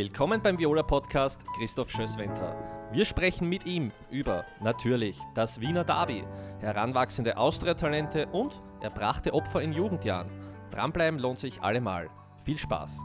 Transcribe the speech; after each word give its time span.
Willkommen 0.00 0.40
beim 0.40 0.58
Viola 0.58 0.82
Podcast 0.82 1.42
Christoph 1.58 1.90
Schösswenter. 1.90 2.56
Wir 2.90 3.04
sprechen 3.04 3.50
mit 3.50 3.66
ihm 3.66 3.92
über 4.10 4.46
natürlich 4.62 5.20
das 5.34 5.60
Wiener 5.60 5.84
Derby, 5.84 6.24
heranwachsende 6.58 7.36
Austria-Talente 7.36 8.26
und 8.28 8.62
erbrachte 8.80 9.34
Opfer 9.34 9.60
in 9.60 9.74
Jugendjahren. 9.74 10.30
Dranbleiben 10.70 11.20
lohnt 11.20 11.38
sich 11.38 11.60
allemal. 11.60 12.08
Viel 12.46 12.56
Spaß! 12.56 12.98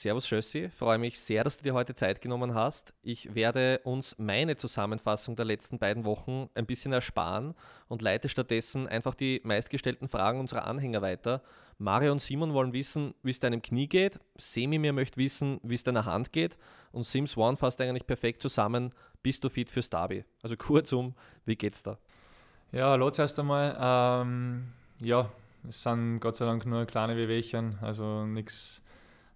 Servus 0.00 0.26
Schössi, 0.26 0.70
freue 0.70 0.96
mich 0.96 1.20
sehr, 1.20 1.44
dass 1.44 1.58
du 1.58 1.62
dir 1.62 1.74
heute 1.74 1.94
Zeit 1.94 2.22
genommen 2.22 2.54
hast. 2.54 2.94
Ich 3.02 3.34
werde 3.34 3.82
uns 3.84 4.14
meine 4.16 4.56
Zusammenfassung 4.56 5.36
der 5.36 5.44
letzten 5.44 5.78
beiden 5.78 6.06
Wochen 6.06 6.48
ein 6.54 6.64
bisschen 6.64 6.94
ersparen 6.94 7.54
und 7.86 8.00
leite 8.00 8.30
stattdessen 8.30 8.88
einfach 8.88 9.14
die 9.14 9.42
meistgestellten 9.44 10.08
Fragen 10.08 10.40
unserer 10.40 10.66
Anhänger 10.66 11.02
weiter. 11.02 11.42
Mario 11.76 12.12
und 12.12 12.22
Simon 12.22 12.54
wollen 12.54 12.72
wissen, 12.72 13.12
wie 13.22 13.30
es 13.30 13.40
deinem 13.40 13.60
Knie 13.60 13.88
geht. 13.88 14.18
Semi 14.38 14.78
mir 14.78 14.94
möchte 14.94 15.18
wissen, 15.18 15.60
wie 15.62 15.74
es 15.74 15.82
deiner 15.82 16.06
Hand 16.06 16.32
geht. 16.32 16.56
Und 16.92 17.04
Sims 17.04 17.36
One 17.36 17.58
fasst 17.58 17.78
eigentlich 17.82 18.06
perfekt 18.06 18.40
zusammen. 18.40 18.94
Bist 19.22 19.44
du 19.44 19.50
fit 19.50 19.68
fürs 19.68 19.90
Derby? 19.90 20.24
Also 20.42 20.56
kurzum, 20.56 21.14
wie 21.44 21.56
geht's 21.56 21.82
da? 21.82 21.98
Ja, 22.72 22.88
hallo 22.92 23.10
zuerst 23.10 23.38
einmal. 23.38 23.76
Ähm, 23.78 24.72
ja, 24.98 25.30
es 25.68 25.82
sind 25.82 26.20
Gott 26.20 26.36
sei 26.36 26.46
Dank 26.46 26.64
nur 26.64 26.86
kleine 26.86 27.18
Wehwehchen, 27.18 27.78
also 27.82 28.24
nichts 28.24 28.82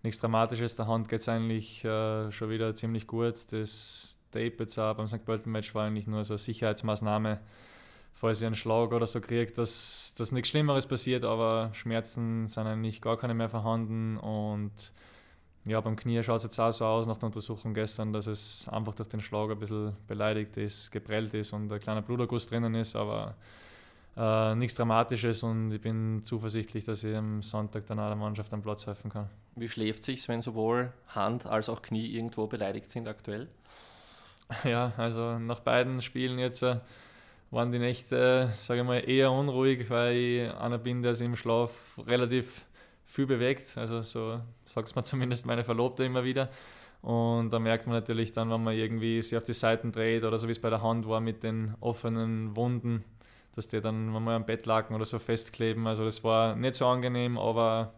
nichts 0.04 0.20
Dramatisches. 0.20 0.76
Der 0.76 0.86
Hand 0.86 1.08
geht 1.08 1.20
es 1.20 1.28
eigentlich 1.28 1.84
äh, 1.84 2.30
schon 2.30 2.50
wieder 2.50 2.74
ziemlich 2.74 3.06
gut. 3.06 3.34
Das 3.50 4.18
Tape 4.30 4.54
jetzt 4.60 4.78
auch 4.78 4.94
beim 4.94 5.08
St. 5.08 5.24
Pölten-Match 5.24 5.74
war 5.74 5.86
eigentlich 5.86 6.06
nur 6.06 6.22
so 6.24 6.34
eine 6.34 6.38
Sicherheitsmaßnahme, 6.38 7.40
falls 8.12 8.40
ich 8.40 8.46
einen 8.46 8.54
Schlag 8.54 8.92
oder 8.92 9.06
so 9.06 9.20
kriege, 9.20 9.52
dass, 9.52 10.14
dass 10.16 10.30
nichts 10.30 10.50
Schlimmeres 10.50 10.86
passiert, 10.86 11.24
aber 11.24 11.70
Schmerzen 11.72 12.48
sind 12.48 12.66
eigentlich 12.66 13.00
gar 13.00 13.16
keine 13.16 13.34
mehr 13.34 13.48
vorhanden 13.48 14.19
und 14.19 14.92
ja, 15.66 15.80
beim 15.80 15.96
Knie 15.96 16.22
schaut 16.22 16.39
es 16.39 16.42
jetzt 16.42 16.58
auch 16.58 16.72
so 16.72 16.84
aus 16.84 17.06
nach 17.06 17.16
der 17.16 17.27
Untersuchung 17.27 17.72
gestern, 17.72 18.12
dass 18.12 18.27
es 18.27 18.68
einfach 18.68 18.94
durch 18.94 19.08
den 19.08 19.22
Schlag 19.22 19.50
ein 19.50 19.58
bisschen 19.58 19.96
beleidigt 20.06 20.56
ist, 20.58 20.91
geprellt 20.91 21.33
ist 21.33 21.52
und 21.52 21.72
ein 21.72 21.80
kleiner 21.80 22.02
Bluterguss 22.02 22.48
drinnen 22.48 22.74
ist, 22.74 22.96
aber 22.96 23.34
äh, 24.17 24.55
nichts 24.55 24.77
Dramatisches 24.77 25.43
und 25.43 25.73
ich 25.73 25.81
bin 25.81 26.23
zuversichtlich, 26.23 26.84
dass 26.84 27.03
ich 27.05 27.17
am 27.17 27.43
Sonntag 27.43 27.87
dann 27.87 27.97
der 27.97 28.15
Mannschaft 28.15 28.53
am 28.53 28.62
Platz 28.62 28.87
helfen 28.87 29.11
kann. 29.11 29.29
Wie 29.57 29.69
schläft 29.69 30.05
sich, 30.05 30.27
wenn 30.29 30.43
sowohl 30.43 30.93
Hand 31.09 31.47
als 31.47 31.69
auch 31.69 31.83
Knie 31.83 32.07
irgendwo 32.07 32.47
beleidigt 32.47 32.91
sind 32.91 33.09
aktuell? 33.09 33.48
Ja, 34.65 34.92
also 34.98 35.39
nach 35.39 35.61
beiden 35.61 36.03
Spielen 36.03 36.39
jetzt 36.39 36.62
äh, 36.62 36.77
waren 37.51 37.73
die 37.73 37.79
Nächte, 37.79 38.53
sage 38.55 38.81
ich 38.81 38.87
mal, 38.87 39.09
eher 39.09 39.33
unruhig, 39.33 39.89
weil 39.89 40.17
ich 40.17 40.55
einer 40.55 40.79
bin, 40.79 41.03
der 41.03 41.15
sich 41.15 41.25
im 41.25 41.35
Schlaf 41.35 41.98
relativ 42.07 42.67
viel 43.07 43.27
bewegt. 43.27 43.77
Also 43.79 44.03
so 44.03 44.41
sagt 44.65 44.89
es 44.89 44.95
mir 44.95 45.03
zumindest 45.05 45.47
meine 45.47 45.65
Verlobte 45.65 46.05
immer 46.05 46.25
wieder. 46.25 46.51
Und 47.03 47.51
da 47.51 47.59
merkt 47.59 47.87
man 47.87 47.97
natürlich 47.97 48.33
dann, 48.33 48.51
wenn 48.51 48.62
man 48.62 48.75
irgendwie 48.75 49.20
sich 49.20 49.37
auf 49.37 49.45
die 49.45 49.53
Seiten 49.53 49.92
dreht 49.92 50.25
oder 50.25 50.39
so 50.39 50.48
wie 50.48 50.53
es 50.53 50.61
bei 50.61 50.70
der 50.70 50.83
Hand 50.83 51.07
war 51.07 51.20
mit 51.20 51.42
den 51.42 51.75
offenen 51.81 52.57
Wunden, 52.57 53.05
dass 53.55 53.69
die 53.69 53.80
dann 53.80 54.06
mal 54.08 54.34
am 54.34 54.47
Bettlaken 54.47 54.94
oder 54.94 55.05
so 55.05 55.19
festkleben. 55.19 55.86
Also 55.86 56.05
das 56.05 56.24
war 56.24 56.56
nicht 56.56 56.74
so 56.74 56.86
angenehm, 56.86 57.38
aber 57.38 57.94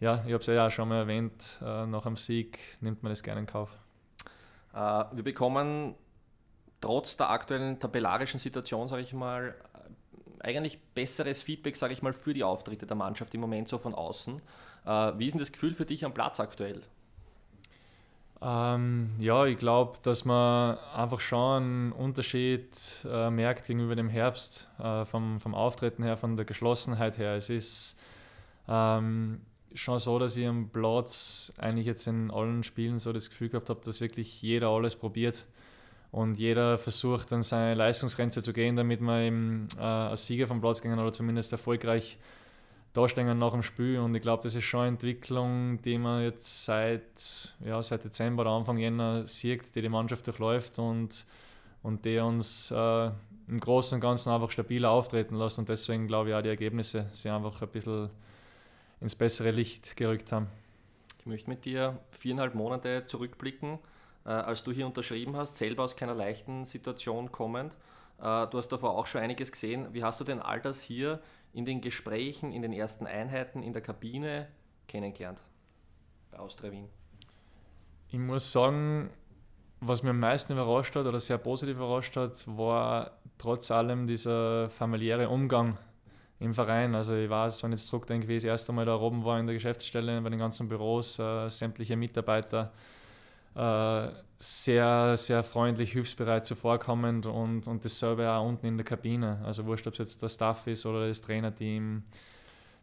ja, 0.00 0.22
ich 0.26 0.32
habe 0.32 0.40
es 0.40 0.46
ja 0.46 0.66
auch 0.66 0.70
schon 0.70 0.88
mal 0.88 0.98
erwähnt, 0.98 1.58
äh, 1.62 1.86
nach 1.86 2.06
einem 2.06 2.16
Sieg 2.16 2.58
nimmt 2.80 3.02
man 3.02 3.10
das 3.10 3.22
gerne 3.22 3.40
in 3.40 3.46
Kauf. 3.46 3.70
Äh, 4.72 4.76
wir 5.12 5.22
bekommen 5.22 5.94
trotz 6.80 7.16
der 7.16 7.30
aktuellen 7.30 7.78
tabellarischen 7.80 8.38
Situation, 8.38 8.88
sage 8.88 9.02
ich 9.02 9.12
mal, 9.12 9.54
eigentlich 10.40 10.78
besseres 10.94 11.42
Feedback, 11.42 11.76
sage 11.76 11.94
ich 11.94 12.02
mal, 12.02 12.12
für 12.12 12.34
die 12.34 12.44
Auftritte 12.44 12.86
der 12.86 12.96
Mannschaft 12.96 13.34
im 13.34 13.40
Moment 13.40 13.68
so 13.68 13.78
von 13.78 13.94
außen. 13.94 14.42
Äh, 14.84 15.12
wie 15.16 15.26
ist 15.26 15.32
denn 15.32 15.40
das 15.40 15.52
Gefühl 15.52 15.74
für 15.74 15.86
dich 15.86 16.04
am 16.04 16.12
Platz 16.12 16.40
aktuell? 16.40 16.82
Ähm, 18.42 19.10
ja, 19.18 19.46
ich 19.46 19.58
glaube, 19.58 19.98
dass 20.02 20.24
man 20.24 20.76
einfach 20.94 21.20
schon 21.20 21.62
einen 21.62 21.92
Unterschied 21.92 22.68
äh, 23.10 23.30
merkt 23.30 23.66
gegenüber 23.66 23.96
dem 23.96 24.08
Herbst, 24.08 24.68
äh, 24.78 25.04
vom, 25.04 25.40
vom 25.40 25.54
Auftreten 25.54 26.02
her, 26.02 26.16
von 26.16 26.36
der 26.36 26.44
Geschlossenheit 26.44 27.16
her. 27.16 27.36
Es 27.36 27.48
ist 27.48 27.96
ähm, 28.68 29.40
schon 29.74 29.98
so, 29.98 30.18
dass 30.18 30.36
ich 30.36 30.46
am 30.46 30.68
Platz 30.68 31.52
eigentlich 31.58 31.86
jetzt 31.86 32.06
in 32.06 32.30
allen 32.30 32.62
Spielen 32.64 32.98
so 32.98 33.12
das 33.12 33.30
Gefühl 33.30 33.48
gehabt 33.48 33.70
habe, 33.70 33.80
dass 33.84 34.00
wirklich 34.00 34.42
jeder 34.42 34.68
alles 34.68 34.96
probiert 34.96 35.46
und 36.10 36.38
jeder 36.38 36.78
versucht 36.78 37.32
an 37.32 37.42
seine 37.42 37.74
Leistungsgrenze 37.74 38.42
zu 38.42 38.52
gehen, 38.52 38.76
damit 38.76 39.00
man 39.00 39.22
eben 39.22 39.68
äh, 39.78 39.82
als 39.82 40.26
Sieger 40.26 40.46
vom 40.46 40.60
Platz 40.60 40.80
gehen 40.80 40.98
oder 40.98 41.12
zumindest 41.12 41.50
erfolgreich 41.52 42.18
dastehen 42.94 43.38
nach 43.38 43.52
dem 43.52 43.62
Spiel. 43.62 43.98
Und 43.98 44.14
ich 44.14 44.22
glaube, 44.22 44.42
das 44.42 44.54
ist 44.54 44.64
schon 44.64 44.80
eine 44.80 44.88
Entwicklung, 44.90 45.82
die 45.82 45.98
man 45.98 46.22
jetzt 46.22 46.64
seit, 46.64 47.54
ja, 47.62 47.82
seit 47.82 48.04
Dezember 48.04 48.42
oder 48.42 48.52
Anfang 48.52 48.78
Jänner 48.78 49.26
sieht, 49.26 49.74
die 49.74 49.82
die 49.82 49.88
Mannschaft 49.88 50.26
durchläuft 50.26 50.78
und, 50.78 51.26
und 51.82 52.04
die 52.04 52.18
uns 52.18 52.70
äh, 52.70 53.10
im 53.48 53.60
Großen 53.60 53.96
und 53.96 54.00
Ganzen 54.00 54.30
einfach 54.30 54.50
stabiler 54.50 54.90
auftreten 54.90 55.36
lässt. 55.36 55.58
Und 55.58 55.68
deswegen 55.68 56.06
glaube 56.06 56.30
ich 56.30 56.34
auch, 56.34 56.42
die 56.42 56.48
Ergebnisse 56.48 57.06
sie 57.10 57.28
einfach 57.28 57.60
ein 57.60 57.68
bisschen 57.68 58.10
ins 59.00 59.16
bessere 59.16 59.50
Licht 59.50 59.96
gerückt 59.96 60.32
haben. 60.32 60.46
Ich 61.18 61.26
möchte 61.26 61.50
mit 61.50 61.64
dir 61.64 61.98
viereinhalb 62.10 62.54
Monate 62.54 63.06
zurückblicken, 63.06 63.78
äh, 64.24 64.28
als 64.28 64.62
du 64.62 64.70
hier 64.70 64.86
unterschrieben 64.86 65.36
hast, 65.36 65.56
selber 65.56 65.82
aus 65.82 65.96
keiner 65.96 66.14
leichten 66.14 66.64
Situation 66.64 67.32
kommend. 67.32 67.76
Äh, 68.18 68.46
du 68.48 68.58
hast 68.58 68.68
davor 68.68 68.96
auch 68.96 69.06
schon 69.06 69.20
einiges 69.20 69.52
gesehen. 69.52 69.88
Wie 69.92 70.02
hast 70.02 70.20
du 70.20 70.24
denn 70.24 70.40
all 70.40 70.60
das 70.60 70.80
hier 70.82 71.20
in 71.52 71.64
den 71.64 71.80
Gesprächen, 71.80 72.52
in 72.52 72.62
den 72.62 72.72
ersten 72.72 73.06
Einheiten, 73.06 73.62
in 73.62 73.72
der 73.72 73.82
Kabine 73.82 74.48
kennengelernt 74.88 75.42
bei 76.30 76.38
Austria 76.38 76.72
Wien? 76.72 76.88
Ich 78.08 78.18
muss 78.18 78.52
sagen, 78.52 79.10
was 79.80 80.02
mir 80.02 80.10
am 80.10 80.20
meisten 80.20 80.52
überrascht 80.52 80.94
hat 80.96 81.06
oder 81.06 81.20
sehr 81.20 81.38
positiv 81.38 81.76
überrascht 81.76 82.16
hat, 82.16 82.44
war 82.46 83.18
trotz 83.38 83.70
allem 83.70 84.06
dieser 84.06 84.70
familiäre 84.70 85.28
Umgang 85.28 85.78
im 86.40 86.54
Verein. 86.54 86.94
Also 86.94 87.14
ich 87.14 87.28
weiß, 87.28 87.62
wenn 87.62 87.72
ich 87.72 87.80
jetzt 87.80 87.88
zurückdenke, 87.88 88.28
wie 88.28 88.36
ich 88.36 88.42
das 88.42 88.50
erste 88.50 88.72
Mal 88.72 88.84
da 88.84 88.96
oben 88.96 89.24
war 89.24 89.38
in 89.38 89.46
der 89.46 89.54
Geschäftsstelle, 89.54 90.20
bei 90.20 90.30
den 90.30 90.38
ganzen 90.38 90.68
Büros, 90.68 91.18
äh, 91.18 91.48
sämtliche 91.48 91.96
Mitarbeiter, 91.96 92.72
äh, 93.54 94.08
sehr, 94.38 95.16
sehr 95.16 95.42
freundlich, 95.42 95.92
hilfsbereit 95.92 96.44
zuvorkommend 96.44 97.26
und, 97.26 97.66
und 97.66 97.84
dasselbe 97.84 98.30
auch 98.30 98.46
unten 98.46 98.66
in 98.66 98.76
der 98.76 98.84
Kabine. 98.84 99.40
Also 99.44 99.64
wurscht, 99.64 99.86
ob 99.86 99.94
es 99.94 100.00
jetzt 100.00 100.22
der 100.22 100.28
Staff 100.28 100.66
ist 100.66 100.84
oder 100.84 101.08
das 101.08 101.20
Trainerteam, 101.22 102.02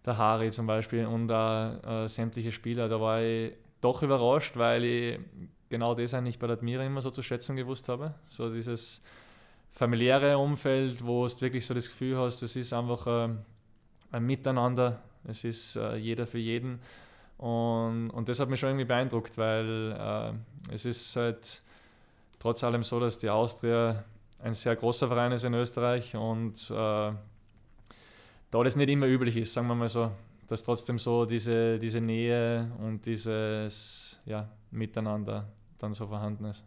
der 0.06 0.18
Harry 0.18 0.50
zum 0.50 0.66
Beispiel 0.66 1.06
und 1.06 1.31
auch 1.31 1.84
äh, 1.84 2.08
sämtliche 2.08 2.52
Spieler. 2.52 2.90
Da 2.90 3.00
war 3.00 3.22
ich 3.22 3.54
doch 3.81 4.02
überrascht, 4.02 4.58
weil 4.58 4.84
ich 4.84 5.20
genau 5.70 5.94
das 5.94 6.14
eigentlich 6.14 6.40
bei 6.40 6.48
der 6.48 6.58
Admira 6.58 6.84
immer 6.84 7.02
so 7.02 7.12
zu 7.12 7.22
schätzen 7.22 7.56
gewusst 7.56 7.90
habe. 7.90 8.16
So 8.28 8.52
dieses 8.52 9.02
familiäre 9.72 10.38
Umfeld, 10.38 11.06
wo 11.06 11.28
du 11.28 11.42
wirklich 11.42 11.66
so 11.66 11.74
das 11.74 11.88
Gefühl 11.88 12.18
hast, 12.18 12.42
es 12.42 12.56
ist 12.56 12.74
einfach 12.74 13.08
äh, 13.08 13.30
ein 14.12 14.26
Miteinander, 14.26 15.02
es 15.26 15.44
ist 15.44 15.76
äh, 15.76 15.96
jeder 15.96 16.28
für 16.28 16.40
jeden. 16.40 16.80
Und, 17.41 18.12
und 18.12 18.29
das 18.29 18.40
hat 18.40 18.50
mich 18.50 18.59
schon 18.59 18.69
irgendwie 18.69 18.85
beeindruckt, 18.85 19.35
weil 19.35 19.97
äh, 20.00 20.74
es 20.74 20.85
ist 20.85 21.16
halt 21.16 21.63
trotz 22.38 22.63
allem 22.63 22.84
so, 22.84 23.00
dass 23.00 23.18
die 23.18 23.31
Austria 23.31 24.03
ein 24.44 24.53
sehr 24.53 24.75
großer 24.75 25.07
Verein 25.07 25.31
ist 25.31 25.44
in 25.44 25.56
Österreich 25.56 26.16
und 26.16 26.69
äh, 26.69 26.74
da 26.74 27.18
das 28.51 28.75
nicht 28.75 28.90
immer 28.90 29.07
üblich 29.07 29.38
ist, 29.38 29.53
sagen 29.53 29.68
wir 29.68 29.74
mal 29.74 29.90
so, 29.90 30.12
dass 30.50 30.63
trotzdem 30.63 31.00
so 31.00 31.25
diese, 31.25 31.80
diese 31.80 32.00
Nähe 32.00 32.72
und 32.78 33.07
dieses 33.07 34.19
ja, 34.25 34.47
Miteinander 34.69 35.47
dann 35.80 35.96
so 35.96 36.06
vorhanden 36.06 36.46
ist. 36.46 36.63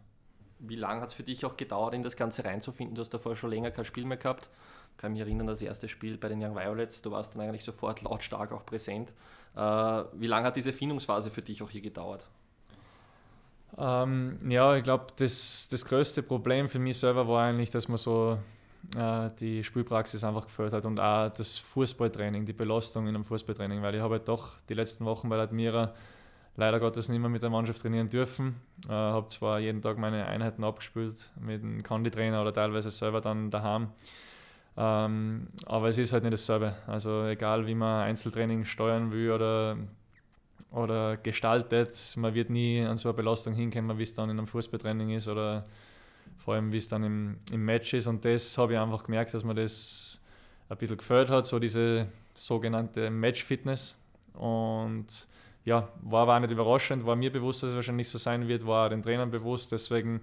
Wie 0.59 0.75
lange 0.75 0.99
hat 0.99 1.07
es 1.07 1.13
für 1.13 1.23
dich 1.23 1.45
auch 1.45 1.55
gedauert, 1.55 1.93
in 1.93 2.03
das 2.03 2.17
Ganze 2.17 2.43
reinzufinden? 2.43 2.95
Du 2.95 3.01
hast 3.01 3.13
davor 3.13 3.37
schon 3.37 3.49
länger 3.49 3.71
kein 3.71 3.85
Spiel 3.85 4.03
mehr 4.03 4.17
gehabt. 4.17 4.49
Ich 4.91 4.97
kann 4.97 5.13
mich 5.13 5.21
erinnern, 5.21 5.47
das 5.47 5.61
erste 5.61 5.87
Spiel 5.87 6.17
bei 6.17 6.27
den 6.27 6.43
Young 6.43 6.55
Violets, 6.55 7.01
du 7.01 7.11
warst 7.11 7.33
dann 7.33 7.43
eigentlich 7.43 7.63
sofort 7.63 8.01
lautstark 8.01 8.51
auch 8.51 8.65
präsent. 8.65 9.13
Äh, 9.55 9.59
wie 10.13 10.27
lange 10.27 10.47
hat 10.47 10.55
diese 10.55 10.73
Findungsphase 10.73 11.29
für 11.29 11.41
dich 11.41 11.61
auch 11.63 11.69
hier 11.69 11.81
gedauert? 11.81 12.25
Ähm, 13.77 14.37
ja, 14.47 14.75
ich 14.75 14.83
glaube, 14.83 15.07
das, 15.17 15.67
das 15.69 15.85
größte 15.85 16.23
Problem 16.23 16.69
für 16.69 16.79
mich 16.79 16.97
selber 16.97 17.27
war 17.27 17.43
eigentlich, 17.45 17.69
dass 17.69 17.87
man 17.87 17.97
so 17.97 18.37
äh, 18.97 19.29
die 19.39 19.63
Spielpraxis 19.63 20.23
einfach 20.23 20.45
gefällt 20.45 20.73
hat 20.73 20.85
und 20.85 20.99
auch 20.99 21.29
das 21.29 21.57
Fußballtraining, 21.57 22.45
die 22.45 22.53
Belastung 22.53 23.07
in 23.07 23.15
einem 23.15 23.25
Fußballtraining, 23.25 23.81
weil 23.81 23.95
ich 23.95 24.01
habe 24.01 24.15
halt 24.15 24.27
doch 24.27 24.53
die 24.69 24.73
letzten 24.73 25.05
Wochen 25.05 25.27
bei 25.29 25.35
der 25.35 25.45
Admira 25.45 25.93
leider 26.55 26.79
Gottes 26.79 27.09
nicht 27.09 27.19
mehr 27.19 27.29
mit 27.29 27.43
der 27.43 27.49
Mannschaft 27.49 27.81
trainieren 27.81 28.09
dürfen. 28.09 28.55
Äh, 28.87 28.91
habe 28.91 29.27
zwar 29.27 29.59
jeden 29.59 29.81
Tag 29.81 29.97
meine 29.97 30.25
Einheiten 30.25 30.63
abgespielt 30.63 31.29
mit 31.39 31.63
einem 31.63 31.83
Kandi-Trainer 31.83 32.41
oder 32.41 32.53
teilweise 32.53 32.91
selber 32.91 33.19
dann 33.19 33.51
daheim. 33.51 33.89
Ähm, 34.77 35.47
aber 35.65 35.87
es 35.87 35.97
ist 35.97 36.11
halt 36.11 36.23
nicht 36.23 36.33
dasselbe. 36.33 36.75
Also 36.87 37.25
egal 37.25 37.65
wie 37.67 37.75
man 37.75 38.03
Einzeltraining 38.03 38.65
steuern 38.65 39.11
will 39.11 39.31
oder, 39.31 39.77
oder 40.71 41.17
gestaltet, 41.17 41.97
man 42.17 42.33
wird 42.33 42.49
nie 42.49 42.81
an 42.81 42.97
so 42.97 43.09
eine 43.09 43.15
Belastung 43.15 43.53
hinkommen, 43.53 43.97
wie 43.97 44.03
es 44.03 44.13
dann 44.13 44.29
in 44.29 44.37
einem 44.37 44.47
Fußballtraining 44.47 45.11
ist 45.11 45.27
oder 45.27 45.65
vor 46.37 46.55
allem 46.55 46.71
wie 46.71 46.77
es 46.77 46.87
dann 46.87 47.03
im, 47.03 47.37
im 47.51 47.63
Match 47.65 47.93
ist. 47.93 48.07
Und 48.07 48.25
das 48.25 48.57
habe 48.57 48.73
ich 48.73 48.79
einfach 48.79 49.03
gemerkt, 49.03 49.33
dass 49.33 49.43
man 49.43 49.55
das 49.55 50.19
ein 50.69 50.77
bisschen 50.77 50.97
gefällt 50.97 51.29
hat, 51.29 51.45
so 51.45 51.59
diese 51.59 52.07
sogenannte 52.33 53.09
Match-Fitness. 53.09 53.97
Und 54.33 55.27
ja, 55.63 55.89
war 56.01 56.23
aber 56.23 56.35
auch 56.35 56.39
nicht 56.39 56.51
überraschend, 56.51 57.05
war 57.05 57.15
mir 57.15 57.31
bewusst, 57.31 57.63
dass 57.63 57.71
es 57.71 57.75
wahrscheinlich 57.75 58.09
so 58.09 58.17
sein 58.17 58.47
wird, 58.47 58.67
war 58.67 58.89
den 58.89 59.01
Trainern 59.01 59.31
bewusst. 59.31 59.71
Deswegen, 59.71 60.21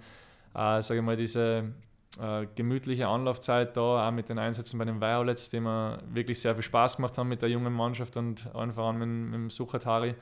äh, 0.55 0.83
sage 0.83 1.01
ich 1.01 1.03
mal, 1.03 1.17
diese 1.17 1.73
äh, 2.21 2.47
gemütliche 2.55 3.09
Anlaufzeit 3.09 3.77
da, 3.77 4.09
auch 4.09 4.13
mit 4.13 4.29
den 4.29 4.39
Einsätzen 4.39 4.79
bei 4.79 4.85
den 4.85 5.01
Violets, 5.01 5.51
die 5.51 5.61
mir 5.61 5.99
wirklich 6.09 6.41
sehr 6.41 6.55
viel 6.55 6.63
Spaß 6.63 6.97
gemacht 6.97 7.17
haben 7.17 7.29
mit 7.29 7.43
der 7.43 7.49
jungen 7.49 7.73
Mannschaft 7.73 8.17
und 8.17 8.55
allen 8.55 8.73
voran 8.73 8.99
mit, 8.99 9.09
mit 9.09 9.35
dem 9.35 9.51
Suchatari, 9.51 10.15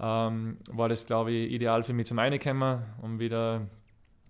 ähm, 0.00 0.58
war 0.70 0.88
das, 0.88 1.06
glaube 1.06 1.32
ich, 1.32 1.50
ideal 1.52 1.82
für 1.82 1.92
mich 1.92 2.06
zum 2.06 2.18
Reinkommen, 2.18 2.82
um 3.02 3.18
wieder 3.18 3.62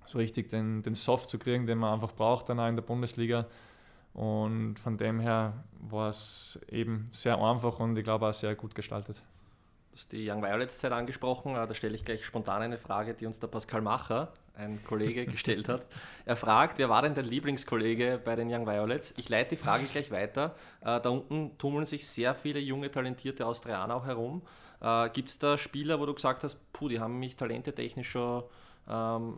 so 0.06 0.18
richtig 0.18 0.48
den, 0.48 0.82
den 0.82 0.94
Soft 0.94 1.28
zu 1.28 1.38
kriegen, 1.38 1.66
den 1.66 1.78
man 1.78 1.92
einfach 1.92 2.12
braucht 2.12 2.48
dann 2.48 2.58
auch 2.58 2.68
in 2.68 2.76
der 2.76 2.82
Bundesliga. 2.82 3.46
Und 4.14 4.78
von 4.78 4.96
dem 4.96 5.20
her 5.20 5.52
war 5.78 6.08
es 6.08 6.58
eben 6.70 7.06
sehr 7.10 7.38
einfach 7.38 7.78
und 7.78 7.96
ich 7.96 8.04
glaube 8.04 8.26
auch 8.26 8.32
sehr 8.32 8.54
gut 8.54 8.74
gestaltet. 8.74 9.22
Du 9.92 9.98
hast 9.98 10.12
die 10.12 10.28
Young 10.28 10.42
Violets 10.42 10.78
Zeit 10.78 10.92
angesprochen. 10.92 11.54
Äh, 11.54 11.66
da 11.66 11.74
stelle 11.74 11.94
ich 11.94 12.04
gleich 12.04 12.24
spontan 12.24 12.62
eine 12.62 12.78
Frage, 12.78 13.14
die 13.14 13.26
uns 13.26 13.38
der 13.38 13.48
Pascal 13.48 13.82
Macher, 13.82 14.32
ein 14.58 14.82
Kollege, 14.84 15.24
gestellt 15.26 15.68
hat. 15.68 15.86
Er 16.24 16.36
fragt, 16.36 16.78
wer 16.78 16.88
war 16.88 17.02
denn 17.02 17.14
dein 17.14 17.24
Lieblingskollege 17.24 18.20
bei 18.22 18.34
den 18.34 18.52
Young 18.52 18.66
Violets? 18.66 19.14
Ich 19.16 19.28
leite 19.28 19.50
die 19.50 19.56
Frage 19.56 19.84
gleich 19.84 20.10
weiter. 20.10 20.54
Äh, 20.80 21.00
da 21.00 21.08
unten 21.08 21.56
tummeln 21.58 21.86
sich 21.86 22.08
sehr 22.08 22.34
viele 22.34 22.58
junge, 22.58 22.90
talentierte 22.90 23.46
Austrianer 23.46 23.94
auch 23.94 24.06
herum. 24.06 24.42
Äh, 24.80 25.10
Gibt 25.10 25.28
es 25.28 25.38
da 25.38 25.56
Spieler, 25.56 26.00
wo 26.00 26.06
du 26.06 26.14
gesagt 26.14 26.42
hast, 26.44 26.58
puh, 26.72 26.88
die 26.88 27.00
haben 27.00 27.18
mich 27.18 27.36
talentetechnisch 27.36 28.10
schon 28.10 28.44
ähm, 28.88 29.36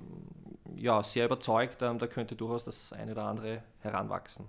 ja, 0.77 1.03
sehr 1.03 1.27
überzeugt, 1.27 1.83
ähm, 1.83 1.99
da 1.99 2.07
könnte 2.07 2.37
durchaus 2.37 2.65
das 2.65 2.93
eine 2.93 3.13
oder 3.13 3.25
andere 3.25 3.63
heranwachsen? 3.81 4.47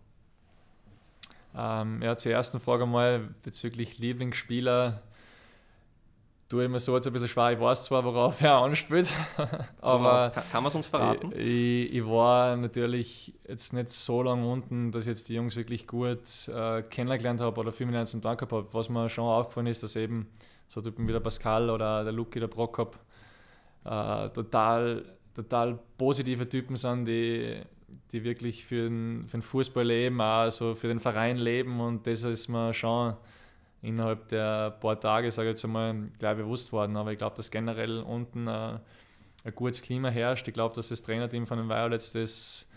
Ähm, 1.56 2.02
ja, 2.02 2.16
zur 2.16 2.32
ersten 2.32 2.60
Frage 2.60 2.86
mal 2.86 3.30
bezüglich 3.44 4.00
Lieblingsspieler 4.00 5.02
tue 6.52 6.66
ich 6.66 6.70
mir 6.70 6.82
so 6.82 6.94
jetzt 6.96 7.08
ein 7.08 7.14
bisschen 7.14 7.30
schwer. 7.30 7.54
Ich 7.54 7.60
weiß 7.62 7.86
zwar, 7.86 8.04
worauf 8.04 8.42
er 8.42 8.56
anspielt, 8.56 9.14
aber. 9.82 10.32
Kann, 10.32 10.44
kann 10.52 10.64
man 10.64 10.68
es 10.68 10.76
uns 10.76 10.86
verraten? 10.86 11.32
Ich, 11.34 11.94
ich, 11.94 12.06
war 12.06 12.58
natürlich 12.58 13.34
jetzt 13.48 13.72
nicht 13.72 13.94
so 13.94 14.22
lange 14.22 14.46
unten, 14.46 14.92
dass 14.92 15.04
ich 15.04 15.08
jetzt 15.08 15.30
die 15.30 15.36
Jungs 15.36 15.56
wirklich 15.56 15.88
gut 15.88 16.50
äh, 16.50 16.82
kennengelernt 16.84 17.40
habe 17.40 17.58
oder 17.58 17.72
viel 17.72 17.86
mit 17.86 18.06
zum 18.06 18.22
gehabt 18.22 18.52
habe. 18.52 18.68
Was 18.74 18.90
mir 18.90 19.08
schon 19.10 19.24
aufgefallen 19.24 19.68
ist, 19.68 19.82
dass 19.82 19.96
eben 19.96 20.28
so 20.68 20.82
Typen 20.82 21.08
wie 21.08 21.14
der 21.14 21.22
Pascal 21.22 21.70
oder 21.70 22.04
der 22.04 22.12
Luki, 22.12 22.42
der 22.42 22.48
Prokop 22.48 23.00
äh, 23.86 24.28
total, 24.30 25.06
total 25.34 25.80
positive 25.98 26.50
Typen 26.50 26.76
sind, 26.76 27.06
die, 27.06 27.62
die 28.12 28.26
wirklich 28.26 28.66
für 28.66 28.90
den, 28.90 29.26
für 29.28 29.38
den 29.38 29.42
Fußball 29.42 29.86
leben, 29.86 30.20
also 30.20 30.76
für 30.76 30.90
den 30.90 31.00
Verein 31.00 31.38
leben 31.38 31.80
und 31.80 32.06
das 32.06 32.24
ist 32.24 32.50
mir 32.50 32.74
schon 32.74 33.16
innerhalb 33.82 34.28
der 34.30 34.72
paar 34.72 35.00
Tage, 35.00 35.32
sage 35.32 35.50
ich 35.50 35.54
jetzt 35.54 35.66
einmal, 35.66 35.96
gleich 36.20 36.38
bewusst 36.38 36.72
worden. 36.72 36.96
Aber 36.98 37.12
ich 37.12 37.18
glaube, 37.18 37.36
dass 37.36 37.52
generell 37.52 38.00
unten 38.00 38.48
äh, 38.48 38.80
ein 39.44 39.56
gutes 39.56 39.82
Klima 39.82 40.10
herrscht. 40.10 40.48
Ich 40.48 40.54
glaube, 40.54 40.76
dass 40.76 40.90
das 40.90 41.02
Trainerteam 41.02 41.48
von 41.48 41.58
den 41.58 41.70
Violets 41.70 42.12
das 42.12 42.68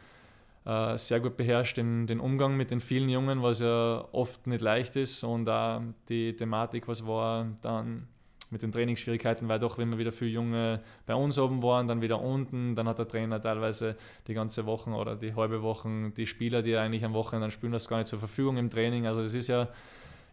äh, 0.65 0.97
sehr 0.97 1.21
gut 1.21 1.37
beherrscht, 1.37 1.77
den, 1.77 2.07
den 2.07 2.21
Umgang 2.21 2.57
mit 2.57 2.71
den 2.71 2.81
vielen 2.81 3.09
Jungen, 3.09 3.43
was 3.43 3.61
ja 3.61 4.05
oft 4.13 4.47
nicht 4.47 4.63
leicht 4.63 4.97
ist. 4.97 5.23
Und 5.25 5.49
auch 5.49 5.83
die 6.09 6.35
Thematik, 6.35 6.89
was 6.89 7.07
war 7.07 7.49
dann 7.61 8.09
mit 8.51 8.63
den 8.63 8.73
Trainingsschwierigkeiten, 8.73 9.49
weil 9.49 9.59
doch, 9.59 9.79
wenn 9.79 9.91
wir 9.91 9.99
wieder 9.99 10.13
viele 10.13 10.31
Junge 10.31 10.81
bei 11.07 11.15
uns 11.15 11.39
oben 11.39 11.63
waren, 11.63 11.89
dann 11.89 12.01
wieder 12.03 12.21
unten, 12.21 12.77
dann 12.77 12.87
hat 12.87 12.99
der 12.99 13.09
Trainer 13.09 13.43
teilweise 13.43 13.97
die 14.29 14.35
ganze 14.35 14.65
Woche 14.65 14.91
oder 14.91 15.17
die 15.17 15.35
halbe 15.35 15.61
Woche 15.63 16.13
die 16.17 16.27
Spieler, 16.27 16.63
die 16.63 16.77
eigentlich 16.77 17.05
am 17.05 17.15
Wochenende 17.15 17.51
spielen, 17.51 17.73
das 17.73 17.89
gar 17.89 17.99
nicht 17.99 18.07
zur 18.07 18.21
Verfügung 18.21 18.57
im 18.57 18.71
Training. 18.71 19.07
Also 19.07 19.23
das 19.23 19.35
ist 19.35 19.49
ja 19.49 19.69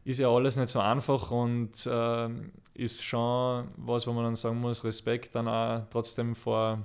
ist 0.03 0.19
ja 0.19 0.29
alles 0.29 0.55
nicht 0.55 0.69
so 0.69 0.79
einfach 0.79 1.29
und 1.31 1.85
äh, 1.85 2.29
ist 2.73 3.03
schon 3.03 3.67
was, 3.77 4.07
wo 4.07 4.13
man 4.13 4.23
dann 4.23 4.35
sagen 4.35 4.59
muss, 4.59 4.83
Respekt 4.83 5.35
dann 5.35 5.47
auch 5.47 5.83
trotzdem 5.91 6.33
vor, 6.35 6.79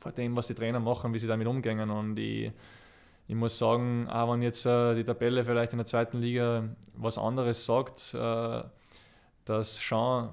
vor 0.00 0.12
dem, 0.12 0.34
was 0.34 0.48
die 0.48 0.54
Trainer 0.54 0.80
machen, 0.80 1.14
wie 1.14 1.18
sie 1.18 1.28
damit 1.28 1.46
umgehen. 1.46 1.88
Und 1.90 2.18
ich, 2.18 2.50
ich 3.28 3.34
muss 3.34 3.58
sagen, 3.58 4.08
auch 4.08 4.32
wenn 4.32 4.42
jetzt 4.42 4.66
äh, 4.66 4.94
die 4.94 5.04
Tabelle 5.04 5.44
vielleicht 5.44 5.72
in 5.72 5.78
der 5.78 5.86
zweiten 5.86 6.18
Liga 6.18 6.64
was 6.94 7.18
anderes 7.18 7.64
sagt, 7.64 8.14
äh, 8.14 8.62
dass 9.44 9.80
schon 9.80 10.30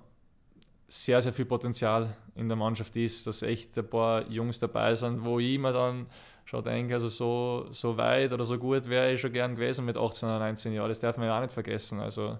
sehr, 0.87 1.21
sehr 1.21 1.33
viel 1.33 1.45
Potenzial 1.45 2.15
in 2.35 2.47
der 2.47 2.57
Mannschaft 2.57 2.95
ist, 2.95 3.27
dass 3.27 3.43
echt 3.43 3.77
ein 3.77 3.87
paar 3.87 4.27
Jungs 4.27 4.57
dabei 4.57 4.95
sind, 4.95 5.23
wo 5.23 5.39
ich 5.39 5.59
mir 5.59 5.71
dann 5.71 6.07
schon 6.49 6.63
denke, 6.63 6.95
also 6.95 7.07
so, 7.07 7.67
so 7.69 7.95
weit 7.95 8.33
oder 8.33 8.43
so 8.43 8.57
gut 8.57 8.89
wäre 8.89 9.13
ich 9.13 9.21
schon 9.21 9.31
gern 9.31 9.55
gewesen 9.55 9.85
mit 9.85 9.97
18 9.97 10.27
oder 10.27 10.39
19 10.39 10.73
Jahren. 10.73 10.89
Das 10.89 10.99
darf 10.99 11.15
man 11.15 11.27
ja 11.27 11.37
auch 11.37 11.41
nicht 11.41 11.53
vergessen. 11.53 11.99
Also 11.99 12.39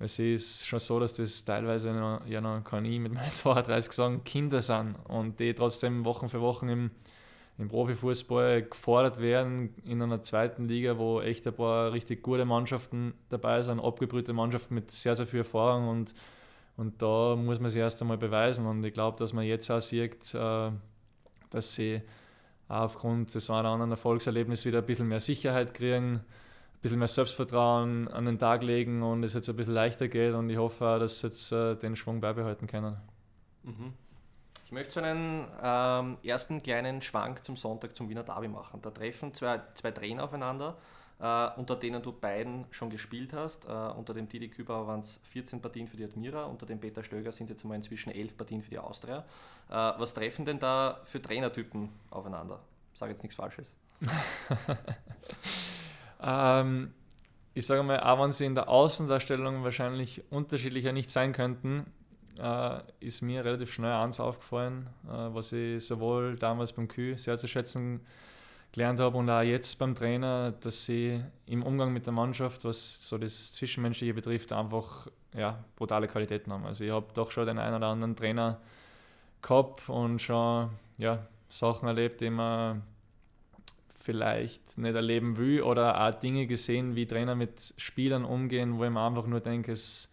es 0.00 0.18
ist 0.18 0.66
schon 0.66 0.80
so, 0.80 0.98
dass 0.98 1.14
das 1.14 1.44
teilweise 1.44 1.92
noch, 1.92 2.26
ja 2.26 2.40
noch 2.40 2.64
kann 2.64 2.84
ich 2.84 2.98
mit 2.98 3.12
meinen 3.12 3.30
32 3.30 3.92
sagen, 3.92 4.24
Kinder 4.24 4.60
sind 4.60 4.96
und 5.06 5.38
die 5.38 5.54
trotzdem 5.54 6.04
Wochen 6.04 6.28
für 6.28 6.40
Wochen 6.40 6.68
im, 6.68 6.90
im 7.56 7.68
Profifußball 7.68 8.62
gefordert 8.62 9.20
werden 9.20 9.76
in 9.84 10.02
einer 10.02 10.22
zweiten 10.22 10.66
Liga, 10.66 10.98
wo 10.98 11.20
echt 11.20 11.46
ein 11.46 11.54
paar 11.54 11.92
richtig 11.92 12.24
gute 12.24 12.44
Mannschaften 12.44 13.14
dabei 13.28 13.62
sind, 13.62 13.78
abgebrühte 13.78 14.32
Mannschaften 14.32 14.74
mit 14.74 14.90
sehr, 14.90 15.14
sehr 15.14 15.26
viel 15.26 15.40
Erfahrung 15.40 15.86
und, 15.86 16.14
und 16.76 17.00
da 17.00 17.36
muss 17.36 17.60
man 17.60 17.70
sich 17.70 17.80
erst 17.80 18.02
einmal 18.02 18.18
beweisen 18.18 18.66
und 18.66 18.82
ich 18.84 18.92
glaube, 18.92 19.18
dass 19.18 19.32
man 19.32 19.44
jetzt 19.44 19.70
auch 19.70 19.80
sieht, 19.80 20.34
äh, 20.34 20.72
dass 21.50 21.74
sie 21.76 22.02
aufgrund 22.70 23.34
des 23.34 23.50
einen 23.50 23.60
oder 23.60 23.68
anderen 23.70 23.90
Erfolgserlebnisses 23.90 24.64
wieder 24.64 24.78
ein 24.78 24.86
bisschen 24.86 25.08
mehr 25.08 25.20
Sicherheit 25.20 25.74
kriegen, 25.74 26.14
ein 26.14 26.24
bisschen 26.80 26.98
mehr 26.98 27.08
Selbstvertrauen 27.08 28.08
an 28.08 28.26
den 28.26 28.38
Tag 28.38 28.62
legen 28.62 29.02
und 29.02 29.24
es 29.24 29.34
jetzt 29.34 29.48
ein 29.48 29.56
bisschen 29.56 29.74
leichter 29.74 30.08
geht 30.08 30.34
und 30.34 30.48
ich 30.48 30.56
hoffe 30.56 30.86
auch, 30.86 30.98
dass 30.98 31.20
sie 31.20 31.26
jetzt 31.26 31.52
äh, 31.52 31.74
den 31.74 31.96
Schwung 31.96 32.20
beibehalten 32.20 32.66
können. 32.66 32.96
Mhm. 33.64 33.92
Ich 34.64 34.72
möchte 34.72 34.92
so 34.92 35.00
einen 35.00 35.48
ähm, 35.60 36.16
ersten 36.22 36.62
kleinen 36.62 37.02
Schwank 37.02 37.44
zum 37.44 37.56
Sonntag 37.56 37.96
zum 37.96 38.08
Wiener 38.08 38.22
Derby 38.22 38.46
machen. 38.46 38.80
Da 38.80 38.90
treffen 38.90 39.34
zwei, 39.34 39.60
zwei 39.74 39.90
Trainer 39.90 40.22
aufeinander 40.22 40.76
äh, 41.20 41.48
unter 41.56 41.76
denen 41.76 42.02
du 42.02 42.12
beiden 42.12 42.64
schon 42.70 42.90
gespielt 42.90 43.32
hast. 43.32 43.66
Äh, 43.66 43.68
unter 43.68 44.14
dem 44.14 44.28
Didi 44.28 44.48
Küber 44.48 44.86
waren 44.86 45.00
es 45.00 45.20
14 45.24 45.60
Partien 45.60 45.86
für 45.86 45.96
die 45.96 46.04
Admira, 46.04 46.44
unter 46.44 46.66
dem 46.66 46.80
Peter 46.80 47.04
Stöger 47.04 47.30
sind 47.32 47.50
jetzt 47.50 47.64
mal 47.64 47.74
inzwischen 47.74 48.10
11 48.10 48.36
Partien 48.36 48.62
für 48.62 48.70
die 48.70 48.78
Austria. 48.78 49.24
Äh, 49.68 49.74
was 49.74 50.14
treffen 50.14 50.44
denn 50.44 50.58
da 50.58 51.00
für 51.04 51.20
Trainertypen 51.20 51.90
aufeinander? 52.10 52.60
Sage 52.94 53.12
jetzt 53.12 53.22
nichts 53.22 53.36
Falsches. 53.36 53.76
ähm, 56.22 56.94
ich 57.52 57.66
sage 57.66 57.82
mal, 57.82 58.00
auch 58.00 58.22
wenn 58.22 58.32
sie 58.32 58.46
in 58.46 58.54
der 58.54 58.68
Außendarstellung 58.68 59.62
wahrscheinlich 59.62 60.22
unterschiedlicher 60.30 60.92
nicht 60.92 61.10
sein 61.10 61.32
könnten, 61.32 61.92
äh, 62.38 62.80
ist 63.00 63.20
mir 63.20 63.44
relativ 63.44 63.72
schnell 63.72 63.92
eins 63.92 64.20
aufgefallen, 64.20 64.88
äh, 65.06 65.10
was 65.10 65.52
ich 65.52 65.86
sowohl 65.86 66.36
damals 66.36 66.72
beim 66.72 66.88
Kü 66.88 67.16
sehr 67.18 67.36
zu 67.36 67.46
schätzen 67.46 68.00
gelernt 68.72 69.00
habe 69.00 69.16
und 69.16 69.28
auch 69.28 69.42
jetzt 69.42 69.78
beim 69.78 69.94
Trainer, 69.94 70.52
dass 70.52 70.84
sie 70.84 71.20
im 71.46 71.62
Umgang 71.62 71.92
mit 71.92 72.06
der 72.06 72.12
Mannschaft, 72.12 72.64
was 72.64 73.06
so 73.06 73.18
das 73.18 73.52
Zwischenmenschliche 73.52 74.14
betrifft, 74.14 74.52
einfach 74.52 75.08
ja, 75.34 75.64
brutale 75.76 76.08
Qualitäten 76.08 76.52
haben. 76.52 76.66
Also 76.66 76.84
ich 76.84 76.90
habe 76.90 77.06
doch 77.14 77.30
schon 77.30 77.46
den 77.46 77.58
einen 77.58 77.76
oder 77.76 77.88
anderen 77.88 78.16
Trainer 78.16 78.60
gehabt 79.42 79.88
und 79.88 80.20
schon 80.20 80.70
ja, 80.98 81.26
Sachen 81.48 81.88
erlebt, 81.88 82.20
die 82.20 82.30
man 82.30 82.82
vielleicht 84.00 84.78
nicht 84.78 84.94
erleben 84.94 85.36
will 85.36 85.62
oder 85.62 86.00
auch 86.00 86.18
Dinge 86.18 86.46
gesehen, 86.46 86.96
wie 86.96 87.06
Trainer 87.06 87.34
mit 87.34 87.74
Spielern 87.76 88.24
umgehen, 88.24 88.78
wo 88.78 88.84
ich 88.84 88.90
mir 88.90 89.04
einfach 89.04 89.26
nur 89.26 89.40
denke, 89.40 89.72
es, 89.72 90.12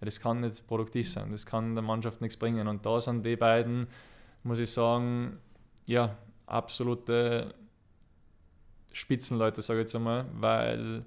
das 0.00 0.20
kann 0.20 0.40
nicht 0.40 0.66
produktiv 0.66 1.10
sein, 1.10 1.30
das 1.32 1.44
kann 1.44 1.74
der 1.74 1.82
Mannschaft 1.82 2.20
nichts 2.20 2.36
bringen. 2.36 2.66
Und 2.66 2.86
da 2.86 3.00
sind 3.00 3.24
die 3.26 3.36
beiden, 3.36 3.88
muss 4.42 4.58
ich 4.58 4.70
sagen, 4.70 5.38
ja, 5.86 6.16
absolute 6.46 7.54
Spitzenleute, 8.96 9.60
sage 9.62 9.80
ich 9.80 9.84
jetzt 9.84 9.94
einmal, 9.94 10.24
weil 10.32 11.04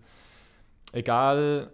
egal, 0.91 1.72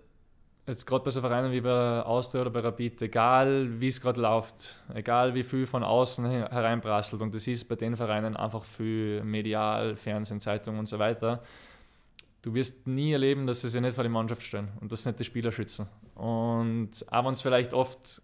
jetzt 0.66 0.86
gerade 0.86 1.04
bei 1.04 1.12
so 1.12 1.20
Vereinen 1.20 1.52
wie 1.52 1.62
bei 1.62 2.02
Austria 2.04 2.42
oder 2.42 2.52
bei 2.52 2.62
Rapid, 2.62 3.02
egal 3.02 3.82
wie 3.82 3.90
es 3.90 4.00
gerade 4.00 4.22
läuft, 4.22 4.80
egal 4.94 5.36
wie 5.36 5.44
viel 5.44 5.66
von 5.66 5.84
außen 5.84 6.26
hereinprasselt, 6.26 7.22
und 7.22 7.36
das 7.36 7.46
ist 7.48 7.66
bei 7.66 7.76
den 7.76 7.98
Vereinen 7.98 8.38
einfach 8.38 8.64
viel 8.64 9.24
medial, 9.24 9.96
Fernsehen, 9.96 10.40
Zeitung 10.40 10.80
und 10.80 10.88
so 10.88 11.00
weiter, 11.00 11.44
du 12.42 12.54
wirst 12.54 12.88
nie 12.88 13.12
erleben, 13.12 13.46
dass 13.46 13.62
sie 13.62 13.70
sich 13.70 13.82
nicht 13.82 13.96
vor 13.96 14.04
die 14.04 14.10
Mannschaft 14.10 14.44
stellen 14.44 14.70
und 14.80 14.92
dass 14.92 15.06
nicht 15.06 15.20
die 15.20 15.26
Spieler 15.26 15.52
schützen. 15.52 15.88
Und 16.16 16.92
auch 17.12 17.26
wenn 17.26 17.34
es 17.34 17.42
vielleicht 17.42 17.74
oft 17.74 18.22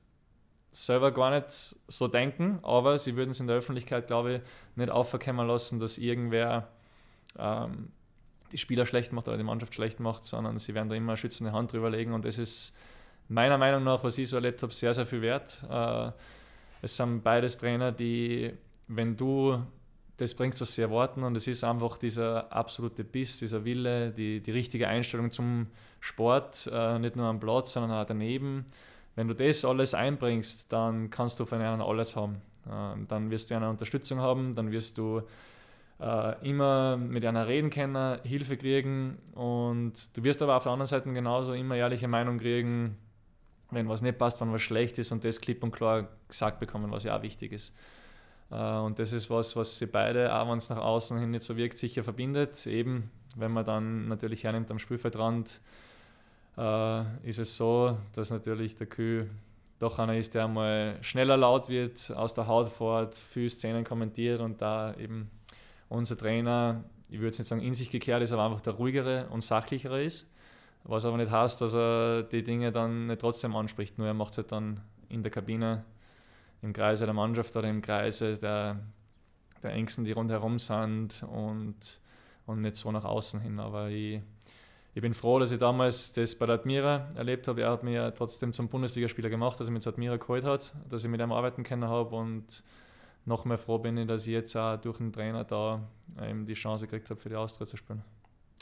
selber 0.72 1.12
gar 1.12 1.32
nicht 1.32 1.76
so 1.88 2.08
denken, 2.08 2.60
aber 2.64 2.98
sie 2.98 3.18
würden 3.18 3.32
es 3.32 3.42
in 3.42 3.48
der 3.48 3.58
Öffentlichkeit, 3.58 4.08
glaube 4.08 4.36
ich, 4.36 4.42
nicht 4.78 4.90
aufverkämmen 4.90 5.46
lassen, 5.46 5.80
dass 5.80 5.98
irgendwer 5.98 6.70
ähm, 7.38 7.90
die 8.52 8.58
Spieler 8.58 8.86
schlecht 8.86 9.14
macht 9.14 9.28
oder 9.28 9.38
die 9.38 9.44
Mannschaft 9.44 9.74
schlecht 9.74 10.00
macht, 10.00 10.26
sondern 10.26 10.58
sie 10.58 10.74
werden 10.74 10.90
da 10.90 10.96
immer 10.96 11.14
eine 11.14 11.18
schützende 11.18 11.54
Hand 11.54 11.72
drüber 11.72 11.90
legen 11.90 12.14
und 12.14 12.26
das 12.26 12.38
ist 12.38 12.76
meiner 13.30 13.58
Meinung 13.58 13.84
nach, 13.84 14.04
was 14.04 14.18
ich 14.18 14.28
so 14.28 14.36
erlebt 14.36 14.62
habe, 14.62 14.74
sehr, 14.74 14.94
sehr 14.94 15.06
viel 15.06 15.22
wert. 15.22 15.64
Äh, 15.70 16.12
es 16.82 16.98
sind 16.98 17.24
beides 17.24 17.58
Trainer, 17.58 17.92
die, 17.92 18.52
wenn 18.88 19.16
du 19.16 19.64
das 20.18 20.36
bringst, 20.36 20.62
was 20.62 20.76
sie 20.76 20.82
erwarten 20.82 21.24
und 21.24 21.36
es 21.36 21.48
ist 21.48 21.64
einfach 21.64 21.98
dieser 21.98 22.52
absolute 22.52 23.04
Biss, 23.04 23.40
dieser 23.40 23.64
Wille, 23.66 24.12
die, 24.12 24.42
die 24.42 24.52
richtige 24.52 24.88
Einstellung 24.88 25.32
zum 25.32 25.68
Sport, 26.00 26.70
äh, 26.72 27.00
nicht 27.00 27.16
nur 27.16 27.26
am 27.28 27.40
Platz, 27.40 27.74
sondern 27.74 27.92
auch 27.92 28.06
daneben, 28.06 28.66
wenn 29.16 29.28
du 29.28 29.34
das 29.34 29.66
alles 29.66 29.94
einbringst, 29.94 30.72
dann 30.72 31.10
kannst 31.10 31.40
du 31.40 31.46
von 31.46 31.60
ihnen 31.60 31.82
alles 31.82 32.16
haben. 32.16 32.42
Ähm, 32.70 33.08
dann 33.08 33.32
wirst 33.32 33.50
du 33.50 33.56
eine 33.56 33.70
Unterstützung 33.70 34.20
haben, 34.20 34.56
dann 34.56 34.72
wirst 34.72 34.98
du 34.98 35.22
äh, 36.02 36.50
immer 36.50 36.98
mit 36.98 37.24
einer 37.24 37.48
reden 37.48 37.70
können, 37.70 38.20
Hilfe 38.24 38.58
kriegen 38.58 39.20
und 39.34 40.18
du 40.18 40.24
wirst 40.24 40.42
aber 40.42 40.58
auf 40.58 40.64
der 40.64 40.72
anderen 40.72 40.88
Seite 40.88 41.12
genauso 41.14 41.54
immer 41.54 41.76
ehrliche 41.76 42.08
Meinung 42.08 42.40
kriegen, 42.40 42.98
wenn 43.70 43.88
was 43.88 44.02
nicht 44.02 44.18
passt, 44.18 44.42
wenn 44.42 44.52
was 44.52 44.64
schlecht 44.64 44.98
ist 44.98 45.12
und 45.12 45.24
das 45.24 45.40
klipp 45.40 45.64
und 45.64 45.72
klar 45.72 46.08
gesagt 46.28 46.60
bekommen, 46.60 46.92
was 46.92 47.04
ja 47.04 47.18
auch 47.18 47.22
wichtig 47.22 47.52
ist. 47.52 47.76
Äh, 48.50 48.56
und 48.56 48.98
das 48.98 49.14
ist 49.14 49.30
was, 49.30 49.56
was 49.56 49.78
sie 49.78 49.86
beide, 49.86 50.34
auch 50.34 50.50
wenn 50.50 50.58
es 50.58 50.70
nach 50.70 50.78
außen 50.78 51.20
hin 51.20 51.32
nicht 51.32 51.44
so 51.44 51.56
wirkt, 51.56 51.78
sicher 51.78 52.04
verbindet. 52.04 52.66
Eben, 52.66 53.12
wenn 53.36 53.52
man 53.52 53.64
dann 53.64 54.08
natürlich 54.08 54.44
hernimmt 54.44 54.72
am 54.72 54.80
Spielfeldrand, 54.80 55.62
äh, 56.58 57.02
ist 57.24 57.38
es 57.38 57.56
so, 57.56 57.96
dass 58.14 58.32
natürlich 58.32 58.76
der 58.76 58.88
Kühl 58.88 59.30
doch 59.78 60.00
einer 60.00 60.18
ist, 60.18 60.36
der 60.36 60.48
mal 60.48 60.98
schneller 61.02 61.38
laut 61.38 61.70
wird, 61.70 62.12
aus 62.16 62.34
der 62.34 62.48
Haut 62.48 62.70
fährt, 62.70 63.16
viel 63.16 63.50
Szenen 63.50 63.84
kommentiert 63.84 64.40
und 64.40 64.62
da 64.62 64.94
eben 64.96 65.30
unser 65.92 66.18
Trainer, 66.18 66.84
ich 67.10 67.18
würde 67.18 67.28
jetzt 67.28 67.40
nicht 67.40 67.48
sagen 67.48 67.62
in 67.62 67.74
sich 67.74 67.92
gekehrt 67.92 68.24
ist, 68.24 68.32
aber 68.32 68.46
einfach 68.46 68.62
der 68.62 68.74
ruhigere 68.74 69.28
und 69.30 69.44
sachlichere 69.44 70.04
ist. 70.04 70.28
Was 70.84 71.06
aber 71.06 71.18
nicht 71.18 71.32
heißt, 71.32 71.62
dass 71.62 71.76
er 71.76 72.24
die 72.24 72.44
Dinge 72.44 72.72
dann 72.72 73.08
nicht 73.08 73.22
trotzdem 73.22 73.56
anspricht, 73.56 73.98
nur 73.98 74.08
er 74.08 74.14
macht 74.14 74.32
es 74.32 74.38
halt 74.38 74.52
dann 74.52 74.80
in 75.10 75.22
der 75.22 75.32
Kabine, 75.32 75.84
im 76.62 76.74
Kreise 76.74 77.06
der 77.06 77.14
Mannschaft 77.14 77.56
oder 77.56 77.70
im 77.70 77.82
Kreise 77.82 78.36
der, 78.36 78.80
der 79.62 79.74
Ängsten, 79.74 80.06
die 80.06 80.12
rundherum 80.14 80.58
sind 80.60 81.24
und, 81.24 82.00
und 82.46 82.62
nicht 82.62 82.78
so 82.78 82.92
nach 82.92 83.04
außen 83.04 83.42
hin. 83.42 83.60
Aber 83.60 83.90
ich, 83.90 84.22
ich 84.96 85.02
bin 85.02 85.14
froh, 85.14 85.40
dass 85.40 85.52
ich 85.52 85.60
damals 85.60 86.14
das 86.14 86.36
bei 86.36 86.46
der 86.46 86.56
Admira 86.56 87.10
erlebt 87.16 87.48
habe. 87.48 87.62
Er 87.62 87.72
hat 87.72 87.84
mich 87.84 87.96
ja 87.96 88.10
trotzdem 88.12 88.54
zum 88.54 88.70
Bundesligaspieler 88.70 89.30
gemacht, 89.30 89.60
dass 89.60 89.68
er 89.68 89.74
mich 89.74 89.84
zur 89.84 89.94
Admira 89.94 90.18
geholt 90.18 90.46
hat, 90.46 90.74
dass 90.90 91.04
ich 91.04 91.10
mit 91.10 91.22
ihm 91.22 91.32
arbeiten 91.32 91.64
können 91.64 91.88
habe 91.88 92.16
und 92.16 92.64
noch 93.26 93.46
mehr 93.46 93.58
froh 93.58 93.78
bin 93.78 93.98
ich, 93.98 94.08
dass 94.08 94.26
ich 94.28 94.34
jetzt 94.34 94.56
auch 94.56 94.78
durch 94.78 94.98
den 94.98 95.14
Trainer 95.14 95.44
da 95.44 95.82
ähm, 96.20 96.46
die 96.46 96.54
Chance 96.54 96.88
gekriegt 96.88 97.10
habe, 97.10 97.20
für 97.20 97.30
die 97.30 97.36
Austria 97.36 97.68
zu 97.68 97.78
spielen. 97.78 98.04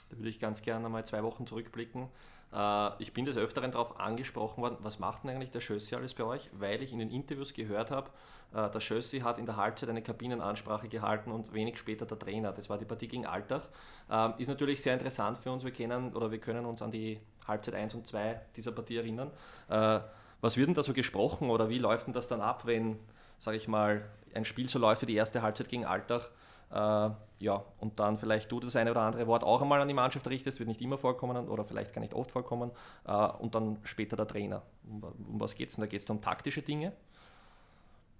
Da 0.10 0.18
würde 0.18 0.30
ich 0.30 0.40
ganz 0.40 0.62
gerne 0.62 0.90
mal 0.90 1.06
zwei 1.06 1.24
Wochen 1.24 1.46
zurückblicken. 1.48 2.08
Äh, 2.54 3.02
ich 3.02 3.14
bin 3.14 3.26
des 3.26 3.38
Öfteren 3.38 3.72
darauf 3.72 4.00
angesprochen 4.00 4.62
worden, 4.62 4.78
was 4.82 5.00
macht 5.00 5.24
denn 5.24 5.32
eigentlich 5.32 5.52
der 5.52 5.62
Schössi 5.62 5.96
alles 5.96 6.14
bei 6.14 6.24
euch? 6.24 6.50
Weil 6.54 6.82
ich 6.82 6.94
in 6.94 7.00
den 7.00 7.12
Interviews 7.12 7.54
gehört 7.54 7.92
habe, 7.92 8.10
äh, 8.54 8.70
der 8.70 8.80
Schössi 8.80 9.20
hat 9.20 9.38
in 9.38 9.46
der 9.46 9.58
Halbzeit 9.58 9.90
eine 9.90 10.02
Kabinenansprache 10.02 10.88
gehalten 10.88 11.32
und 11.32 11.54
wenig 11.54 11.78
später 11.78 12.06
der 12.06 12.18
Trainer. 12.18 12.52
Das 12.52 12.70
war 12.70 12.78
die 12.78 12.86
Partie 12.86 13.08
gegen 13.08 13.26
Altach. 13.26 13.68
Ähm, 14.10 14.34
ist 14.38 14.48
natürlich 14.48 14.82
sehr 14.82 14.94
interessant 14.94 15.38
für 15.38 15.52
uns. 15.52 15.64
Wir 15.64 15.72
kennen 15.72 16.14
oder 16.14 16.32
wir 16.32 16.40
können 16.40 16.66
uns 16.66 16.82
an 16.82 16.92
die 16.92 17.20
Halbzeit 17.48 17.76
1 17.76 17.94
und 17.94 18.08
2 18.08 18.42
dieser 18.56 18.72
Partie 18.72 18.98
erinnern. 18.98 19.32
Äh, 19.70 20.00
was 20.42 20.58
wird 20.58 20.68
denn 20.68 20.74
da 20.74 20.84
so 20.84 20.94
gesprochen 20.94 21.50
oder 21.50 21.70
wie 21.70 21.80
läuft 21.80 22.08
denn 22.08 22.14
das 22.14 22.28
dann 22.28 22.42
ab, 22.42 22.66
wenn, 22.66 22.98
sage 23.38 23.58
ich 23.58 23.68
mal, 23.68 24.10
ein 24.36 24.46
Spiel 24.46 24.70
so 24.70 24.80
läuft 24.80 25.02
wie 25.02 25.08
die 25.08 25.16
erste 25.16 25.42
Halbzeit 25.42 25.70
gegen 25.70 25.86
Alltag. 25.86 26.30
Äh, 26.72 27.10
ja, 27.40 27.64
und 27.80 28.00
dann 28.00 28.18
vielleicht 28.18 28.52
du 28.52 28.60
das 28.60 28.76
eine 28.76 28.92
oder 28.92 29.02
andere 29.02 29.26
Wort 29.28 29.44
auch 29.44 29.62
einmal 29.62 29.82
an 29.82 29.88
die 29.88 29.94
Mannschaft 29.94 30.28
richtest, 30.28 30.60
wird 30.60 30.68
nicht 30.68 30.82
immer 30.82 30.98
vorkommen 30.98 31.48
oder 31.48 31.64
vielleicht 31.64 31.94
gar 31.94 32.02
nicht 32.02 32.14
oft 32.14 32.32
vorkommen. 32.32 32.72
Äh, 33.06 33.14
und 33.14 33.56
dann 33.56 33.78
später 33.84 34.16
der 34.16 34.28
Trainer. 34.28 34.62
Um, 34.88 35.04
um 35.04 35.40
was 35.40 35.56
geht 35.56 35.70
es 35.70 35.76
denn? 35.76 35.84
Da 35.84 35.88
geht 35.88 36.02
es 36.02 36.10
um 36.10 36.22
taktische 36.22 36.62
Dinge? 36.62 36.94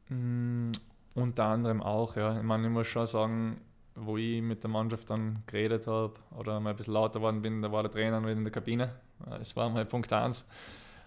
Mm, 0.08 0.72
unter 1.16 1.46
anderem 1.46 1.84
auch, 1.84 2.16
ja. 2.16 2.38
Ich 2.38 2.44
meine, 2.44 2.68
ich 2.68 2.74
muss 2.74 2.88
schon 2.88 3.06
sagen, 3.06 3.62
wo 3.96 4.18
ich 4.18 4.42
mit 4.42 4.64
der 4.64 4.70
Mannschaft 4.70 5.10
dann 5.10 5.44
geredet 5.46 5.86
habe 5.88 6.14
oder 6.38 6.60
mal 6.60 6.72
ein 6.72 6.76
bisschen 6.76 6.94
lauter 6.94 7.20
geworden 7.20 7.42
bin, 7.42 7.62
da 7.62 7.72
war 7.72 7.84
der 7.84 7.92
Trainer 7.92 8.20
noch 8.20 8.30
in 8.30 8.44
der 8.44 8.52
Kabine. 8.52 8.96
Äh, 9.30 9.42
es 9.42 9.56
war 9.56 9.70
mal 9.70 9.86
Punkt 9.86 10.12
1. 10.12 10.48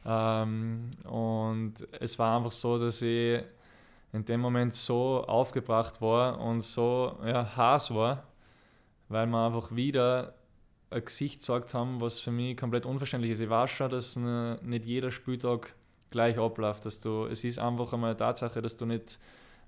Ähm, 0.05 0.91
und 1.05 1.75
es 1.99 2.19
war 2.19 2.37
einfach 2.37 2.53
so, 2.53 2.79
dass 2.79 3.01
ich 3.03 3.43
in 4.13 4.25
dem 4.25 4.41
Moment 4.41 4.75
so 4.75 5.25
aufgebracht 5.25 6.01
war 6.01 6.39
und 6.41 6.61
so 6.61 7.19
ja, 7.25 7.57
Hass 7.57 7.95
war, 7.95 8.25
weil 9.09 9.27
wir 9.27 9.47
einfach 9.47 9.75
wieder 9.75 10.35
ein 10.91 11.05
Gesicht 11.05 11.41
gesagt 11.41 11.75
haben, 11.75 12.01
was 12.01 12.21
für 12.21 12.31
mich 12.31 12.57
komplett 12.57 12.87
unverständlich 12.87 13.33
ist. 13.33 13.41
Ich 13.41 13.49
weiß 13.51 13.71
schon, 13.71 13.91
dass 13.91 14.17
nicht 14.17 14.85
jeder 14.85 15.11
Spieltag 15.11 15.75
gleich 16.11 16.39
abläuft. 16.39 16.87
Dass 16.87 17.01
du, 17.01 17.27
es 17.27 17.43
ist 17.43 17.59
einfach 17.59 17.93
einmal 17.93 18.11
eine 18.11 18.17
Tatsache, 18.17 18.63
dass 18.63 18.77
du 18.77 18.87
nicht 18.87 19.19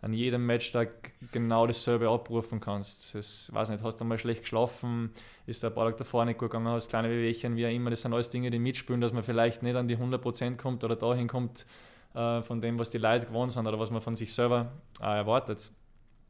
an 0.03 0.13
jedem 0.13 0.45
Matchtag 0.45 1.13
genau 1.33 1.67
dasselbe 1.67 2.11
abrufen 2.11 2.61
kannst. 2.61 3.15
Das 3.15 3.53
weiß 3.53 3.71
nicht, 3.71 3.83
hast 3.83 4.01
du 4.01 4.05
mal 4.05 4.19
schlecht 4.19 4.43
geschlafen, 4.43 5.11
ist 5.47 5.63
der 5.63 5.71
Ball 5.71 5.95
davor 5.95 6.27
nicht 6.27 6.39
gut 6.39 6.51
gegangen, 6.51 6.69
hast 6.69 6.91
kleine 6.91 7.09
Bewegungen, 7.09 7.57
wie 7.57 7.67
auch 7.67 7.71
immer. 7.71 7.89
Das 7.89 8.03
sind 8.03 8.13
alles 8.13 8.29
Dinge, 8.29 8.51
die 8.51 8.59
mitspielen, 8.59 9.01
dass 9.01 9.15
man 9.15 9.23
vielleicht 9.23 9.63
nicht 9.63 9.75
an 9.75 9.89
die 9.89 9.97
100% 9.97 10.59
kommt 10.59 10.85
oder 10.85 10.95
dahin 10.95 11.27
kommt, 11.27 11.65
äh, 12.15 12.43
von 12.43 12.61
dem, 12.61 12.79
was 12.79 12.91
die 12.91 12.99
Leute 12.99 13.27
gewohnt 13.27 13.53
sind 13.53 13.67
oder 13.67 13.79
was 13.79 13.91
man 13.91 14.01
von 14.01 14.17
sich 14.17 14.33
selber 14.33 14.73
äh, 15.01 15.17
erwartet. 15.17 15.71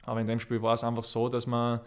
Aber 0.02 0.20
in 0.20 0.26
dem 0.26 0.40
Spiel 0.40 0.60
war 0.62 0.74
es 0.74 0.84
einfach 0.84 1.04
so, 1.04 1.28
dass 1.28 1.46
man 1.46 1.80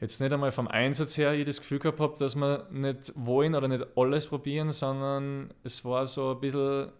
jetzt 0.00 0.20
nicht 0.20 0.32
einmal 0.32 0.52
vom 0.52 0.68
Einsatz 0.68 1.16
her 1.16 1.44
das 1.44 1.60
Gefühl 1.60 1.78
gehabt 1.78 2.00
habe, 2.00 2.16
dass 2.18 2.36
wir 2.36 2.66
nicht 2.70 3.12
wollen 3.16 3.54
oder 3.54 3.68
nicht 3.68 3.86
alles 3.96 4.26
probieren, 4.26 4.72
sondern 4.72 5.52
es 5.62 5.84
war 5.84 6.06
so 6.06 6.32
ein 6.32 6.40
bisschen 6.40 6.92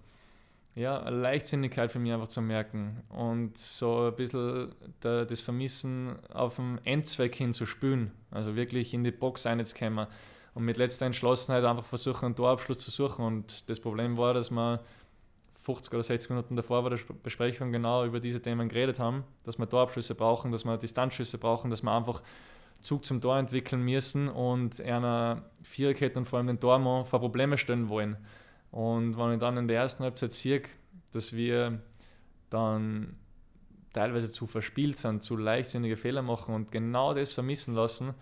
ja, 0.75 1.03
eine 1.03 1.17
Leichtsinnigkeit 1.17 1.91
für 1.91 1.99
mich 1.99 2.13
einfach 2.13 2.29
zu 2.29 2.43
merken 2.43 3.03
und 3.09 3.57
so 3.57 4.09
ein 4.09 4.15
bisschen 4.15 4.75
der, 5.03 5.25
das 5.25 5.41
Vermissen 5.41 6.17
auf 6.33 6.57
den 6.57 6.79
Endzweck 6.85 7.35
hin 7.35 7.55
zu 7.55 7.65
spülen, 7.65 8.13
also 8.31 8.57
wirklich 8.57 8.93
in 8.93 9.03
die 9.03 9.11
Box 9.11 9.47
einzukommen 9.47 10.07
und 10.55 10.65
mit 10.65 10.77
letzter 10.77 11.07
Entschlossenheit 11.07 11.65
einfach 11.65 11.87
versuchen, 11.87 12.27
einen 12.27 12.37
Torabschluss 12.37 12.79
zu 12.79 12.91
suchen 12.91 13.25
und 13.25 13.69
das 13.71 13.81
Problem 13.81 14.19
war, 14.19 14.35
dass 14.35 14.51
man 14.51 14.79
50 15.67 15.95
oder 15.95 16.03
60 16.05 16.31
Minuten 16.31 16.55
davor 16.55 16.85
war 16.85 16.91
der 16.91 17.01
Besprechung 17.25 17.73
genau 17.73 18.05
über 18.05 18.21
diese 18.21 18.41
Themen 18.41 18.69
geredet 18.69 19.01
haben, 19.01 19.25
dass 19.43 19.59
wir 19.59 19.69
Torabschlüsse 19.69 20.15
brauchen, 20.15 20.53
dass 20.53 20.65
wir 20.65 20.77
Distanzschüsse 20.77 21.39
brauchen, 21.39 21.71
dass 21.71 21.83
wir 21.83 21.91
einfach 21.91 22.23
Zug 22.83 23.05
zum 23.05 23.21
Tor 23.21 23.37
entwickeln 23.37 23.83
müssen 23.83 24.29
und 24.29 24.81
einer 24.81 25.43
Viererkette 25.65 26.21
und 26.21 26.27
vor 26.27 26.39
allem 26.39 26.47
den 26.47 26.61
Tormann 26.61 27.05
vor 27.05 27.19
Probleme 27.19 27.59
stellen 27.59 27.89
wollen. 27.89 28.17
Und 28.71 29.19
wenn 29.19 29.33
ich 29.33 29.41
dann 29.41 29.57
in 29.57 29.67
der 29.67 29.81
ersten 29.81 30.05
Halbzeit 30.05 30.33
sehe, 30.33 30.63
dass 31.11 31.35
wir 31.35 31.81
dann 32.49 33.17
teilweise 33.93 34.31
zu 34.31 34.47
verspielt 34.47 34.99
sind, 34.99 35.25
zu 35.25 35.37
leichtsinnige 35.37 35.97
Fehler 35.97 36.23
machen 36.23 36.55
und 36.55 36.71
genau 36.71 37.13
das 37.13 37.33
vermissen 37.33 37.75
lassen, 37.75 38.15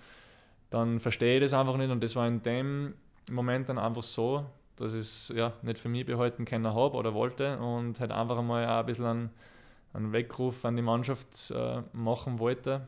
dann 0.71 0.99
verstehe 0.99 1.37
ich 1.37 1.43
das 1.43 1.53
einfach 1.53 1.77
nicht. 1.77 1.91
Und 1.91 2.03
das 2.03 2.17
war 2.17 2.27
in 2.27 2.43
dem 2.43 2.95
Moment 3.31 3.69
dann 3.69 3.79
einfach 3.79 4.03
so, 4.03 4.47
dass 4.77 4.95
ich 4.95 5.01
es 5.01 5.33
ja, 5.35 5.53
nicht 5.63 5.79
für 5.79 5.89
mich 5.89 6.07
behalten 6.07 6.45
können 6.45 6.67
habe 6.67 6.97
oder 6.97 7.15
wollte 7.15 7.59
und 7.59 8.01
halt 8.01 8.11
einfach 8.11 8.39
einmal 8.39 8.67
auch 8.67 8.81
ein 8.81 8.87
bisschen 8.87 9.05
einen, 9.07 9.31
einen 9.93 10.13
Weckruf 10.13 10.65
an 10.65 10.77
die 10.77 10.83
Mannschaft 10.83 11.51
äh, 11.51 11.83
machen 11.93 12.39
wollte. 12.39 12.87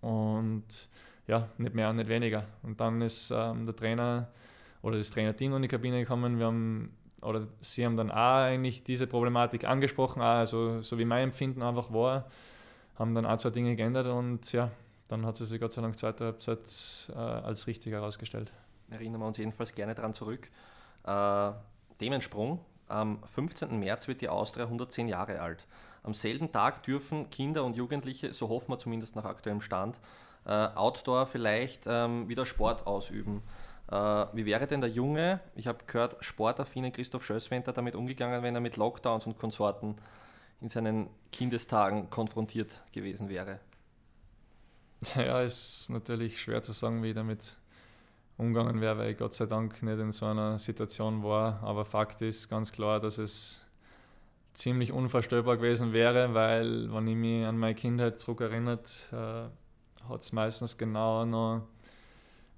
Und 0.00 0.88
ja, 1.26 1.48
nicht 1.58 1.74
mehr, 1.74 1.92
nicht 1.92 2.08
weniger. 2.08 2.44
Und 2.62 2.80
dann 2.80 3.00
ist 3.00 3.30
ähm, 3.30 3.66
der 3.66 3.76
Trainer 3.76 4.28
oder 4.82 4.98
das 4.98 5.10
Trainerteam 5.10 5.54
in 5.54 5.62
die 5.62 5.68
Kabine 5.68 6.00
gekommen. 6.00 6.38
Wir 6.38 6.46
haben, 6.46 6.96
oder 7.20 7.46
sie 7.60 7.84
haben 7.84 7.96
dann 7.96 8.10
auch 8.10 8.42
eigentlich 8.42 8.82
diese 8.82 9.06
Problematik 9.06 9.64
angesprochen, 9.64 10.20
auch, 10.20 10.38
also 10.38 10.80
so 10.80 10.98
wie 10.98 11.04
mein 11.04 11.24
Empfinden 11.24 11.62
einfach 11.62 11.92
war, 11.92 12.28
haben 12.96 13.14
dann 13.14 13.24
auch 13.24 13.36
zwei 13.36 13.50
Dinge 13.50 13.76
geändert 13.76 14.08
und 14.08 14.52
ja, 14.52 14.70
dann 15.08 15.24
hat 15.24 15.36
sie 15.36 15.44
sich 15.44 15.60
Gott 15.60 15.72
sei 15.72 15.82
Dank 15.82 15.96
zweite 15.96 16.24
Halbzeit 16.24 16.58
äh, 17.14 17.18
als 17.18 17.66
richtig 17.66 17.92
herausgestellt. 17.92 18.52
Erinnern 18.90 19.20
wir 19.20 19.26
uns 19.26 19.38
jedenfalls 19.38 19.74
gerne 19.74 19.94
daran 19.94 20.14
zurück. 20.14 20.50
Äh, 21.04 21.52
Themensprung. 21.98 22.60
Am 22.88 23.22
15. 23.24 23.78
März 23.78 24.08
wird 24.08 24.20
die 24.20 24.28
Austria 24.28 24.64
110 24.64 25.08
Jahre 25.08 25.40
alt. 25.40 25.66
Am 26.02 26.14
selben 26.14 26.52
Tag 26.52 26.82
dürfen 26.82 27.30
Kinder 27.30 27.64
und 27.64 27.76
Jugendliche, 27.76 28.32
so 28.32 28.48
hoffen 28.48 28.70
wir 28.70 28.78
zumindest 28.78 29.16
nach 29.16 29.24
aktuellem 29.24 29.60
Stand, 29.60 29.98
äh, 30.44 30.50
Outdoor 30.50 31.26
vielleicht 31.26 31.84
ähm, 31.86 32.28
wieder 32.28 32.44
Sport 32.44 32.86
ausüben. 32.86 33.42
Äh, 33.90 33.94
wie 33.94 34.46
wäre 34.46 34.66
denn 34.66 34.80
der 34.80 34.90
junge, 34.90 35.40
ich 35.54 35.66
habe 35.66 35.84
gehört, 35.86 36.16
sportaffine 36.24 36.90
Christoph 36.90 37.24
Schösswenter 37.24 37.72
damit 37.72 37.94
umgegangen, 37.94 38.42
wenn 38.42 38.54
er 38.54 38.60
mit 38.60 38.76
Lockdowns 38.76 39.26
und 39.26 39.38
Konsorten 39.38 39.96
in 40.60 40.68
seinen 40.68 41.08
Kindestagen 41.30 42.10
konfrontiert 42.10 42.82
gewesen 42.92 43.28
wäre? 43.28 43.60
Ja, 45.16 45.40
ist 45.42 45.90
natürlich 45.90 46.40
schwer 46.40 46.62
zu 46.62 46.72
sagen, 46.72 47.02
wie 47.02 47.08
ich 47.08 47.14
damit 47.14 47.56
umgegangen 48.36 48.80
wäre, 48.80 48.98
weil 48.98 49.10
ich 49.10 49.18
Gott 49.18 49.34
sei 49.34 49.46
Dank 49.46 49.82
nicht 49.82 49.98
in 49.98 50.12
so 50.12 50.26
einer 50.26 50.58
Situation 50.58 51.22
war. 51.22 51.62
Aber 51.62 51.84
Fakt 51.84 52.22
ist 52.22 52.48
ganz 52.48 52.72
klar, 52.72 53.00
dass 53.00 53.18
es 53.18 53.60
ziemlich 54.54 54.92
unvorstellbar 54.92 55.56
gewesen 55.56 55.92
wäre, 55.92 56.34
weil, 56.34 56.92
wenn 56.92 57.06
ich 57.08 57.16
mich 57.16 57.44
an 57.44 57.58
meine 57.58 57.74
Kindheit 57.74 58.20
zurückerinnert, 58.20 59.10
äh, 59.12 60.08
hat 60.08 60.20
es 60.20 60.32
meistens 60.32 60.76
genau 60.76 61.24
noch 61.24 61.62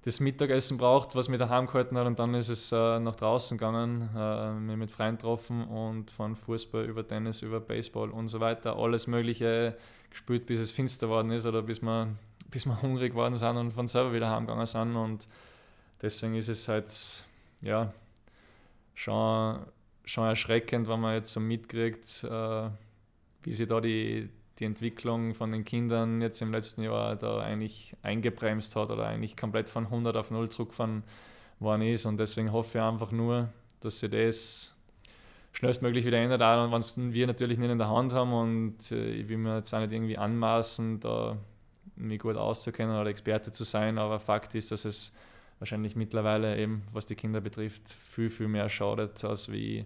das 0.05 0.19
Mittagessen 0.19 0.77
braucht, 0.77 1.15
was 1.15 1.29
mich 1.29 1.39
daheim 1.39 1.65
gehalten 1.65 1.97
hat. 1.97 2.05
Und 2.05 2.19
dann 2.19 2.35
ist 2.35 2.49
es 2.49 2.71
äh, 2.71 2.99
nach 2.99 3.15
draußen 3.15 3.57
gegangen, 3.57 4.09
äh, 4.15 4.53
mich 4.53 4.77
mit 4.77 4.91
Freunden 4.91 5.17
getroffen 5.17 5.63
und 5.67 6.11
von 6.11 6.35
Fußball 6.35 6.85
über 6.85 7.07
Tennis, 7.07 7.41
über 7.41 7.59
Baseball 7.59 8.11
und 8.11 8.29
so 8.29 8.39
weiter. 8.39 8.75
Alles 8.77 9.07
Mögliche 9.07 9.75
gespielt, 10.11 10.45
bis 10.45 10.59
es 10.59 10.71
finster 10.71 11.07
geworden 11.07 11.31
ist 11.31 11.47
oder 11.47 11.63
bis 11.63 11.81
wir, 11.81 12.09
bis 12.51 12.67
wir 12.67 12.79
hungrig 12.83 13.13
geworden 13.13 13.35
sind 13.35 13.57
und 13.57 13.71
von 13.71 13.87
selber 13.87 14.13
wieder 14.13 14.29
heimgegangen 14.29 14.67
sind. 14.67 14.95
Und 14.95 15.27
deswegen 16.01 16.35
ist 16.35 16.49
es 16.49 16.67
halt 16.67 17.23
ja 17.61 17.93
schon 18.93 19.65
schon 20.05 20.25
erschreckend, 20.25 20.87
wenn 20.87 20.99
man 20.99 21.15
jetzt 21.15 21.33
so 21.33 21.39
mitkriegt, 21.39 22.23
äh, 22.23 22.69
wie 23.43 23.53
sich 23.53 23.67
da 23.67 23.81
die, 23.81 24.29
die 24.59 24.65
Entwicklung 24.65 25.33
von 25.33 25.51
den 25.51 25.65
Kindern 25.65 26.21
jetzt 26.21 26.41
im 26.41 26.51
letzten 26.51 26.83
Jahr 26.83 27.15
da 27.15 27.39
eigentlich 27.39 27.95
eingebremst 28.03 28.75
hat 28.75 28.89
oder 28.89 29.07
eigentlich 29.07 29.35
komplett 29.35 29.69
von 29.69 29.85
100 29.85 30.15
auf 30.15 30.31
0 30.31 30.49
zurückgefahren 30.49 31.03
worden 31.59 31.81
ist. 31.83 32.05
Und 32.05 32.17
deswegen 32.17 32.51
hoffe 32.51 32.77
ich 32.77 32.83
einfach 32.83 33.11
nur, 33.11 33.49
dass 33.81 33.99
sich 33.99 34.11
das 34.11 34.75
schnellstmöglich 35.53 36.05
wieder 36.05 36.17
ändert, 36.17 36.41
auch 36.41 36.71
wenn 36.71 36.79
es 36.79 36.97
wir 36.97 37.27
natürlich 37.27 37.57
nicht 37.57 37.71
in 37.71 37.77
der 37.77 37.89
Hand 37.89 38.13
haben 38.13 38.33
und 38.33 38.91
äh, 38.91 39.11
ich 39.11 39.29
will 39.29 39.37
mir 39.37 39.57
jetzt 39.57 39.73
auch 39.73 39.79
nicht 39.79 39.93
irgendwie 39.93 40.17
anmaßen, 40.17 40.99
da 40.99 41.37
mich 41.95 42.19
gut 42.19 42.35
auszukennen 42.35 42.99
oder 42.99 43.09
Experte 43.09 43.53
zu 43.53 43.63
sein, 43.63 43.97
aber 43.97 44.19
Fakt 44.19 44.53
ist, 44.53 44.71
dass 44.71 44.83
es 44.83 45.13
wahrscheinlich 45.59 45.95
mittlerweile 45.95 46.57
eben, 46.57 46.83
was 46.91 47.05
die 47.05 47.15
Kinder 47.15 47.41
betrifft, 47.41 47.89
viel, 47.89 48.29
viel 48.29 48.47
mehr 48.47 48.69
schadet, 48.69 49.23
als 49.23 49.51
wie 49.51 49.85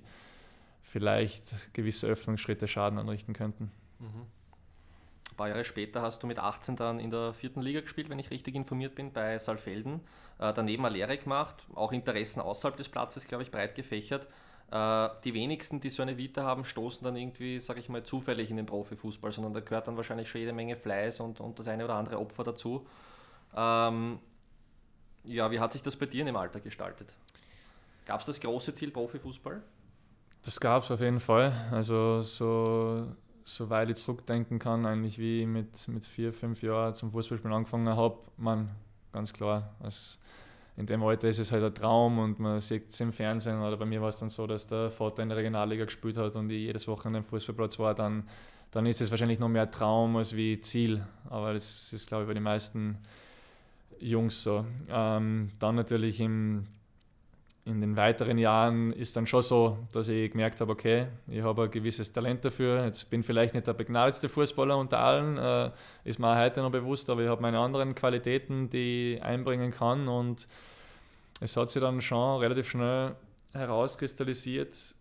vielleicht 0.84 1.74
gewisse 1.74 2.08
Öffnungsschritte 2.08 2.68
Schaden 2.68 3.00
anrichten 3.00 3.34
könnten. 3.34 3.72
Mhm. 4.00 4.26
Ein 5.32 5.36
paar 5.38 5.50
Jahre 5.50 5.64
später 5.64 6.02
hast 6.02 6.22
du 6.24 6.28
mit 6.28 6.40
18 6.40 6.76
dann 6.76 7.00
in 7.00 7.12
der 7.12 7.34
vierten 7.34 7.62
Liga 7.62 7.82
gespielt, 7.82 8.10
wenn 8.10 8.20
ich 8.20 8.32
richtig 8.32 8.56
informiert 8.56 8.96
bin, 8.96 9.14
bei 9.14 9.38
Saalfelden. 9.38 10.02
Äh, 10.40 10.54
daneben 10.54 10.86
eine 10.86 10.96
Lehre 10.96 11.18
gemacht, 11.18 11.66
auch 11.76 11.92
Interessen 11.92 12.42
außerhalb 12.42 12.76
des 12.76 12.90
Platzes, 12.90 13.28
glaube 13.28 13.44
ich, 13.44 13.52
breit 13.52 13.76
gefächert. 13.76 14.28
Äh, 14.72 15.10
die 15.24 15.34
wenigsten, 15.34 15.80
die 15.80 15.90
so 15.90 16.02
eine 16.02 16.18
Vita 16.18 16.44
haben, 16.44 16.66
stoßen 16.66 17.04
dann 17.04 17.16
irgendwie, 17.16 17.60
sage 17.60 17.80
ich 17.80 17.90
mal, 17.90 18.04
zufällig 18.04 18.50
in 18.50 18.58
den 18.58 18.66
Profifußball, 18.66 19.32
sondern 19.32 19.54
da 19.54 19.62
gehört 19.62 19.88
dann 19.88 19.96
wahrscheinlich 19.96 20.30
schon 20.30 20.42
jede 20.42 20.54
Menge 20.54 20.76
Fleiß 20.76 21.22
und, 21.22 21.40
und 21.40 21.58
das 21.60 21.68
eine 21.68 21.86
oder 21.86 21.96
andere 21.96 22.20
Opfer 22.20 22.44
dazu. 22.44 22.86
Ähm, 23.56 24.20
ja, 25.24 25.52
wie 25.52 25.60
hat 25.60 25.74
sich 25.74 25.82
das 25.82 25.96
bei 25.96 26.06
dir 26.06 26.22
in 26.22 26.28
dem 26.28 26.36
Alter 26.36 26.60
gestaltet? 26.60 27.14
Gab 28.06 28.22
es 28.22 28.26
das 28.26 28.40
große 28.40 28.74
Ziel 28.74 28.92
Profifußball? 28.92 29.62
Das 30.44 30.60
gab 30.60 30.84
es 30.84 30.92
auf 30.92 31.00
jeden 31.00 31.20
Fall. 31.20 31.52
Also 31.72 32.22
so, 32.22 33.08
so 33.44 33.70
weit 33.70 33.90
ich 33.90 33.98
zurückdenken 33.98 34.58
kann, 34.58 34.86
eigentlich 34.86 35.20
wie 35.20 35.42
ich 35.42 35.48
mit, 35.48 35.88
mit 35.88 36.06
vier, 36.06 36.34
fünf 36.34 36.62
Jahren 36.62 36.94
zum 36.94 37.12
Fußballspielen 37.12 37.56
angefangen 37.56 37.96
habe, 37.96 38.18
man, 38.38 38.70
ganz 39.12 39.34
klar, 39.34 39.76
als 39.80 40.20
in 40.80 40.86
dem 40.86 41.04
Alter 41.04 41.28
ist 41.28 41.40
es 41.40 41.52
halt 41.52 41.64
ein 41.64 41.76
Traum 41.76 42.20
und 42.20 42.40
man 42.40 42.62
sieht 42.62 42.90
es 42.90 43.00
im 43.02 43.12
Fernsehen. 43.12 43.62
Oder 43.62 43.76
bei 43.76 43.86
mir 43.86 44.02
war 44.02 44.08
es 44.08 44.18
dann 44.18 44.30
so, 44.30 44.48
dass 44.48 44.66
der 44.66 44.90
Vater 44.90 45.22
in 45.22 45.28
der 45.28 45.38
Regionalliga 45.38 45.84
gespielt 45.84 46.16
hat 46.16 46.38
und 46.38 46.50
ich 46.50 46.62
jedes 46.62 46.88
Wochenende 46.88 47.20
im 47.20 47.26
Fußballplatz 47.26 47.78
war, 47.80 47.94
dann, 47.94 48.24
dann 48.72 48.86
ist 48.86 49.02
es 49.02 49.12
wahrscheinlich 49.12 49.40
noch 49.40 49.50
mehr 49.50 49.70
Traum 49.70 50.16
als 50.16 50.36
wie 50.38 50.62
Ziel. 50.62 51.06
Aber 51.30 51.54
das 51.54 51.92
ist, 51.92 52.08
glaube 52.08 52.24
ich, 52.24 52.28
bei 52.30 52.34
den 52.34 52.44
meisten 52.44 52.98
Jungs 54.00 54.44
so. 54.44 54.66
Ähm, 54.90 55.50
dann 55.60 55.76
natürlich 55.76 56.20
im, 56.20 56.66
in 57.66 57.82
den 57.82 57.96
weiteren 57.96 58.38
Jahren 58.38 58.94
ist 58.94 59.16
dann 59.16 59.28
schon 59.28 59.42
so, 59.42 59.78
dass 59.92 60.08
ich 60.10 60.32
gemerkt 60.32 60.62
habe, 60.62 60.72
okay, 60.72 61.08
ich 61.28 61.42
habe 61.42 61.64
ein 61.64 61.72
gewisses 61.72 62.12
Talent 62.12 62.44
dafür. 62.46 62.86
Jetzt 62.86 63.10
bin 63.10 63.24
vielleicht 63.24 63.54
nicht 63.54 63.68
der 63.68 63.74
begnadetste 63.74 64.30
Fußballer 64.30 64.78
unter 64.78 65.00
allen, 65.00 65.38
äh, 65.38 65.72
ist 66.04 66.20
mir 66.20 66.38
heute 66.38 66.62
noch 66.62 66.72
bewusst, 66.72 67.10
aber 67.10 67.22
ich 67.24 67.30
habe 67.30 67.42
meine 67.42 67.60
anderen 67.60 67.96
Qualitäten, 67.96 68.70
die 68.70 69.16
ich 69.16 69.24
einbringen 69.24 69.72
kann 69.72 70.08
und 70.08 70.48
es 71.42 71.56
hat 71.56 71.70
sich 71.70 71.82
dann 71.82 72.02
schon 72.02 72.40
relativ 72.40 72.70
schnell 72.70 73.16
herauskristallisiert, 73.54 74.96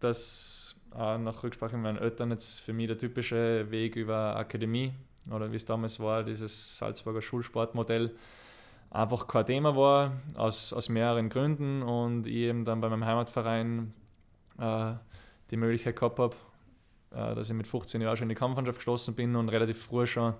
dass 0.00 0.76
auch 0.90 1.18
nach 1.18 1.42
Rücksprache 1.42 1.76
mit 1.76 1.84
meinen 1.84 1.98
Eltern 1.98 2.30
jetzt 2.30 2.60
für 2.60 2.72
mich 2.72 2.88
der 2.88 2.98
typische 2.98 3.70
Weg 3.70 3.96
über 3.96 4.36
Akademie 4.36 4.92
oder 5.30 5.52
wie 5.52 5.56
es 5.56 5.64
damals 5.64 6.00
war, 6.00 6.24
dieses 6.24 6.78
Salzburger 6.78 7.22
Schulsportmodell 7.22 8.14
einfach 8.90 9.26
kein 9.26 9.46
Thema 9.46 9.76
war, 9.76 10.12
aus, 10.34 10.72
aus 10.72 10.88
mehreren 10.88 11.28
Gründen 11.28 11.82
und 11.82 12.26
ich 12.26 12.34
eben 12.34 12.64
dann 12.64 12.80
bei 12.80 12.88
meinem 12.88 13.04
Heimatverein 13.04 13.92
äh, 14.58 14.92
die 15.50 15.56
Möglichkeit 15.56 15.96
gehabt 15.96 16.18
habe, 16.18 16.36
äh, 17.10 17.34
dass 17.34 17.48
ich 17.48 17.56
mit 17.56 17.66
15 17.66 18.00
Jahren 18.00 18.16
schon 18.16 18.24
in 18.24 18.30
die 18.30 18.34
Kampfmannschaft 18.34 18.78
geschlossen 18.78 19.14
bin 19.14 19.34
und 19.36 19.48
relativ 19.48 19.82
früh 19.82 20.06
schon 20.06 20.34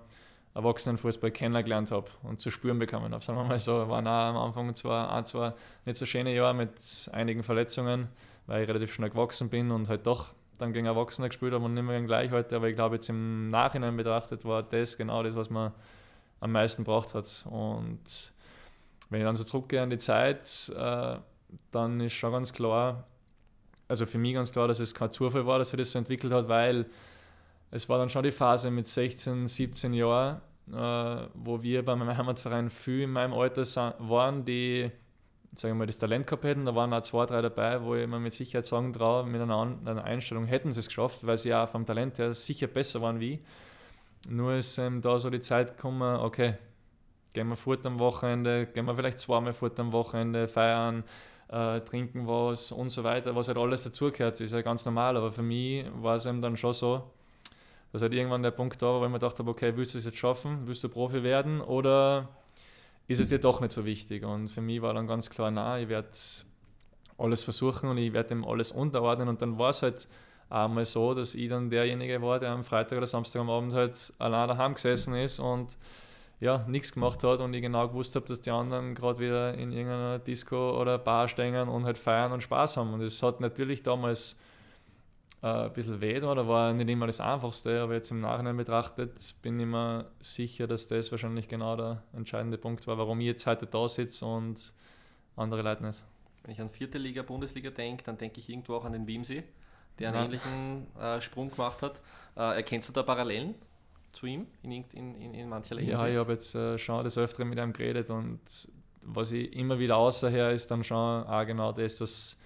Erwachsenenfußball 0.55 1.31
kennengelernt 1.31 1.91
habe 1.91 2.09
und 2.21 2.39
zu 2.39 2.51
spüren 2.51 2.77
bekommen 2.77 3.11
habe. 3.11 3.23
Sagen 3.23 3.39
wir 3.39 3.43
mal 3.43 3.57
so, 3.57 3.89
waren 3.89 4.07
auch 4.07 4.11
am 4.11 4.37
Anfang 4.37 4.75
zwar 4.75 5.11
ein, 5.11 5.25
zwei 5.25 5.53
nicht 5.85 5.97
so 5.97 6.05
schöne 6.05 6.33
Jahre 6.33 6.53
mit 6.53 7.09
einigen 7.11 7.41
Verletzungen, 7.41 8.07
weil 8.45 8.63
ich 8.63 8.69
relativ 8.69 8.93
schnell 8.93 9.09
gewachsen 9.09 9.49
bin 9.49 9.71
und 9.71 9.89
halt 9.89 10.05
doch 10.05 10.33
dann 10.63 10.73
gegen 10.73 10.87
Erwachsene 10.87 11.27
gespielt 11.27 11.53
habe 11.53 11.65
und 11.65 11.73
nicht 11.73 11.83
mehr 11.83 11.95
gegen 11.95 12.07
Gleichhalte, 12.07 12.55
aber 12.55 12.69
ich 12.69 12.75
glaube 12.75 12.95
jetzt 12.95 13.09
im 13.09 13.49
Nachhinein 13.49 13.95
betrachtet 13.95 14.45
war 14.45 14.63
das 14.63 14.97
genau 14.97 15.21
das, 15.21 15.35
was 15.35 15.49
man 15.49 15.71
am 16.39 16.51
meisten 16.51 16.83
braucht 16.83 17.13
hat. 17.13 17.45
Und 17.49 18.33
wenn 19.09 19.21
ich 19.21 19.25
dann 19.25 19.35
so 19.35 19.43
zurückgehe 19.43 19.81
an 19.81 19.89
die 19.89 19.97
Zeit, 19.97 20.71
äh, 20.75 21.17
dann 21.71 21.99
ist 21.99 22.13
schon 22.13 22.31
ganz 22.31 22.53
klar, 22.53 23.05
also 23.87 24.05
für 24.05 24.17
mich 24.17 24.33
ganz 24.33 24.51
klar, 24.51 24.67
dass 24.67 24.79
es 24.79 24.95
kein 24.95 25.11
Zufall 25.11 25.45
war, 25.45 25.59
dass 25.59 25.69
sich 25.69 25.77
das 25.77 25.91
so 25.91 25.99
entwickelt 25.99 26.33
hat, 26.33 26.47
weil 26.47 26.87
es 27.71 27.89
war 27.89 27.97
dann 27.97 28.09
schon 28.09 28.23
die 28.23 28.31
Phase 28.31 28.71
mit 28.71 28.87
16, 28.87 29.47
17 29.47 29.93
Jahren, 29.93 30.41
äh, 30.71 31.27
wo 31.33 31.61
wir 31.61 31.83
bei 31.83 31.95
meinem 31.95 32.17
Heimatverein 32.17 32.69
viel 32.69 33.01
in 33.01 33.11
meinem 33.11 33.33
Alter 33.33 33.95
waren, 33.99 34.45
die 34.45 34.91
sagen 35.55 35.75
wir 35.75 35.79
mal, 35.79 35.87
das 35.87 35.97
Talent 35.97 36.27
gehabt 36.27 36.43
hätten. 36.43 36.65
Da 36.65 36.75
waren 36.75 36.93
auch 36.93 37.01
zwei, 37.01 37.25
drei 37.25 37.41
dabei, 37.41 37.81
wo 37.83 37.95
ich 37.95 38.07
mir 38.07 38.19
mit 38.19 38.33
Sicherheit 38.33 38.65
sagen 38.65 38.93
traue, 38.93 39.25
mit 39.25 39.41
einer, 39.41 39.77
einer 39.85 40.03
Einstellung 40.03 40.45
hätten 40.45 40.71
sie 40.71 40.79
es 40.79 40.87
geschafft, 40.87 41.25
weil 41.25 41.37
sie 41.37 41.49
ja 41.49 41.67
vom 41.67 41.85
Talent 41.85 42.17
her 42.19 42.33
sicher 42.33 42.67
besser 42.67 43.01
waren 43.01 43.19
wie 43.19 43.33
ich. 43.33 43.39
Nur 44.29 44.53
ist 44.53 44.77
ähm, 44.77 45.01
da 45.01 45.19
so 45.19 45.29
die 45.29 45.41
Zeit 45.41 45.75
gekommen, 45.75 46.19
okay, 46.19 46.55
gehen 47.33 47.47
wir 47.49 47.55
fort 47.55 47.85
am 47.85 47.99
Wochenende, 47.99 48.67
gehen 48.67 48.85
wir 48.85 48.95
vielleicht 48.95 49.19
zweimal 49.19 49.53
fort 49.53 49.79
am 49.79 49.91
Wochenende, 49.91 50.47
feiern, 50.47 51.03
äh, 51.49 51.81
trinken 51.81 52.25
was 52.25 52.71
und 52.71 52.91
so 52.91 53.03
weiter, 53.03 53.35
was 53.35 53.47
halt 53.47 53.57
alles 53.57 53.83
dazugehört, 53.83 54.39
ist 54.39 54.53
ja 54.53 54.61
ganz 54.61 54.85
normal, 54.85 55.17
aber 55.17 55.31
für 55.31 55.41
mich 55.41 55.85
war 56.01 56.15
es 56.15 56.25
eben 56.25 56.41
dann 56.41 56.55
schon 56.55 56.73
so, 56.73 57.11
dass 57.91 58.01
halt 58.01 58.13
irgendwann 58.13 58.43
der 58.43 58.51
Punkt 58.51 58.81
da 58.81 58.87
war, 58.87 59.01
wo 59.01 59.05
ich 59.05 59.11
mir 59.11 59.19
gedacht 59.19 59.37
habe, 59.39 59.51
okay, 59.51 59.75
willst 59.75 59.93
du 59.93 59.97
es 59.97 60.05
jetzt 60.05 60.17
schaffen, 60.17 60.61
willst 60.65 60.83
du 60.83 60.89
Profi 60.89 61.21
werden 61.21 61.59
oder 61.59 62.29
ist 63.07 63.19
es 63.19 63.29
dir 63.29 63.39
doch 63.39 63.59
nicht 63.59 63.71
so 63.71 63.85
wichtig. 63.85 64.23
Und 64.23 64.49
für 64.49 64.61
mich 64.61 64.81
war 64.81 64.93
dann 64.93 65.07
ganz 65.07 65.29
klar, 65.29 65.51
nein, 65.51 65.83
ich 65.83 65.89
werde 65.89 66.09
alles 67.17 67.43
versuchen 67.43 67.89
und 67.89 67.97
ich 67.97 68.13
werde 68.13 68.29
dem 68.29 68.45
alles 68.45 68.71
unterordnen. 68.71 69.27
Und 69.27 69.41
dann 69.41 69.57
war 69.57 69.69
es 69.69 69.81
halt 69.81 70.07
einmal 70.49 70.85
so, 70.85 71.13
dass 71.13 71.35
ich 71.35 71.49
dann 71.49 71.69
derjenige 71.69 72.21
war, 72.21 72.39
der 72.39 72.51
am 72.51 72.63
Freitag 72.63 72.97
oder 72.97 73.07
Samstag 73.07 73.41
am 73.41 73.49
Abend 73.49 73.73
halt 73.73 74.13
allein 74.19 74.47
daheim 74.47 74.75
gesessen 74.75 75.15
ist 75.15 75.39
und 75.39 75.77
ja, 76.39 76.65
nichts 76.67 76.93
gemacht 76.93 77.23
hat 77.23 77.39
und 77.39 77.53
ich 77.53 77.61
genau 77.61 77.87
gewusst 77.87 78.15
habe, 78.15 78.25
dass 78.25 78.41
die 78.41 78.51
anderen 78.51 78.95
gerade 78.95 79.19
wieder 79.19 79.53
in 79.53 79.71
irgendeiner 79.71 80.19
Disco 80.19 80.79
oder 80.79 80.97
Bar 80.97 81.29
stehen 81.29 81.69
und 81.69 81.85
halt 81.85 81.97
feiern 81.97 82.33
und 82.33 82.43
Spaß 82.43 82.77
haben. 82.77 82.93
Und 82.93 83.01
es 83.01 83.23
hat 83.23 83.39
natürlich 83.39 83.81
damals 83.83 84.37
äh, 85.43 85.65
ein 85.65 85.73
bisschen 85.73 85.99
weh 85.99 86.19
da, 86.19 86.33
da 86.33 86.47
war 86.47 86.73
nicht 86.73 86.89
immer 86.89 87.05
das 87.05 87.19
Einfachste, 87.19 87.81
aber 87.81 87.95
jetzt 87.95 88.09
im 88.11 88.21
Nachhinein 88.21 88.55
betrachtet 88.55 89.35
bin 89.41 89.59
ich 89.59 89.65
mir 89.65 90.09
sicher, 90.21 90.67
dass 90.67 90.87
das 90.87 91.11
wahrscheinlich 91.11 91.49
genau 91.49 91.75
der 91.75 92.01
entscheidende 92.13 92.57
Punkt 92.57 92.87
war, 92.87 92.97
warum 92.97 93.19
ich 93.19 93.27
jetzt 93.27 93.45
heute 93.45 93.67
da 93.67 93.87
sitze 93.87 94.25
und 94.25 94.73
andere 95.35 95.61
Leute 95.61 95.85
nicht. 95.85 96.01
Wenn 96.43 96.53
ich 96.53 96.61
an 96.61 96.69
vierte 96.69 96.97
Liga, 96.97 97.23
Bundesliga 97.23 97.69
denke, 97.69 98.03
dann 98.03 98.17
denke 98.17 98.39
ich 98.39 98.49
irgendwo 98.49 98.75
auch 98.75 98.85
an 98.85 98.93
den 98.93 99.05
Wimsey, 99.05 99.43
der 99.99 100.09
einen 100.09 100.17
ja. 100.17 100.25
ähnlichen 100.25 100.87
äh, 100.97 101.21
Sprung 101.21 101.51
gemacht 101.51 101.81
hat. 101.81 102.01
Äh, 102.35 102.55
erkennst 102.55 102.89
du 102.89 102.93
da 102.93 103.03
Parallelen 103.03 103.55
zu 104.13 104.25
ihm 104.25 104.47
in, 104.61 104.71
in, 104.71 105.15
in, 105.15 105.33
in 105.33 105.49
mancher 105.49 105.75
Hinsicht? 105.75 105.97
Ja, 105.97 106.07
ich 106.07 106.15
habe 106.15 106.31
jetzt 106.31 106.55
äh, 106.55 106.77
schon 106.77 107.03
des 107.03 107.17
Öfteren 107.17 107.49
mit 107.49 107.59
ihm 107.59 107.73
geredet 107.73 108.09
und 108.09 108.39
was 109.01 109.33
ich 109.33 109.53
immer 109.53 109.77
wieder 109.77 109.97
außerher 109.97 110.51
ist 110.51 110.71
dann 110.71 110.85
schon 110.85 110.97
auch 110.97 111.45
genau 111.45 111.73
das, 111.73 111.97
dass 111.97 112.37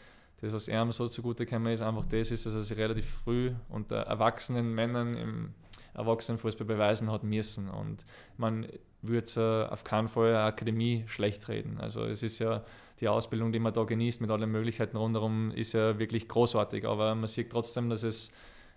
das, 0.41 0.53
was 0.53 0.67
er 0.67 0.91
so 0.91 1.07
zugute 1.07 1.45
gekommen 1.45 1.73
ist, 1.73 1.81
einfach 1.81 2.05
das 2.05 2.31
ist, 2.31 2.45
dass 2.45 2.53
er 2.53 2.61
sich 2.61 2.77
relativ 2.77 3.05
früh 3.05 3.51
unter 3.69 3.97
erwachsenen 3.97 4.73
Männern 4.73 5.15
im 5.17 5.53
Erwachsenenfußball 5.95 6.67
beweisen 6.67 7.11
hat 7.11 7.23
müssen. 7.23 7.69
Und 7.69 8.05
man 8.37 8.67
würde 9.01 9.67
auf 9.71 9.83
keinen 9.83 10.07
Fall 10.07 10.29
eine 10.29 10.43
Akademie 10.43 11.05
schlecht 11.07 11.47
reden. 11.49 11.79
Also 11.79 12.03
es 12.05 12.21
ist 12.23 12.39
ja 12.39 12.63
die 12.99 13.07
Ausbildung, 13.07 13.51
die 13.51 13.59
man 13.59 13.73
da 13.73 13.83
genießt 13.83 14.21
mit 14.21 14.29
allen 14.29 14.51
Möglichkeiten 14.51 14.97
rundherum, 14.97 15.51
ist 15.51 15.73
ja 15.73 15.97
wirklich 15.99 16.27
großartig. 16.27 16.85
Aber 16.85 17.15
man 17.15 17.27
sieht 17.27 17.51
trotzdem, 17.51 17.89
dass 17.89 18.03
es 18.03 18.31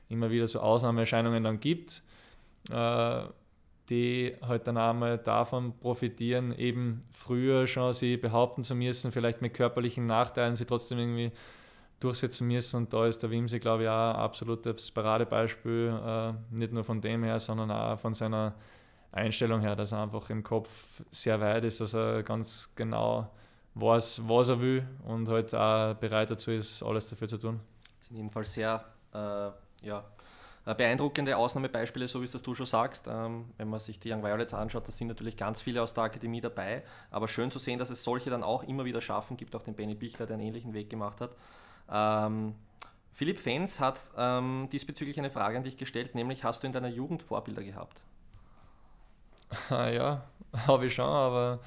immer 0.09 0.31
wieder 0.31 0.47
so 0.47 0.61
Ausnahmeerscheinungen 0.61 1.45
dann 1.45 1.61
gibt, 1.61 2.03
äh, 2.71 3.23
die 3.91 4.37
halt 4.41 4.67
dann 4.69 4.77
einmal 4.77 5.19
davon 5.19 5.77
profitieren, 5.79 6.57
eben 6.57 7.03
früher 7.13 7.67
schon 7.67 7.93
sie 7.93 8.17
behaupten 8.17 8.63
zu 8.63 8.77
müssen, 8.77 9.11
vielleicht 9.11 9.43
mit 9.43 9.53
körperlichen 9.53 10.07
Nachteilen 10.07 10.55
sie 10.55 10.65
trotzdem 10.65 11.01
irgendwie 11.01 11.33
durchsetzen 11.99 12.47
müssen. 12.47 12.77
Und 12.77 12.93
da 12.93 13.07
ist 13.07 13.23
der 13.23 13.31
Wimsi, 13.31 13.59
glaube 13.59 13.83
ich, 13.83 13.89
auch 13.89 14.15
ein 14.15 14.17
absolutes 14.17 14.91
Paradebeispiel, 14.93 16.01
äh, 16.07 16.33
nicht 16.57 16.73
nur 16.73 16.85
von 16.85 17.01
dem 17.01 17.25
her, 17.25 17.41
sondern 17.41 17.71
auch 17.73 17.99
von 17.99 18.15
seiner 18.15 18.55
Einstellung 19.11 19.61
her, 19.61 19.75
dass 19.75 19.91
er 19.91 20.03
einfach 20.03 20.31
im 20.31 20.45
Kopf 20.45 21.03
sehr 21.11 21.41
weit 21.41 21.65
ist, 21.65 21.81
dass 21.81 21.93
er 21.95 22.23
ganz 22.23 22.73
genau 22.77 23.29
weiß, 23.75 24.23
was 24.27 24.51
er 24.51 24.61
will 24.61 24.87
und 25.05 25.29
halt 25.29 25.53
auch 25.53 25.95
bereit 25.95 26.31
dazu 26.31 26.53
ist, 26.53 26.83
alles 26.83 27.11
dafür 27.11 27.27
zu 27.27 27.39
tun. 27.39 27.61
Das 27.99 28.07
sind 28.07 28.17
jedenfalls 28.17 28.55
sehr 28.55 28.85
äh, 29.13 29.51
ja, 29.83 30.05
beeindruckende 30.65 31.37
Ausnahmebeispiele, 31.37 32.07
so 32.07 32.21
wie 32.21 32.25
es 32.25 32.33
das 32.33 32.43
du 32.43 32.55
schon 32.55 32.67
sagst. 32.67 33.07
Ähm, 33.09 33.47
wenn 33.57 33.69
man 33.69 33.81
sich 33.81 33.99
die 33.99 34.13
Young 34.13 34.23
Violets 34.23 34.55
anschaut, 34.55 34.87
da 34.87 34.93
sind 34.93 35.09
natürlich 35.09 35.37
ganz 35.37 35.61
viele 35.61 35.83
aus 35.83 35.95
der 35.95 36.05
Akademie 36.05 36.41
dabei. 36.41 36.83
Aber 37.11 37.29
schön 37.29 37.51
zu 37.51 37.59
sehen, 37.59 37.79
dass 37.79 37.91
es 37.91 38.05
solche 38.05 38.31
dann 38.31 38.43
auch 38.43 38.63
immer 38.65 38.85
wieder 38.85 39.01
schaffen. 39.01 39.37
Gibt 39.37 39.57
auch 39.57 39.63
den 39.63 39.75
Benny 39.75 39.95
Bichler, 39.95 40.27
der 40.27 40.35
einen 40.35 40.47
ähnlichen 40.47 40.75
Weg 40.75 40.91
gemacht 40.91 41.21
hat. 41.21 41.35
Ähm, 41.91 42.55
Philipp 43.13 43.41
Fens 43.41 43.81
hat 43.81 44.01
ähm, 44.17 44.69
diesbezüglich 44.73 45.19
eine 45.19 45.31
Frage 45.31 45.57
an 45.57 45.65
dich 45.65 45.77
gestellt, 45.77 46.15
nämlich 46.15 46.45
hast 46.45 46.63
du 46.63 46.67
in 46.67 46.73
deiner 46.73 46.89
Jugend 46.89 47.23
Vorbilder 47.23 47.63
gehabt? 47.63 48.03
Ja, 49.71 50.25
habe 50.67 50.87
ich 50.87 50.95
schon, 50.95 51.05
aber 51.05 51.61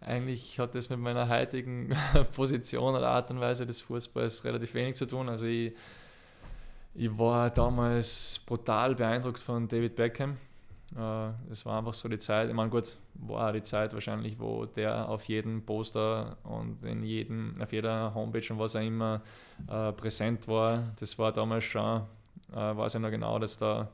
eigentlich 0.00 0.58
hat 0.58 0.74
das 0.74 0.90
mit 0.90 0.98
meiner 0.98 1.28
heutigen 1.28 1.96
Position 2.34 2.94
oder 2.94 3.08
Art 3.08 3.30
und 3.30 3.40
Weise 3.40 3.66
des 3.66 3.80
Fußballs 3.80 4.44
relativ 4.44 4.74
wenig 4.74 4.96
zu 4.96 5.06
tun. 5.06 5.28
Also 5.28 5.46
ich, 5.46 5.74
ich 6.98 7.16
war 7.16 7.48
damals 7.50 8.40
brutal 8.44 8.94
beeindruckt 8.94 9.38
von 9.38 9.68
David 9.68 9.94
Beckham. 9.94 10.36
Äh, 10.96 11.30
es 11.50 11.64
war 11.64 11.78
einfach 11.78 11.94
so 11.94 12.08
die 12.08 12.18
Zeit, 12.18 12.48
ich 12.48 12.54
meine 12.54 12.70
gut, 12.70 12.96
war 13.14 13.52
die 13.52 13.62
Zeit 13.62 13.94
wahrscheinlich, 13.94 14.38
wo 14.38 14.64
der 14.64 15.08
auf 15.08 15.24
jedem 15.24 15.62
Poster 15.62 16.36
und 16.42 16.82
in 16.84 17.04
jedem, 17.04 17.54
auf 17.60 17.72
jeder 17.72 18.12
Homepage 18.14 18.52
und 18.52 18.58
was 18.58 18.74
auch 18.74 18.80
immer 18.80 19.22
äh, 19.70 19.92
präsent 19.92 20.48
war. 20.48 20.82
Das 20.98 21.16
war 21.18 21.30
damals 21.30 21.64
schon, 21.64 22.02
äh, 22.52 22.56
weiß 22.56 22.96
ich 22.96 23.00
noch 23.00 23.10
genau, 23.10 23.38
dass 23.38 23.56
da 23.56 23.88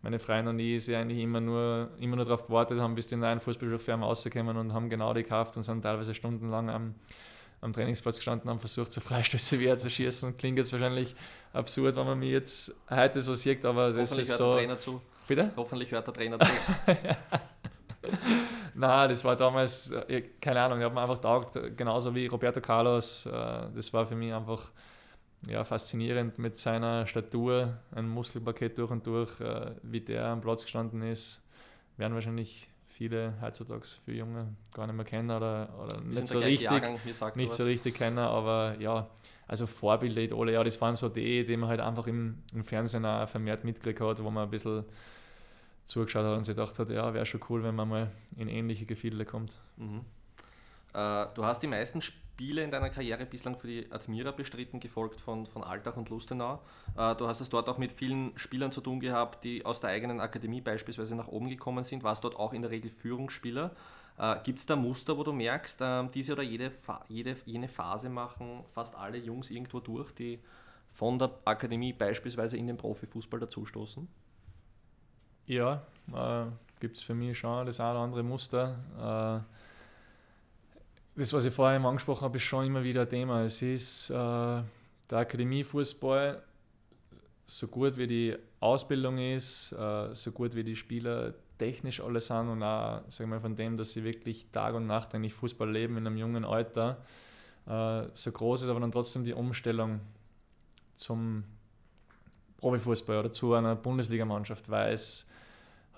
meine 0.00 0.18
Freunde 0.18 0.50
und 0.50 0.58
ich 0.58 0.84
sie 0.84 0.96
eigentlich 0.96 1.18
immer 1.18 1.40
nur, 1.40 1.90
immer 1.98 2.16
nur 2.16 2.24
darauf 2.24 2.46
gewartet 2.46 2.80
haben, 2.80 2.94
bis 2.94 3.08
die 3.08 3.16
neuen 3.16 3.40
Fußballschuhfirmen 3.40 4.04
rauskommen 4.04 4.56
und 4.56 4.72
haben 4.72 4.88
genau 4.88 5.12
die 5.12 5.24
gekauft 5.24 5.58
und 5.58 5.62
sind 5.62 5.82
teilweise 5.82 6.14
stundenlang 6.14 6.70
am, 6.70 6.94
am 7.66 7.72
Trainingsplatz 7.72 8.16
gestanden 8.16 8.48
haben 8.48 8.60
versucht, 8.60 8.92
so 8.92 9.00
Freistöße 9.00 9.60
wie 9.60 9.66
er 9.66 9.76
zu 9.76 9.90
schießen. 9.90 10.36
Klingt 10.36 10.56
jetzt 10.58 10.72
wahrscheinlich 10.72 11.14
absurd, 11.52 11.96
wenn 11.96 12.06
man 12.06 12.18
mich 12.18 12.30
jetzt 12.30 12.74
heute 12.88 13.20
so 13.20 13.34
sieht, 13.34 13.64
aber 13.64 13.92
das 13.92 14.10
Hoffentlich 14.10 14.28
ist 14.28 14.30
hört 14.30 14.38
so. 14.38 14.50
Der 14.52 14.58
Trainer 14.58 14.78
zu. 14.78 15.02
Bitte? 15.28 15.52
Hoffentlich 15.56 15.90
hört 15.90 16.06
der 16.06 16.14
Trainer 16.14 16.38
zu. 16.40 16.48
Nein, 18.74 19.08
das 19.08 19.24
war 19.24 19.36
damals, 19.36 19.92
keine 20.40 20.60
Ahnung, 20.60 20.78
ich 20.78 20.84
habe 20.84 20.94
mir 20.94 21.00
einfach 21.00 21.18
taugt, 21.18 21.58
genauso 21.76 22.14
wie 22.14 22.26
Roberto 22.26 22.60
Carlos. 22.60 23.26
Äh, 23.26 23.30
das 23.74 23.92
war 23.92 24.06
für 24.06 24.14
mich 24.14 24.32
einfach 24.32 24.70
ja, 25.48 25.64
faszinierend 25.64 26.38
mit 26.38 26.58
seiner 26.58 27.06
Statur, 27.06 27.78
ein 27.92 28.08
Muskelpaket 28.08 28.78
durch 28.78 28.90
und 28.90 29.06
durch, 29.06 29.40
äh, 29.40 29.72
wie 29.82 30.00
der 30.00 30.26
am 30.26 30.40
Platz 30.40 30.62
gestanden 30.62 31.02
ist, 31.02 31.42
werden 31.96 32.14
wahrscheinlich 32.14 32.68
viele 32.96 33.34
heutzutage 33.42 33.86
für 34.04 34.12
Junge 34.12 34.54
gar 34.72 34.86
nicht 34.86 34.96
mehr 34.96 35.04
kennen 35.04 35.30
oder, 35.30 35.68
oder 35.82 36.00
nicht, 36.00 36.28
so 36.28 36.38
richtig, 36.38 36.62
Jahrgang, 36.62 36.98
nicht 37.34 37.54
so 37.54 37.64
richtig 37.64 37.94
kennen, 37.94 38.18
aber 38.18 38.76
ja, 38.78 39.08
also 39.46 39.66
Vorbilder, 39.66 40.22
Idole, 40.22 40.52
ja, 40.52 40.64
das 40.64 40.80
waren 40.80 40.96
so 40.96 41.08
die, 41.08 41.44
die 41.44 41.56
man 41.56 41.68
halt 41.68 41.80
einfach 41.80 42.06
im, 42.06 42.42
im 42.54 42.64
Fernsehen 42.64 43.04
auch 43.04 43.28
vermehrt 43.28 43.64
mitgekriegt 43.64 44.00
hat, 44.00 44.22
wo 44.22 44.30
man 44.30 44.44
ein 44.44 44.50
bisschen 44.50 44.84
zugeschaut 45.84 46.24
hat 46.24 46.36
und 46.36 46.44
sich 46.44 46.56
gedacht 46.56 46.78
hat, 46.78 46.90
ja, 46.90 47.12
wäre 47.12 47.26
schon 47.26 47.40
cool, 47.50 47.62
wenn 47.62 47.74
man 47.74 47.88
mal 47.88 48.10
in 48.36 48.48
ähnliche 48.48 48.86
Gefilde 48.86 49.24
kommt. 49.24 49.56
Mhm. 49.76 50.00
Äh, 50.94 51.26
du 51.34 51.44
hast 51.44 51.62
die 51.62 51.68
meisten 51.68 52.00
Spiele 52.00 52.25
in 52.38 52.70
deiner 52.70 52.90
Karriere 52.90 53.24
bislang 53.26 53.56
für 53.56 53.66
die 53.66 53.90
Admira 53.90 54.30
bestritten, 54.30 54.80
gefolgt 54.80 55.20
von, 55.20 55.46
von 55.46 55.64
Altach 55.64 55.96
und 55.96 56.10
Lustenau. 56.10 56.60
Äh, 56.96 57.14
du 57.16 57.26
hast 57.26 57.40
es 57.40 57.48
dort 57.48 57.68
auch 57.68 57.78
mit 57.78 57.92
vielen 57.92 58.36
Spielern 58.36 58.72
zu 58.72 58.80
tun 58.80 59.00
gehabt, 59.00 59.44
die 59.44 59.64
aus 59.64 59.80
der 59.80 59.90
eigenen 59.90 60.20
Akademie 60.20 60.60
beispielsweise 60.60 61.16
nach 61.16 61.28
oben 61.28 61.48
gekommen 61.48 61.84
sind. 61.84 62.04
Warst 62.04 62.24
dort 62.24 62.36
auch 62.36 62.52
in 62.52 62.62
der 62.62 62.70
Regel 62.70 62.90
Führungsspieler. 62.90 63.74
Äh, 64.18 64.36
Gibt 64.44 64.58
es 64.58 64.66
da 64.66 64.76
Muster, 64.76 65.16
wo 65.16 65.22
du 65.22 65.32
merkst, 65.32 65.80
äh, 65.80 66.08
diese 66.12 66.32
oder 66.32 66.42
jede, 66.42 66.70
jede, 67.08 67.36
jene 67.44 67.68
Phase 67.68 68.08
machen 68.08 68.64
fast 68.74 68.96
alle 68.96 69.18
Jungs 69.18 69.50
irgendwo 69.50 69.80
durch, 69.80 70.12
die 70.12 70.40
von 70.92 71.18
der 71.18 71.30
Akademie 71.44 71.92
beispielsweise 71.92 72.56
in 72.56 72.66
den 72.66 72.76
Profifußball 72.76 73.40
dazustoßen? 73.40 74.08
Ja, 75.46 75.82
äh, 76.12 76.46
gibt 76.80 76.96
es 76.96 77.02
für 77.02 77.14
mich 77.14 77.38
schon 77.38 77.66
das 77.66 77.80
eine 77.80 77.92
oder 77.92 78.00
andere 78.00 78.22
Muster. 78.22 79.44
Äh, 79.46 79.65
das, 81.16 81.32
was 81.32 81.46
ich 81.46 81.54
vorher 81.54 81.80
angesprochen 81.80 82.24
habe, 82.24 82.36
ist 82.36 82.44
schon 82.44 82.66
immer 82.66 82.84
wieder 82.84 83.02
ein 83.02 83.08
Thema. 83.08 83.42
Es 83.42 83.62
ist 83.62 84.10
äh, 84.10 84.14
der 84.14 84.64
Akademiefußball, 85.10 86.42
so 87.46 87.68
gut 87.68 87.96
wie 87.96 88.06
die 88.06 88.36
Ausbildung 88.60 89.18
ist, 89.18 89.72
äh, 89.72 90.14
so 90.14 90.32
gut 90.32 90.54
wie 90.54 90.64
die 90.64 90.76
Spieler 90.76 91.34
technisch 91.58 92.00
alle 92.00 92.20
sind 92.20 92.48
und 92.48 92.62
auch 92.62 93.00
sagen 93.08 93.30
wir, 93.30 93.40
von 93.40 93.56
dem, 93.56 93.78
dass 93.78 93.92
sie 93.92 94.04
wirklich 94.04 94.46
Tag 94.52 94.74
und 94.74 94.86
Nacht 94.86 95.14
eigentlich 95.14 95.32
Fußball 95.32 95.70
leben 95.70 95.96
in 95.96 96.06
einem 96.06 96.18
jungen 96.18 96.44
Alter, 96.44 96.98
äh, 97.66 98.02
so 98.12 98.32
groß 98.32 98.62
ist 98.62 98.68
aber 98.68 98.80
dann 98.80 98.92
trotzdem 98.92 99.24
die 99.24 99.32
Umstellung 99.32 100.00
zum 100.96 101.44
Profifußball 102.58 103.20
oder 103.20 103.32
zu 103.32 103.54
einer 103.54 103.74
Bundesligamannschaft, 103.74 104.68
weil 104.68 104.92
es 104.92 105.26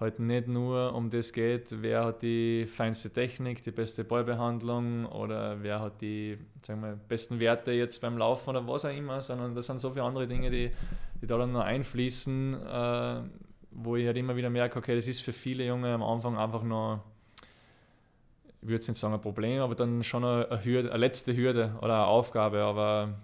halt 0.01 0.21
nicht 0.21 0.47
nur 0.47 0.95
um 0.95 1.11
das 1.11 1.33
geht, 1.33 1.83
wer 1.83 2.05
hat 2.05 2.23
die 2.23 2.67
feinste 2.67 3.11
Technik, 3.11 3.63
die 3.63 3.73
beste 3.73 4.05
Ballbehandlung 4.05 5.07
oder 5.07 5.63
wer 5.63 5.81
hat 5.81 6.01
die 6.01 6.39
sagen 6.63 6.83
wir, 6.83 6.99
besten 7.09 7.41
Werte 7.41 7.73
jetzt 7.73 8.01
beim 8.01 8.17
Laufen 8.17 8.51
oder 8.51 8.67
was 8.67 8.85
auch 8.85 8.97
immer, 8.97 9.21
sondern 9.21 9.55
das 9.55 9.67
sind 9.67 9.81
so 9.81 9.91
viele 9.91 10.05
andere 10.05 10.29
Dinge, 10.29 10.51
die, 10.51 10.71
die 11.21 11.27
da 11.27 11.37
dann 11.37 11.53
noch 11.53 11.63
einfließen, 11.65 12.55
äh, 12.55 13.21
wo 13.73 13.97
ich 13.97 14.07
halt 14.07 14.17
immer 14.17 14.37
wieder 14.37 14.51
merke, 14.51 14.79
okay, 14.79 14.95
das 14.95 15.09
ist 15.09 15.21
für 15.21 15.33
viele 15.33 15.67
Junge 15.67 15.93
am 15.93 16.03
Anfang 16.03 16.37
einfach 16.37 16.63
noch, 16.63 17.01
ich 18.47 18.63
würde 18.63 18.75
jetzt 18.75 18.89
nicht 18.89 18.99
sagen 18.99 19.15
ein 19.15 19.21
Problem, 19.21 19.61
aber 19.61 19.75
dann 19.75 20.05
schon 20.05 20.25
eine, 20.25 20.65
Hürde, 20.65 20.91
eine 20.91 20.99
letzte 20.99 21.37
Hürde 21.37 21.75
oder 21.79 21.95
eine 21.95 22.07
Aufgabe, 22.07 22.63
aber 22.63 23.15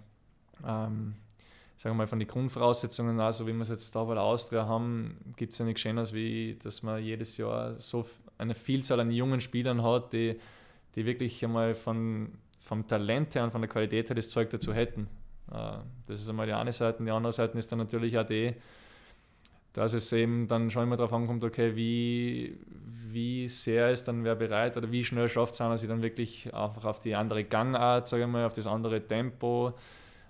ähm, 0.67 1.15
sagen 1.77 1.95
wir 1.95 1.99
mal, 1.99 2.07
von 2.07 2.19
den 2.19 2.27
Grundvoraussetzungen, 2.27 3.19
also 3.19 3.47
wie 3.47 3.53
wir 3.53 3.61
es 3.61 3.69
jetzt 3.69 3.95
da 3.95 4.03
bei 4.03 4.13
der 4.13 4.23
Austria 4.23 4.65
haben, 4.65 5.17
gibt 5.35 5.53
es 5.53 5.59
ja 5.59 5.65
nichts 5.65 5.81
Schöneres, 5.81 6.13
wie 6.13 6.57
dass 6.63 6.83
man 6.83 7.03
jedes 7.03 7.37
Jahr 7.37 7.79
so 7.79 8.05
eine 8.37 8.55
Vielzahl 8.55 8.99
an 8.99 9.11
jungen 9.11 9.41
Spielern 9.41 9.83
hat, 9.83 10.13
die, 10.13 10.39
die 10.95 11.05
wirklich 11.05 11.43
einmal 11.43 11.75
von, 11.75 12.33
vom 12.59 12.87
Talent 12.87 13.35
her 13.35 13.43
und 13.43 13.51
von 13.51 13.61
der 13.61 13.69
Qualität 13.69 14.09
her 14.09 14.15
das 14.15 14.29
Zeug 14.29 14.49
dazu 14.49 14.73
hätten. 14.73 15.07
Äh, 15.51 15.77
das 16.05 16.21
ist 16.21 16.29
einmal 16.29 16.47
die 16.47 16.53
eine 16.53 16.71
Seite. 16.71 17.03
Die 17.03 17.11
andere 17.11 17.33
Seite 17.33 17.57
ist 17.57 17.71
dann 17.71 17.79
natürlich 17.79 18.17
auch 18.17 18.25
die, 18.25 18.53
dass 19.73 19.93
es 19.93 20.11
eben 20.13 20.47
dann 20.47 20.71
schon 20.71 20.83
immer 20.83 20.95
darauf 20.95 21.11
ankommt, 21.11 21.43
okay, 21.43 21.75
wie, 21.75 22.57
wie 23.09 23.47
sehr 23.49 23.91
ist 23.91 24.07
dann 24.07 24.23
wer 24.23 24.35
bereit 24.35 24.77
oder 24.77 24.89
wie 24.91 25.03
schnell 25.03 25.27
schafft 25.27 25.55
es 25.55 25.61
einer, 25.61 25.77
sich 25.77 25.89
dann 25.89 26.01
wirklich 26.01 26.53
einfach 26.53 26.85
auf 26.85 27.01
die 27.01 27.15
andere 27.15 27.43
Gangart, 27.43 28.07
sage 28.07 28.23
ich 28.23 28.29
mal, 28.29 28.45
auf 28.45 28.53
das 28.53 28.67
andere 28.67 29.05
Tempo, 29.05 29.73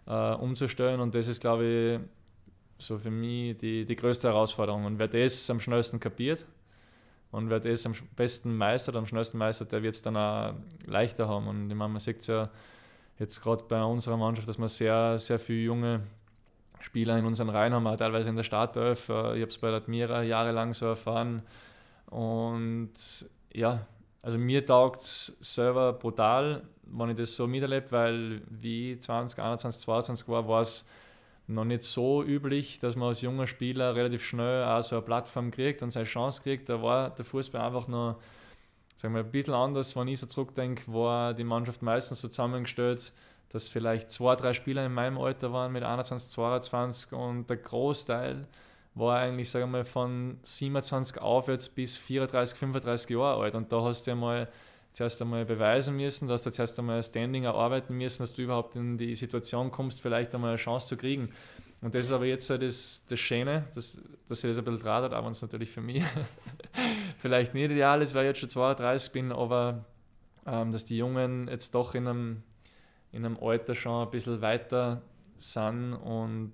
äh, 0.07 0.33
umzustellen. 0.35 0.99
Und 0.99 1.15
das 1.15 1.27
ist, 1.27 1.41
glaube 1.41 1.65
ich, 1.65 1.99
so 2.77 2.97
für 2.97 3.11
mich 3.11 3.57
die, 3.57 3.85
die 3.85 3.95
größte 3.95 4.27
Herausforderung. 4.27 4.85
Und 4.85 4.99
wer 4.99 5.07
das 5.07 5.49
am 5.49 5.59
schnellsten 5.59 5.99
kapiert 5.99 6.45
und 7.31 7.49
wer 7.49 7.59
das 7.59 7.85
am 7.85 7.93
besten 8.15 8.55
meistert, 8.55 8.95
am 8.95 9.05
schnellsten 9.05 9.37
meistert, 9.37 9.71
der 9.71 9.83
wird 9.83 9.95
es 9.95 10.01
dann 10.01 10.17
auch 10.17 10.53
leichter 10.85 11.27
haben. 11.27 11.47
Und 11.47 11.69
ich 11.69 11.75
meine, 11.75 11.93
man 11.93 11.99
sieht 11.99 12.21
es 12.21 12.27
ja 12.27 12.49
jetzt 13.19 13.41
gerade 13.41 13.63
bei 13.63 13.81
unserer 13.83 14.17
Mannschaft, 14.17 14.47
dass 14.47 14.57
wir 14.57 14.67
sehr, 14.67 15.17
sehr 15.19 15.39
viele 15.39 15.63
junge 15.63 16.01
Spieler 16.79 17.17
in 17.17 17.25
unseren 17.25 17.49
Reihen 17.49 17.73
haben, 17.73 17.87
auch 17.87 17.95
teilweise 17.95 18.29
in 18.29 18.35
der 18.35 18.43
Startelf. 18.43 19.09
Äh, 19.09 19.35
ich 19.35 19.41
habe 19.41 19.51
es 19.51 19.57
bei 19.57 19.69
der 19.69 19.77
Admira 19.77 20.21
jahrelang 20.23 20.73
so 20.73 20.85
erfahren. 20.87 21.41
Und 22.07 22.93
ja, 23.53 23.87
also 24.25 24.39
mir 24.39 24.65
taugt 24.65 25.01
es 25.01 25.37
selber 25.39 25.93
brutal, 25.93 26.63
wenn 26.83 27.11
ich 27.11 27.17
das 27.17 27.35
so 27.35 27.45
miterlebe, 27.45 27.91
weil 27.91 28.41
wie 28.49 28.97
20, 28.97 29.39
21, 29.39 29.81
22 29.83 30.27
war, 30.27 30.47
war 30.47 30.61
es 30.61 30.83
noch 31.45 31.63
nicht 31.63 31.83
so 31.83 32.23
üblich, 32.23 32.79
dass 32.79 32.95
man 32.95 33.09
als 33.09 33.21
junger 33.21 33.45
Spieler 33.45 33.93
relativ 33.95 34.23
schnell 34.23 34.63
auch 34.63 34.81
so 34.81 34.95
eine 34.95 35.05
Plattform 35.05 35.51
kriegt 35.51 35.83
und 35.83 35.91
seine 35.91 36.05
Chance 36.05 36.41
kriegt. 36.41 36.69
Da 36.69 36.81
war 36.81 37.11
der 37.11 37.23
Fußball 37.23 37.61
einfach 37.61 37.87
noch 37.87 38.15
sagen 38.97 39.13
wir, 39.13 39.21
ein 39.21 39.31
bisschen 39.31 39.53
anders. 39.53 39.95
Wenn 39.95 40.07
ich 40.07 40.19
so 40.19 40.25
zurückdenke, 40.25 40.91
war 40.91 41.35
die 41.35 41.43
Mannschaft 41.43 41.83
meistens 41.83 42.21
so 42.21 42.27
zusammengestellt, 42.27 43.11
dass 43.49 43.69
vielleicht 43.69 44.11
zwei, 44.11 44.35
drei 44.35 44.53
Spieler 44.53 44.87
in 44.87 44.93
meinem 44.93 45.19
Alter 45.19 45.53
waren 45.53 45.71
mit 45.71 45.83
21, 45.83 46.31
22 46.31 47.13
und 47.13 47.47
der 47.47 47.57
Großteil 47.57 48.47
war 48.95 49.19
eigentlich, 49.19 49.49
sagen 49.49 49.65
wir 49.65 49.79
mal, 49.79 49.85
von 49.85 50.37
27 50.41 51.21
aufwärts 51.21 51.69
bis 51.69 51.97
34, 51.97 52.57
35 52.57 53.09
Jahre 53.09 53.43
alt. 53.43 53.55
Und 53.55 53.71
da 53.71 53.83
hast 53.83 54.07
du 54.07 54.11
ja 54.11 54.15
mal 54.15 54.49
zuerst 54.93 55.21
einmal 55.21 55.43
beweisen 55.43 55.97
müssen, 55.97 56.29
dass 56.29 56.43
du 56.43 56.51
zuerst 56.51 56.79
einmal 56.79 56.97
ein 56.97 57.03
Standing 57.03 57.43
erarbeiten 57.43 57.97
müssen, 57.97 58.23
dass 58.23 58.33
du 58.33 58.41
überhaupt 58.41 58.77
in 58.77 58.97
die 58.97 59.13
Situation 59.15 59.69
kommst, 59.69 60.01
vielleicht 60.01 60.33
einmal 60.33 60.51
eine 60.51 60.57
Chance 60.57 60.87
zu 60.87 60.97
kriegen. 60.97 61.29
Und 61.81 61.93
das 61.93 62.05
ist 62.05 62.13
aber 62.13 62.25
jetzt 62.25 62.49
das, 62.49 63.03
das 63.07 63.19
Schöne, 63.19 63.65
dass, 63.75 63.97
dass 64.29 64.41
sich 64.41 64.49
das 64.49 64.57
ein 64.57 64.63
bisschen 64.63 64.81
draht 64.81 65.03
hat, 65.03 65.13
aber 65.13 65.29
es 65.29 65.41
natürlich 65.41 65.69
für 65.69 65.81
mich 65.81 66.01
vielleicht 67.19 67.53
nicht 67.53 67.71
ideal 67.71 68.01
ist, 68.01 68.15
weil 68.15 68.23
ich 68.23 68.29
jetzt 68.29 68.39
schon 68.39 68.49
32 68.49 69.11
bin, 69.11 69.31
aber 69.33 69.83
ähm, 70.45 70.71
dass 70.71 70.85
die 70.85 70.97
Jungen 70.97 71.49
jetzt 71.49 71.75
doch 71.75 71.93
in 71.93 72.07
einem, 72.07 72.43
in 73.11 73.25
einem 73.25 73.37
Alter 73.37 73.75
schon 73.75 74.05
ein 74.05 74.11
bisschen 74.11 74.41
weiter 74.41 75.01
sind 75.37 75.93
und 75.93 76.53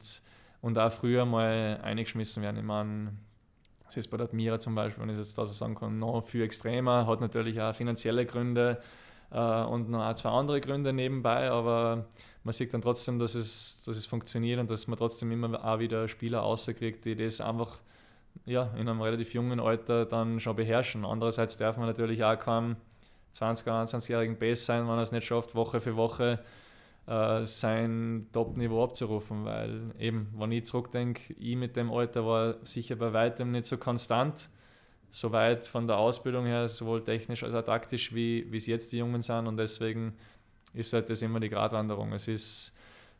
und 0.61 0.77
auch 0.77 0.91
früher 0.91 1.25
mal 1.25 1.79
eingeschmissen 1.83 2.43
werden. 2.43 2.57
Ich 2.57 2.63
meine, 2.63 3.13
das 3.85 3.97
ist 3.97 4.07
bei 4.07 4.17
der 4.17 4.27
Admira 4.27 4.59
zum 4.59 4.75
Beispiel, 4.75 5.03
wenn 5.03 5.09
ich 5.09 5.17
jetzt 5.17 5.37
da 5.37 5.45
so 5.45 5.53
sagen 5.53 5.75
kann, 5.75 5.97
noch 5.97 6.21
viel 6.21 6.43
extremer, 6.43 7.07
hat 7.07 7.19
natürlich 7.19 7.59
auch 7.61 7.75
finanzielle 7.75 8.25
Gründe 8.25 8.81
äh, 9.31 9.63
und 9.63 9.89
noch 9.89 10.01
ein, 10.01 10.15
zwei 10.15 10.29
andere 10.29 10.61
Gründe 10.61 10.93
nebenbei, 10.93 11.49
aber 11.49 12.05
man 12.43 12.53
sieht 12.53 12.73
dann 12.73 12.81
trotzdem, 12.81 13.19
dass 13.19 13.35
es, 13.35 13.81
dass 13.85 13.97
es 13.97 14.05
funktioniert 14.05 14.59
und 14.59 14.69
dass 14.69 14.87
man 14.87 14.97
trotzdem 14.97 15.31
immer 15.31 15.63
auch 15.65 15.79
wieder 15.79 16.07
Spieler 16.07 16.39
rauskriegt, 16.39 17.05
die 17.05 17.15
das 17.15 17.41
einfach 17.41 17.79
ja, 18.45 18.69
in 18.77 18.87
einem 18.87 19.01
relativ 19.01 19.33
jungen 19.33 19.59
Alter 19.59 20.05
dann 20.05 20.39
schon 20.39 20.55
beherrschen. 20.55 21.05
Andererseits 21.05 21.57
darf 21.57 21.77
man 21.77 21.87
natürlich 21.87 22.23
auch 22.23 22.39
keinem 22.39 22.77
20- 23.35 23.63
oder 23.63 23.81
21-jährigen 23.83 24.37
Base 24.37 24.63
sein, 24.63 24.87
wenn 24.87 24.95
er 24.95 25.01
es 25.01 25.11
nicht 25.11 25.25
schafft, 25.25 25.55
Woche 25.55 25.81
für 25.81 25.95
Woche 25.95 26.39
äh, 27.07 27.43
sein 27.43 28.27
Top-Niveau 28.31 28.83
abzurufen, 28.83 29.45
weil 29.45 29.93
eben, 29.99 30.33
wenn 30.37 30.51
ich 30.51 30.65
zurückdenke, 30.65 31.33
ich 31.33 31.55
mit 31.55 31.75
dem 31.75 31.91
Alter 31.91 32.25
war 32.25 32.55
sicher 32.65 32.95
bei 32.95 33.11
weitem 33.13 33.51
nicht 33.51 33.65
so 33.65 33.77
konstant, 33.77 34.49
so 35.09 35.31
weit 35.31 35.67
von 35.67 35.87
der 35.87 35.97
Ausbildung 35.97 36.45
her, 36.45 36.67
sowohl 36.67 37.03
technisch 37.03 37.43
als 37.43 37.53
auch 37.53 37.65
taktisch, 37.65 38.13
wie 38.13 38.47
es 38.53 38.67
jetzt 38.67 38.91
die 38.91 38.97
Jungen 38.97 39.21
sind 39.21 39.47
und 39.47 39.57
deswegen 39.57 40.13
ist 40.73 40.93
halt 40.93 41.09
das 41.09 41.21
immer 41.21 41.39
die 41.39 41.49
Gratwanderung. 41.49 42.13
Es 42.13 42.27
ist 42.27 42.73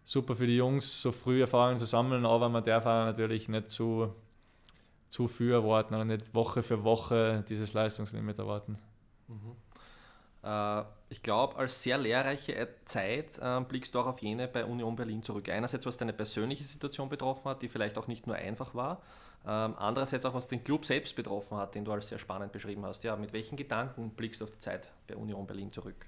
super 0.06 0.36
für 0.36 0.48
die 0.48 0.58
Jungs, 0.58 1.02
so 1.02 1.12
früh 1.12 1.42
Erfahrungen 1.42 1.80
zu 1.80 1.86
sammeln, 1.86 2.26
aber 2.26 2.50
man 2.50 2.64
darf 2.64 2.86
auch 2.86 3.06
natürlich 3.06 3.50
nicht 3.50 3.70
zu, 3.70 4.14
zu 5.10 5.28
viel 5.28 5.52
erwarten 5.52 5.94
oder 5.94 6.06
nicht 6.06 6.34
Woche 6.34 6.64
für 6.64 6.84
Woche 6.84 7.44
dieses 7.48 7.74
Leistungslimit 7.74 8.40
erwarten. 8.40 8.78
Mhm. 9.28 9.56
Äh, 10.44 10.84
ich 11.10 11.22
glaube, 11.24 11.58
als 11.58 11.84
sehr 11.84 11.98
lehrreiche 11.98 12.70
Zeit 12.86 13.38
äh, 13.40 13.62
blickst 13.62 13.94
du 13.94 14.00
auch 14.00 14.08
auf 14.08 14.20
jene 14.20 14.48
bei 14.48 14.66
Union 14.66 14.96
Berlin 14.96 15.24
zurück. 15.24 15.50
Einerseits, 15.50 15.86
was 15.86 15.98
deine 15.98 16.14
persönliche 16.14 16.64
Situation 16.64 17.10
betroffen 17.10 17.46
hat, 17.46 17.62
die 17.62 17.68
vielleicht 17.68 17.98
auch 17.98 18.08
nicht 18.08 18.28
nur 18.28 18.36
einfach 18.36 18.74
war, 18.74 19.02
ähm, 19.46 19.76
andererseits 19.78 20.26
auch, 20.26 20.34
was 20.34 20.48
den 20.48 20.64
Club 20.64 20.86
selbst 20.86 21.16
betroffen 21.16 21.58
hat, 21.58 21.74
den 21.76 21.84
du 21.84 21.92
als 21.92 22.10
sehr 22.10 22.20
spannend 22.20 22.52
beschrieben 22.52 22.86
hast. 22.86 23.04
Ja, 23.04 23.16
mit 23.16 23.34
welchen 23.34 23.56
Gedanken 23.56 24.12
blickst 24.12 24.42
du 24.42 24.46
auf 24.46 24.52
die 24.52 24.60
Zeit 24.60 24.92
bei 25.08 25.16
Union 25.16 25.48
Berlin 25.48 25.72
zurück? 25.72 26.06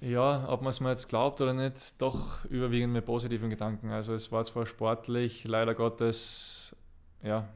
Ja, 0.00 0.46
ob 0.48 0.60
man 0.60 0.70
es 0.70 0.80
mir 0.80 0.90
jetzt 0.90 1.08
glaubt 1.08 1.40
oder 1.40 1.54
nicht, 1.54 2.00
doch 2.02 2.44
überwiegend 2.46 2.92
mit 2.92 3.06
positiven 3.06 3.48
Gedanken. 3.48 3.90
Also 3.90 4.12
es 4.12 4.30
war 4.30 4.44
zwar 4.44 4.66
sportlich, 4.66 5.44
leider 5.44 5.74
Gottes, 5.74 6.76
ja, 7.22 7.48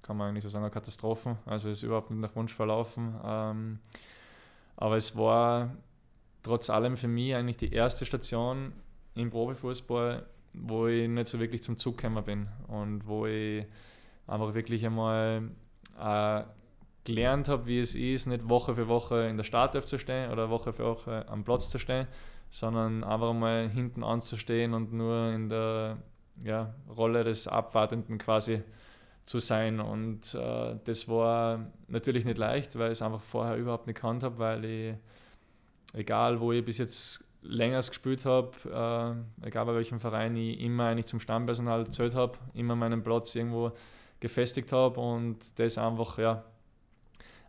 kann 0.00 0.16
man 0.16 0.30
eigentlich 0.30 0.44
so 0.44 0.48
sagen, 0.48 0.64
eine 0.64 0.72
Katastrophe. 0.72 1.36
Also 1.44 1.68
es 1.68 1.78
ist 1.78 1.82
überhaupt 1.82 2.10
nicht 2.10 2.20
nach 2.20 2.34
Wunsch 2.36 2.54
verlaufen. 2.54 3.14
Ähm, 3.24 3.80
aber 4.76 4.96
es 4.96 5.16
war 5.16 5.76
trotz 6.42 6.70
allem 6.70 6.96
für 6.96 7.08
mich 7.08 7.34
eigentlich 7.34 7.56
die 7.56 7.72
erste 7.72 8.04
Station 8.04 8.72
im 9.14 9.30
Profifußball, 9.30 10.26
wo 10.54 10.86
ich 10.86 11.08
nicht 11.08 11.28
so 11.28 11.38
wirklich 11.40 11.62
zum 11.62 11.76
Zug 11.76 11.98
gekommen 11.98 12.24
bin 12.24 12.48
und 12.68 13.06
wo 13.06 13.26
ich 13.26 13.64
einfach 14.26 14.54
wirklich 14.54 14.84
einmal 14.84 15.50
äh, 15.98 16.42
gelernt 17.04 17.48
habe, 17.48 17.66
wie 17.66 17.80
es 17.80 17.94
ist, 17.94 18.26
nicht 18.26 18.48
Woche 18.48 18.74
für 18.74 18.88
Woche 18.88 19.26
in 19.28 19.36
der 19.36 19.44
Startelf 19.44 19.86
zu 19.86 19.98
stehen 19.98 20.30
oder 20.30 20.50
Woche 20.50 20.72
für 20.72 20.84
Woche 20.84 21.26
am 21.28 21.44
Platz 21.44 21.70
zu 21.70 21.78
stehen, 21.78 22.06
sondern 22.50 23.02
einfach 23.02 23.32
mal 23.32 23.68
hinten 23.68 24.04
anzustehen 24.04 24.74
und 24.74 24.92
nur 24.92 25.32
in 25.32 25.48
der 25.48 25.98
ja, 26.42 26.74
Rolle 26.88 27.24
des 27.24 27.48
Abwartenden 27.48 28.18
quasi 28.18 28.62
zu 29.24 29.38
sein. 29.38 29.80
Und 29.80 30.34
äh, 30.34 30.76
das 30.84 31.08
war 31.08 31.66
natürlich 31.88 32.24
nicht 32.24 32.38
leicht, 32.38 32.78
weil 32.78 32.88
ich 32.88 32.98
es 32.98 33.02
einfach 33.02 33.20
vorher 33.20 33.56
überhaupt 33.56 33.86
nicht 33.86 33.96
gekannt 33.96 34.22
habe, 34.22 34.38
weil 34.38 34.64
ich, 34.64 34.94
egal 35.92 36.40
wo 36.40 36.52
ich 36.52 36.64
bis 36.64 36.78
jetzt 36.78 37.24
länger 37.42 37.78
gespielt 37.78 38.24
habe, 38.24 38.52
äh, 39.42 39.46
egal 39.46 39.66
bei 39.66 39.74
welchem 39.74 40.00
Verein 40.00 40.36
ich 40.36 40.60
immer 40.60 40.86
eigentlich 40.86 41.06
zum 41.06 41.20
Stammpersonal 41.20 41.84
gezählt 41.84 42.14
habe, 42.14 42.38
immer 42.54 42.76
meinen 42.76 43.02
Platz 43.02 43.34
irgendwo 43.34 43.72
gefestigt 44.20 44.72
habe 44.72 45.00
und 45.00 45.58
das 45.58 45.78
einfach 45.78 46.18
ja, 46.18 46.44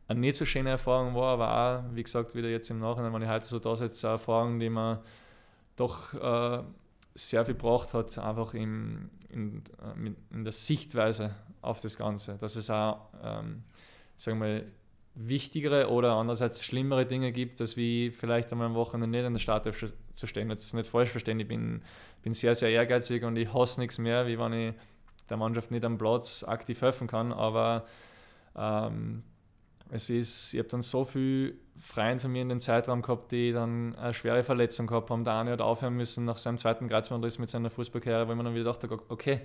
eine 0.07 0.19
nicht 0.19 0.35
so 0.35 0.45
schöne 0.45 0.71
Erfahrung 0.71 1.15
war, 1.15 1.33
aber 1.33 1.85
auch, 1.87 1.95
wie 1.95 2.03
gesagt, 2.03 2.35
wieder 2.35 2.49
jetzt 2.49 2.69
im 2.69 2.79
Nachhinein, 2.79 3.13
wenn 3.13 3.21
ich 3.21 3.29
heute 3.29 3.45
so 3.45 3.59
da 3.59 3.75
sitze, 3.75 4.07
eine 4.07 4.13
Erfahrung, 4.13 4.59
die 4.59 4.69
man 4.69 4.99
doch 5.75 6.13
äh, 6.13 6.63
sehr 7.15 7.45
viel 7.45 7.55
gebracht 7.55 7.93
hat, 7.93 8.17
einfach 8.17 8.53
im, 8.55 9.09
in, 9.29 9.63
äh, 9.79 10.13
in 10.35 10.43
der 10.43 10.51
Sichtweise 10.51 11.35
auf 11.63 11.79
das 11.79 11.97
Ganze. 11.97 12.37
Dass 12.37 12.55
es 12.55 12.69
auch, 12.69 12.99
ähm, 13.23 13.63
sagen 14.17 14.41
wir, 14.41 14.65
wichtigere 15.15 15.89
oder 15.89 16.13
andererseits 16.13 16.63
schlimmere 16.65 17.05
Dinge 17.05 17.31
gibt, 17.31 17.61
als 17.61 17.77
wie 17.77 18.09
vielleicht 18.11 18.51
einmal 18.51 18.67
am 18.67 18.75
Wochenende 18.75 19.17
nicht 19.17 19.27
in 19.27 19.33
der 19.33 19.39
Startelf 19.39 19.93
zu 20.13 20.27
stehen. 20.27 20.49
Jetzt 20.49 20.73
nicht 20.73 20.89
falsch 20.89 21.09
verstehen, 21.09 21.39
ich 21.39 21.47
bin, 21.47 21.83
bin 22.23 22.33
sehr, 22.33 22.55
sehr 22.55 22.69
ehrgeizig 22.69 23.23
und 23.23 23.35
ich 23.35 23.53
hasse 23.53 23.79
nichts 23.79 23.99
mehr, 23.99 24.25
wie 24.27 24.39
wenn 24.39 24.53
ich 24.53 24.73
der 25.29 25.37
Mannschaft 25.37 25.71
nicht 25.71 25.85
am 25.85 25.97
Platz 25.97 26.43
aktiv 26.43 26.81
helfen 26.81 27.07
kann, 27.07 27.31
aber 27.31 27.85
ähm, 28.55 29.23
es 29.89 30.09
ist, 30.09 30.53
ich 30.53 30.59
habe 30.59 30.69
dann 30.69 30.81
so 30.81 31.05
viel 31.05 31.59
Freien 31.77 32.19
von 32.19 32.31
mir 32.31 32.41
in 32.41 32.49
dem 32.49 32.61
Zeitraum 32.61 33.01
gehabt, 33.01 33.31
die 33.31 33.51
dann 33.51 33.95
eine 33.95 34.13
schwere 34.13 34.43
Verletzung 34.43 34.87
gehabt 34.87 35.09
haben. 35.09 35.23
Der 35.23 35.35
eine 35.35 35.51
hat 35.51 35.61
aufhören 35.61 35.95
müssen 35.95 36.25
nach 36.25 36.37
seinem 36.37 36.57
zweiten 36.57 36.87
Kreuzbandriss 36.87 37.39
mit 37.39 37.49
seiner 37.49 37.69
Fußballkarriere, 37.69 38.27
wo 38.27 38.35
man 38.35 38.45
dann 38.45 38.55
wieder 38.55 38.65
dachte, 38.65 38.89
okay, 39.09 39.41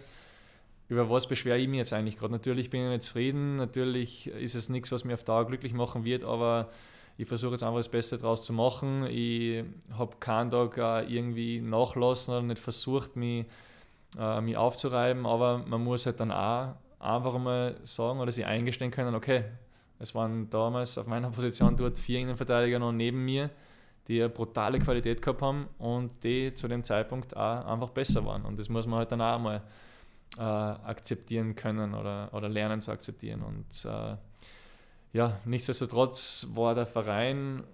über 0.88 1.10
was 1.10 1.26
beschwere 1.26 1.58
ich 1.58 1.68
mich 1.68 1.78
jetzt 1.78 1.92
eigentlich 1.92 2.16
gerade? 2.16 2.32
Natürlich 2.32 2.70
bin 2.70 2.84
ich 2.84 2.88
nicht 2.88 3.02
zufrieden, 3.02 3.56
natürlich 3.56 4.26
ist 4.28 4.54
es 4.54 4.68
nichts, 4.68 4.90
was 4.90 5.04
mir 5.04 5.14
auf 5.14 5.24
Dauer 5.24 5.46
glücklich 5.46 5.74
machen 5.74 6.04
wird, 6.04 6.24
aber 6.24 6.70
ich 7.18 7.26
versuche 7.28 7.52
jetzt 7.52 7.62
einfach 7.62 7.78
das 7.78 7.88
Beste 7.88 8.16
daraus 8.16 8.42
zu 8.42 8.52
machen. 8.52 9.06
Ich 9.06 9.64
habe 9.92 10.16
keinen 10.20 10.50
Tag 10.50 10.78
irgendwie 11.08 11.60
nachlassen 11.60 12.34
oder 12.34 12.42
nicht 12.42 12.60
versucht, 12.60 13.16
mich, 13.16 13.44
äh, 14.18 14.40
mich 14.40 14.56
aufzureiben, 14.56 15.26
aber 15.26 15.58
man 15.58 15.82
muss 15.82 16.06
halt 16.06 16.20
dann 16.20 16.32
auch 16.32 16.74
einfach 17.00 17.38
mal 17.38 17.76
sagen 17.82 18.20
oder 18.20 18.32
sich 18.32 18.46
eingestehen 18.46 18.90
können, 18.90 19.14
okay, 19.14 19.44
es 19.98 20.14
waren 20.14 20.48
damals 20.48 20.96
auf 20.96 21.06
meiner 21.06 21.30
Position 21.30 21.76
dort 21.76 21.98
vier 21.98 22.20
Innenverteidiger 22.20 22.78
noch 22.78 22.92
neben 22.92 23.24
mir, 23.24 23.50
die 24.06 24.20
eine 24.20 24.28
brutale 24.28 24.78
Qualität 24.78 25.20
gehabt 25.20 25.42
haben 25.42 25.66
und 25.78 26.22
die 26.22 26.54
zu 26.54 26.68
dem 26.68 26.84
Zeitpunkt 26.84 27.36
auch 27.36 27.66
einfach 27.66 27.90
besser 27.90 28.24
waren. 28.24 28.44
Und 28.44 28.58
das 28.58 28.68
muss 28.68 28.86
man 28.86 29.00
halt 29.00 29.12
dann 29.12 29.20
auch 29.20 29.38
mal 29.38 29.62
äh, 30.36 30.42
akzeptieren 30.42 31.54
können 31.54 31.94
oder, 31.94 32.30
oder 32.32 32.48
lernen 32.48 32.80
zu 32.80 32.90
akzeptieren. 32.90 33.42
Und 33.42 33.84
äh, 33.84 34.16
ja, 35.12 35.40
nichtsdestotrotz 35.44 36.48
war 36.54 36.74
der 36.74 36.86
Verein, 36.86 37.64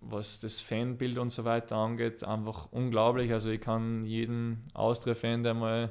was 0.00 0.40
das 0.40 0.60
Fanbild 0.60 1.18
und 1.18 1.30
so 1.30 1.44
weiter 1.44 1.76
angeht, 1.76 2.24
einfach 2.24 2.68
unglaublich. 2.72 3.32
Also 3.32 3.50
ich 3.50 3.60
kann 3.60 4.04
jeden 4.04 4.64
Austria-Fan, 4.74 5.42
der 5.42 5.54
mal 5.54 5.90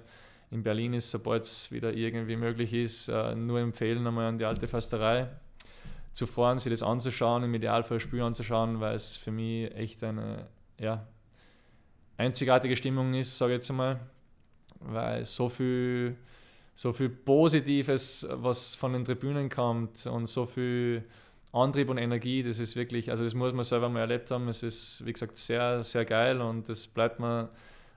in 0.51 0.63
Berlin 0.63 0.93
ist, 0.93 1.11
sobald 1.11 1.43
es 1.43 1.71
wieder 1.71 1.93
irgendwie 1.93 2.35
möglich 2.35 2.73
ist, 2.73 3.07
äh, 3.07 3.35
nur 3.35 3.59
empfehlen, 3.59 4.05
einmal 4.05 4.25
an 4.25 4.39
die 4.39 4.45
alte 4.45 4.67
Fasterei 4.67 5.29
zu 6.13 6.25
fahren, 6.25 6.57
sich 6.57 6.71
das 6.71 6.83
anzuschauen, 6.83 7.43
im 7.43 7.53
Idealfall 7.53 7.97
ein 7.97 8.01
Spiel 8.01 8.21
anzuschauen, 8.21 8.79
weil 8.79 8.95
es 8.95 9.15
für 9.15 9.31
mich 9.31 9.73
echt 9.75 10.03
eine 10.03 10.47
ja, 10.79 11.05
einzigartige 12.17 12.75
Stimmung 12.75 13.13
ist, 13.13 13.37
sage 13.37 13.53
ich 13.53 13.57
jetzt 13.57 13.69
einmal, 13.69 13.99
weil 14.79 15.25
so 15.25 15.49
viel, 15.49 16.15
so 16.73 16.93
viel 16.93 17.09
Positives, 17.09 18.27
was 18.29 18.75
von 18.75 18.93
den 18.93 19.05
Tribünen 19.05 19.49
kommt 19.49 20.05
und 20.05 20.27
so 20.27 20.45
viel 20.45 21.03
Antrieb 21.51 21.89
und 21.89 21.97
Energie, 21.97 22.43
das 22.43 22.59
ist 22.59 22.75
wirklich, 22.75 23.09
also 23.09 23.23
das 23.23 23.33
muss 23.33 23.53
man 23.53 23.63
selber 23.63 23.89
mal 23.89 24.01
erlebt 24.01 24.29
haben, 24.29 24.47
es 24.47 24.61
ist, 24.61 25.05
wie 25.05 25.13
gesagt, 25.13 25.37
sehr, 25.37 25.81
sehr 25.83 26.05
geil 26.05 26.41
und 26.41 26.69
das 26.69 26.87
bleibt 26.87 27.19
mir 27.19 27.49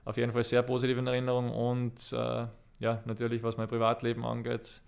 auf 0.05 0.17
jeden 0.17 0.31
Fall 0.31 0.43
sehr 0.43 0.63
positiv 0.63 0.97
in 0.97 1.07
Erinnerung 1.07 1.51
und 1.51 2.13
äh, 2.13 2.47
ja, 2.79 3.01
natürlich, 3.05 3.43
was 3.43 3.57
mein 3.57 3.67
Privatleben 3.67 4.25
angeht, 4.25 4.81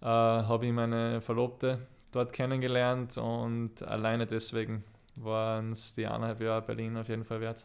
äh, 0.00 0.06
habe 0.06 0.66
ich 0.66 0.72
meine 0.72 1.20
Verlobte 1.20 1.86
dort 2.10 2.32
kennengelernt 2.32 3.18
und 3.18 3.82
alleine 3.82 4.26
deswegen 4.26 4.82
waren 5.16 5.72
es 5.72 5.94
die 5.94 6.06
eineinhalb 6.06 6.40
Jahre 6.40 6.62
Berlin 6.62 6.96
auf 6.96 7.08
jeden 7.08 7.24
Fall 7.24 7.40
wert. 7.40 7.64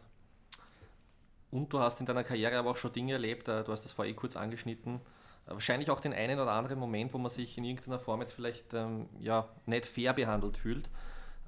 Und 1.50 1.72
du 1.72 1.78
hast 1.78 2.00
in 2.00 2.06
deiner 2.06 2.24
Karriere 2.24 2.58
aber 2.58 2.70
auch 2.70 2.76
schon 2.76 2.92
Dinge 2.92 3.14
erlebt, 3.14 3.48
äh, 3.48 3.64
du 3.64 3.72
hast 3.72 3.84
das 3.84 3.92
vorher 3.92 4.12
eh 4.12 4.16
kurz 4.16 4.36
angeschnitten, 4.36 5.00
äh, 5.46 5.50
wahrscheinlich 5.50 5.90
auch 5.90 6.00
den 6.00 6.12
einen 6.12 6.38
oder 6.40 6.52
anderen 6.52 6.78
Moment, 6.78 7.14
wo 7.14 7.18
man 7.18 7.30
sich 7.30 7.56
in 7.56 7.64
irgendeiner 7.64 7.98
Form 7.98 8.20
jetzt 8.20 8.32
vielleicht 8.32 8.74
ähm, 8.74 9.08
ja, 9.20 9.48
nicht 9.66 9.86
fair 9.86 10.12
behandelt 10.12 10.56
fühlt. 10.56 10.88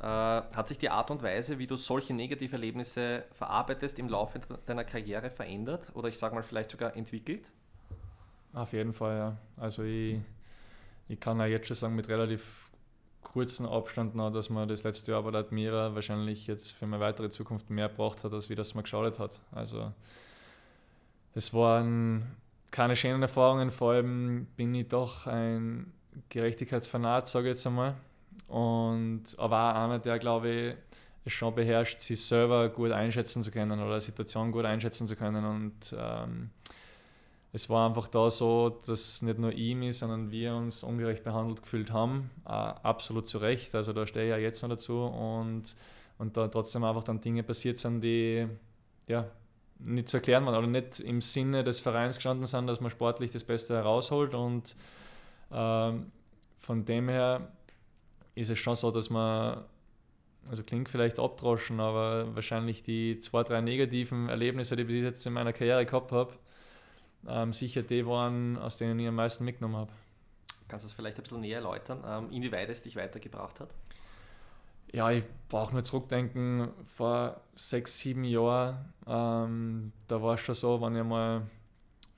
Äh, 0.01 0.05
hat 0.05 0.69
sich 0.69 0.79
die 0.79 0.91
Art 0.91 1.11
und 1.11 1.23
Weise, 1.23 1.59
wie 1.59 1.67
du 1.67 1.77
solche 1.77 2.15
negative 2.15 2.53
Erlebnisse 2.53 3.25
verarbeitest, 3.33 3.99
im 3.99 4.09
Laufe 4.09 4.41
deiner 4.67 4.85
Karriere 4.85 5.31
verändert 5.31 5.91
oder 5.95 6.09
ich 6.09 6.19
sage 6.19 6.37
mal 6.37 6.45
vielleicht 6.45 6.71
sogar 6.71 6.97
entwickelt? 6.97 7.51
Auf 8.53 8.73
jeden 8.73 8.93
Fall, 8.93 9.17
ja. 9.17 9.37
Also 9.57 9.83
ich, 9.83 10.21
ich 11.09 11.19
kann 11.19 11.39
ja 11.41 11.47
jetzt 11.47 11.67
schon 11.67 11.77
sagen, 11.77 11.97
mit 11.97 12.09
relativ 12.09 12.68
kurzen 13.33 13.67
Abstand 13.67 14.15
noch, 14.15 14.31
dass 14.31 14.51
man 14.51 14.69
das 14.69 14.83
letzte 14.85 15.13
Jahr 15.13 15.23
bei 15.23 15.31
der 15.31 15.41
Admira 15.41 15.95
wahrscheinlich 15.95 16.47
jetzt 16.47 16.73
für 16.73 16.87
meine 16.87 17.03
weitere 17.03 17.31
Zukunft 17.31 17.71
mehr 17.71 17.89
braucht 17.89 18.25
hat, 18.25 18.33
als 18.33 18.49
wie 18.51 18.55
das 18.55 18.75
man 18.75 18.85
geschaut 18.85 19.19
hat. 19.19 19.41
Also 19.53 19.93
es 21.35 21.53
waren 21.55 22.27
keine 22.71 22.97
schönen 22.97 23.23
Erfahrungen, 23.23 23.71
vor 23.71 23.93
allem 23.93 24.47
bin 24.57 24.75
ich 24.75 24.89
doch 24.89 25.27
ein 25.27 25.93
Gerechtigkeitsfanat, 26.29 27.29
sage 27.29 27.49
ich 27.49 27.55
jetzt 27.55 27.67
einmal. 27.67 27.95
Und 28.49 29.25
aber 29.37 29.71
auch 29.71 29.85
einer, 29.85 29.99
der 29.99 30.19
glaube 30.19 30.49
ich 30.49 30.75
es 31.25 31.33
schon 31.33 31.55
beherrscht, 31.55 32.01
sich 32.01 32.25
selber 32.25 32.69
gut 32.69 32.91
einschätzen 32.91 33.43
zu 33.43 33.51
können 33.51 33.81
oder 33.81 34.01
Situation 34.01 34.53
gut 34.53 34.65
einschätzen 34.65 35.07
zu 35.07 35.17
können. 35.17 35.45
Und 35.45 35.95
ähm, 35.97 36.51
es 37.59 37.69
war 37.69 37.89
einfach 37.89 38.07
da 38.07 38.31
so, 38.31 38.81
dass 38.87 39.21
nicht 39.23 39.39
nur 39.39 39.53
mich, 39.53 39.99
sondern 39.99 40.31
wir 40.31 40.55
uns 40.55 40.85
ungerecht 40.85 41.25
behandelt 41.25 41.63
gefühlt 41.63 41.93
haben. 41.93 42.31
Äh, 42.47 42.51
absolut 42.51 43.29
zu 43.29 43.39
Recht. 43.39 43.75
Also 43.75 43.93
da 43.93 44.07
stehe 44.07 44.27
ich 44.27 44.31
ja 44.31 44.39
jetzt 44.39 44.63
noch 44.63 44.69
dazu 44.69 45.03
und, 45.03 45.75
und 46.19 46.37
da 46.37 46.47
trotzdem 46.47 46.85
einfach 46.85 47.03
dann 47.03 47.21
Dinge 47.21 47.43
passiert 47.43 47.79
sind, 47.79 48.01
die 48.01 48.47
ja, 49.09 49.29
nicht 49.81 50.09
zu 50.09 50.19
erklären 50.19 50.47
waren 50.47 50.55
oder 50.55 50.67
nicht 50.69 51.01
im 51.01 51.21
Sinne 51.21 51.65
des 51.65 51.81
Vereins 51.81 52.17
gestanden 52.17 52.47
sind, 52.47 52.69
dass 52.69 52.81
man 52.81 52.91
sportlich 52.91 53.33
das 53.33 53.43
Beste 53.43 53.75
herausholt. 53.75 54.35
Und 54.35 54.77
ähm, 55.51 56.13
von 56.59 56.85
dem 56.85 57.09
her 57.09 57.49
ist 58.37 58.51
es 58.51 58.59
schon 58.59 58.77
so, 58.77 58.93
dass 58.93 59.11
man 59.11 59.65
also 60.49 60.63
klingt 60.63 60.89
vielleicht 60.89 61.19
abdroschen, 61.19 61.81
aber 61.81 62.35
wahrscheinlich 62.37 62.85
die 62.85 63.19
zwei, 63.19 63.43
drei 63.43 63.61
negativen 63.61 64.29
Erlebnisse, 64.29 64.77
die 64.77 64.83
ich 64.83 64.89
bis 64.89 65.03
jetzt 65.03 65.27
in 65.27 65.33
meiner 65.33 65.53
Karriere 65.53 65.85
gehabt 65.85 66.13
habe, 66.13 66.33
ähm, 67.27 67.53
sicher 67.53 67.83
die 67.83 68.07
waren, 68.07 68.57
aus 68.59 68.79
denen 68.79 68.99
ich 68.99 69.09
am 69.09 69.17
meisten 69.17 69.45
mitgenommen 69.45 69.77
habe. 69.77 69.93
Kannst 70.69 70.85
du 70.85 70.89
es 70.89 70.93
vielleicht 70.93 71.17
ein 71.17 71.23
bisschen 71.23 71.41
näher 71.41 71.59
erläutern, 71.59 72.05
ähm, 72.07 72.31
inwieweit 72.31 72.69
es 72.69 72.83
dich 72.83 72.95
weitergebracht 72.97 73.61
hat? 73.61 73.71
Ja, 74.93 75.11
ich 75.11 75.25
brauche 75.49 75.73
nur 75.73 75.85
zurückdenken, 75.85 76.71
vor 76.87 77.41
sechs, 77.55 77.99
sieben 77.99 78.25
Jahren, 78.25 78.93
ähm, 79.07 79.93
da 80.07 80.23
war 80.23 80.35
es 80.35 80.41
schon 80.41 80.55
so, 80.55 80.81
wenn 80.81 80.97
ich 80.97 81.05
mal 81.05 81.43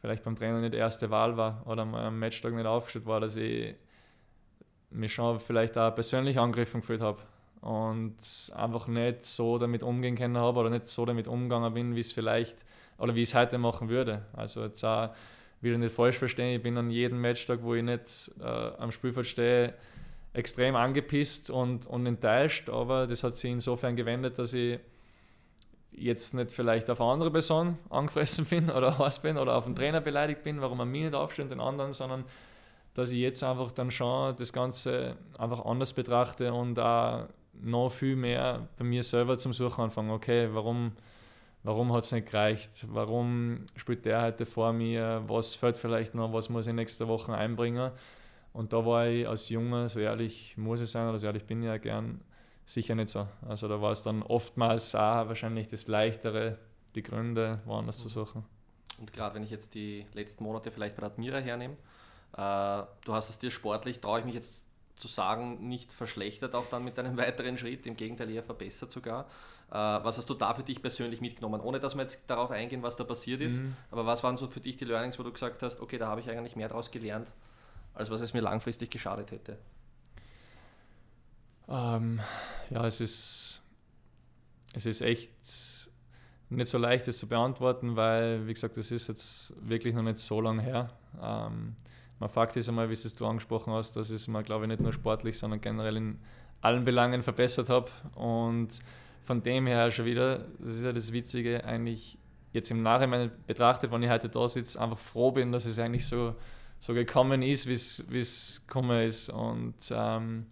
vielleicht 0.00 0.24
beim 0.24 0.36
Trainer 0.36 0.60
nicht 0.60 0.74
erste 0.74 1.10
Wahl 1.10 1.36
war 1.36 1.66
oder 1.66 1.84
mal 1.84 2.06
am 2.06 2.18
Matchtag 2.18 2.54
nicht 2.54 2.66
aufgestellt 2.66 3.06
war, 3.06 3.20
dass 3.20 3.36
ich 3.36 3.74
mich 4.90 5.12
schon 5.12 5.38
vielleicht 5.38 5.76
auch 5.78 5.94
persönlich 5.94 6.38
angegriffen 6.38 6.80
gefühlt 6.80 7.00
habe 7.00 7.20
und 7.60 8.16
einfach 8.54 8.86
nicht 8.86 9.24
so 9.24 9.58
damit 9.58 9.82
umgehen 9.82 10.16
können 10.16 10.38
habe 10.38 10.60
oder 10.60 10.70
nicht 10.70 10.86
so 10.88 11.04
damit 11.04 11.28
umgegangen 11.28 11.74
bin, 11.74 11.94
wie 11.94 12.00
es 12.00 12.12
vielleicht 12.12 12.64
oder 13.00 13.14
wie 13.14 13.22
ich 13.22 13.30
es 13.30 13.34
heute 13.34 13.58
machen 13.58 13.88
würde. 13.88 14.22
Also 14.32 14.62
jetzt 14.62 14.84
auch 14.84 15.10
wieder 15.60 15.78
nicht 15.78 15.94
falsch 15.94 16.18
verstehen, 16.18 16.56
ich 16.56 16.62
bin 16.62 16.76
an 16.78 16.90
jedem 16.90 17.20
Matchtag, 17.20 17.62
wo 17.62 17.74
ich 17.74 17.82
nicht 17.82 18.30
äh, 18.40 18.44
am 18.44 18.92
Spielfeld 18.92 19.26
stehe, 19.26 19.74
extrem 20.32 20.76
angepisst 20.76 21.50
und, 21.50 21.86
und 21.86 22.06
enttäuscht, 22.06 22.68
aber 22.68 23.06
das 23.06 23.24
hat 23.24 23.34
sich 23.34 23.50
insofern 23.50 23.96
gewendet, 23.96 24.38
dass 24.38 24.54
ich 24.54 24.78
jetzt 25.92 26.34
nicht 26.34 26.52
vielleicht 26.52 26.88
auf 26.88 27.00
eine 27.00 27.10
andere 27.10 27.30
Person 27.30 27.78
angefressen 27.90 28.44
bin 28.46 28.70
oder 28.70 28.98
heiß 28.98 29.20
bin 29.20 29.36
oder 29.36 29.56
auf 29.56 29.64
den 29.64 29.74
Trainer 29.74 30.00
beleidigt 30.00 30.42
bin, 30.42 30.60
warum 30.60 30.78
er 30.78 30.86
mich 30.86 31.02
nicht 31.02 31.14
aufstellt, 31.14 31.50
den 31.50 31.60
anderen, 31.60 31.92
sondern 31.92 32.24
dass 32.94 33.12
ich 33.12 33.18
jetzt 33.18 33.42
einfach 33.42 33.70
dann 33.72 33.90
schon 33.90 34.34
das 34.36 34.52
Ganze 34.52 35.16
einfach 35.38 35.64
anders 35.64 35.92
betrachte 35.92 36.52
und 36.52 36.78
auch 36.78 37.26
noch 37.62 37.90
viel 37.90 38.16
mehr 38.16 38.68
bei 38.78 38.84
mir 38.84 39.02
selber 39.02 39.36
zum 39.38 39.52
Suchen 39.52 39.84
anfange. 39.84 40.12
Okay, 40.12 40.48
warum, 40.52 40.92
warum 41.62 41.92
hat 41.92 42.04
es 42.04 42.12
nicht 42.12 42.30
gereicht? 42.30 42.86
Warum 42.88 43.66
spielt 43.76 44.04
der 44.04 44.22
heute 44.22 44.46
vor 44.46 44.72
mir? 44.72 45.22
Was 45.26 45.54
fällt 45.54 45.78
vielleicht 45.78 46.14
noch? 46.14 46.32
Was 46.32 46.48
muss 46.48 46.66
ich 46.66 46.74
nächste 46.74 47.08
Woche 47.08 47.34
einbringen? 47.34 47.92
Und 48.52 48.72
da 48.72 48.84
war 48.84 49.06
ich 49.06 49.28
als 49.28 49.48
Junge, 49.48 49.88
so 49.88 50.00
ehrlich 50.00 50.56
muss 50.56 50.80
ich 50.80 50.90
sein, 50.90 51.08
oder 51.08 51.18
so 51.18 51.26
ehrlich 51.26 51.44
bin 51.44 51.62
ich 51.62 51.68
ja 51.68 51.76
gern, 51.76 52.20
sicher 52.66 52.94
nicht 52.94 53.08
so. 53.08 53.28
Also 53.48 53.68
da 53.68 53.80
war 53.80 53.92
es 53.92 54.02
dann 54.02 54.22
oftmals 54.22 54.94
auch 54.94 55.28
wahrscheinlich 55.28 55.68
das 55.68 55.86
Leichtere, 55.86 56.58
die 56.94 57.02
Gründe 57.02 57.60
woanders 57.64 57.98
mhm. 57.98 58.02
zu 58.02 58.08
suchen. 58.08 58.44
Und 58.98 59.12
gerade 59.12 59.36
wenn 59.36 59.42
ich 59.42 59.50
jetzt 59.50 59.74
die 59.74 60.04
letzten 60.14 60.44
Monate 60.44 60.70
vielleicht 60.70 60.96
bei 60.96 61.04
Admira 61.04 61.38
hernehme, 61.38 61.74
äh, 62.36 62.82
du 63.04 63.12
hast 63.12 63.30
es 63.30 63.38
dir 63.38 63.50
sportlich, 63.50 64.00
traue 64.00 64.20
ich 64.20 64.24
mich 64.24 64.34
jetzt 64.34 64.64
zu 65.00 65.08
sagen, 65.08 65.68
nicht 65.68 65.92
verschlechtert 65.92 66.54
auch 66.54 66.66
dann 66.70 66.84
mit 66.84 66.98
einem 66.98 67.16
weiteren 67.16 67.58
Schritt, 67.58 67.86
im 67.86 67.96
Gegenteil 67.96 68.30
eher 68.30 68.42
verbessert 68.42 68.92
sogar. 68.92 69.26
Äh, 69.70 69.74
was 69.74 70.18
hast 70.18 70.28
du 70.28 70.34
da 70.34 70.54
für 70.54 70.62
dich 70.62 70.82
persönlich 70.82 71.20
mitgenommen? 71.20 71.60
Ohne 71.60 71.80
dass 71.80 71.94
wir 71.94 72.02
jetzt 72.02 72.22
darauf 72.26 72.50
eingehen, 72.50 72.82
was 72.82 72.96
da 72.96 73.04
passiert 73.04 73.40
ist, 73.40 73.60
mhm. 73.60 73.76
aber 73.90 74.06
was 74.06 74.22
waren 74.22 74.36
so 74.36 74.48
für 74.48 74.60
dich 74.60 74.76
die 74.76 74.84
Learnings, 74.84 75.18
wo 75.18 75.22
du 75.22 75.32
gesagt 75.32 75.62
hast, 75.62 75.80
okay, 75.80 75.98
da 75.98 76.08
habe 76.08 76.20
ich 76.20 76.30
eigentlich 76.30 76.56
mehr 76.56 76.68
daraus 76.68 76.90
gelernt, 76.90 77.28
als 77.94 78.10
was 78.10 78.20
es 78.20 78.34
mir 78.34 78.40
langfristig 78.40 78.90
geschadet 78.90 79.30
hätte? 79.30 79.58
Ähm, 81.68 82.20
ja, 82.70 82.86
es 82.86 83.00
ist, 83.00 83.62
es 84.74 84.86
ist 84.86 85.02
echt 85.02 85.30
nicht 86.50 86.68
so 86.68 86.78
leicht, 86.78 87.06
das 87.06 87.18
zu 87.18 87.28
beantworten, 87.28 87.94
weil, 87.94 88.46
wie 88.46 88.52
gesagt, 88.52 88.76
das 88.76 88.90
ist 88.90 89.06
jetzt 89.06 89.54
wirklich 89.60 89.94
noch 89.94 90.02
nicht 90.02 90.18
so 90.18 90.40
lange 90.40 90.62
her. 90.62 90.90
Ähm, 91.22 91.76
man 92.20 92.28
Fakt 92.28 92.54
ist 92.56 92.68
einmal, 92.68 92.88
wie 92.90 92.92
es 92.92 93.14
du 93.14 93.26
angesprochen 93.26 93.72
hast, 93.72 93.96
dass 93.96 94.11
ich 94.11 94.16
es 94.16 94.28
mir, 94.28 94.42
glaube 94.42 94.66
ich, 94.66 94.68
nicht 94.68 94.80
nur 94.80 94.92
sportlich, 94.92 95.38
sondern 95.38 95.61
generell 95.61 95.96
in 95.96 96.18
allen 96.61 96.85
Belangen 96.85 97.22
verbessert 97.22 97.70
habe. 97.70 97.90
Und 98.14 98.68
von 99.24 99.42
dem 99.42 99.66
her 99.66 99.90
schon 99.90 100.04
wieder, 100.04 100.44
das 100.59 100.76
ist 100.76 100.85
ja 100.85 100.92
das 100.92 101.12
Witzige, 101.12 101.64
eigentlich 101.64 102.18
jetzt 102.52 102.70
im 102.70 102.83
Nachhinein 102.83 103.30
betrachtet, 103.46 103.90
wenn 103.90 104.02
ich 104.02 104.11
heute 104.11 104.28
da 104.28 104.46
sitze, 104.46 104.80
einfach 104.80 104.98
froh 104.98 105.30
bin, 105.30 105.50
dass 105.50 105.64
es 105.64 105.78
eigentlich 105.78 106.06
so, 106.06 106.35
so 106.78 106.92
gekommen 106.92 107.40
ist, 107.42 107.66
wie 107.66 108.18
es 108.18 108.62
gekommen 108.66 109.02
ist. 109.02 109.30
Und 109.30 109.76
ähm, 109.90 110.46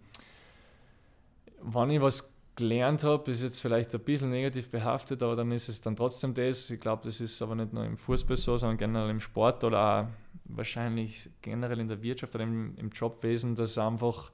wenn 1.61 1.89
ich 1.91 2.01
was 2.01 2.33
gelernt 2.55 3.03
habe, 3.03 3.29
ist 3.29 3.43
jetzt 3.43 3.61
vielleicht 3.61 3.93
ein 3.93 4.01
bisschen 4.01 4.31
negativ 4.31 4.69
behaftet, 4.69 5.21
aber 5.21 5.35
dann 5.35 5.51
ist 5.51 5.69
es 5.69 5.81
dann 5.81 5.95
trotzdem 5.95 6.33
das. 6.33 6.69
Ich 6.71 6.79
glaube, 6.79 7.03
das 7.05 7.21
ist 7.21 7.41
aber 7.41 7.55
nicht 7.55 7.73
nur 7.73 7.85
im 7.85 7.95
Fußball 7.95 8.37
so, 8.37 8.57
sondern 8.57 8.77
generell 8.77 9.09
im 9.09 9.19
Sport 9.19 9.63
oder 9.63 9.79
auch 9.79 10.07
wahrscheinlich 10.49 11.29
generell 11.41 11.79
in 11.79 11.87
der 11.87 12.01
Wirtschaft 12.01 12.35
oder 12.35 12.43
im, 12.43 12.75
im 12.77 12.89
Jobwesen, 12.89 13.55
dass 13.55 13.77
einfach 13.77 14.31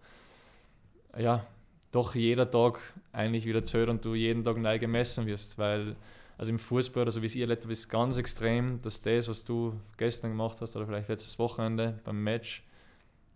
ja 1.17 1.45
doch 1.91 2.15
jeder 2.15 2.49
Tag 2.49 2.79
eigentlich 3.13 3.45
wieder 3.45 3.63
zählt 3.63 3.89
und 3.89 4.03
du 4.03 4.15
jeden 4.15 4.43
Tag 4.43 4.57
neu 4.57 4.79
gemessen 4.79 5.25
wirst, 5.27 5.57
weil 5.57 5.95
also 6.37 6.51
im 6.51 6.59
Fußball 6.59 7.03
oder 7.03 7.11
so 7.11 7.21
wie 7.21 7.27
es 7.27 7.35
ihr 7.35 7.43
erlebt 7.43 7.65
ist 7.65 7.87
ganz 7.87 8.17
extrem, 8.17 8.81
dass 8.81 9.01
das, 9.01 9.29
was 9.29 9.45
du 9.45 9.79
gestern 9.97 10.31
gemacht 10.31 10.57
hast 10.59 10.75
oder 10.75 10.85
vielleicht 10.85 11.07
letztes 11.07 11.39
Wochenende 11.39 11.99
beim 12.03 12.21
Match, 12.21 12.63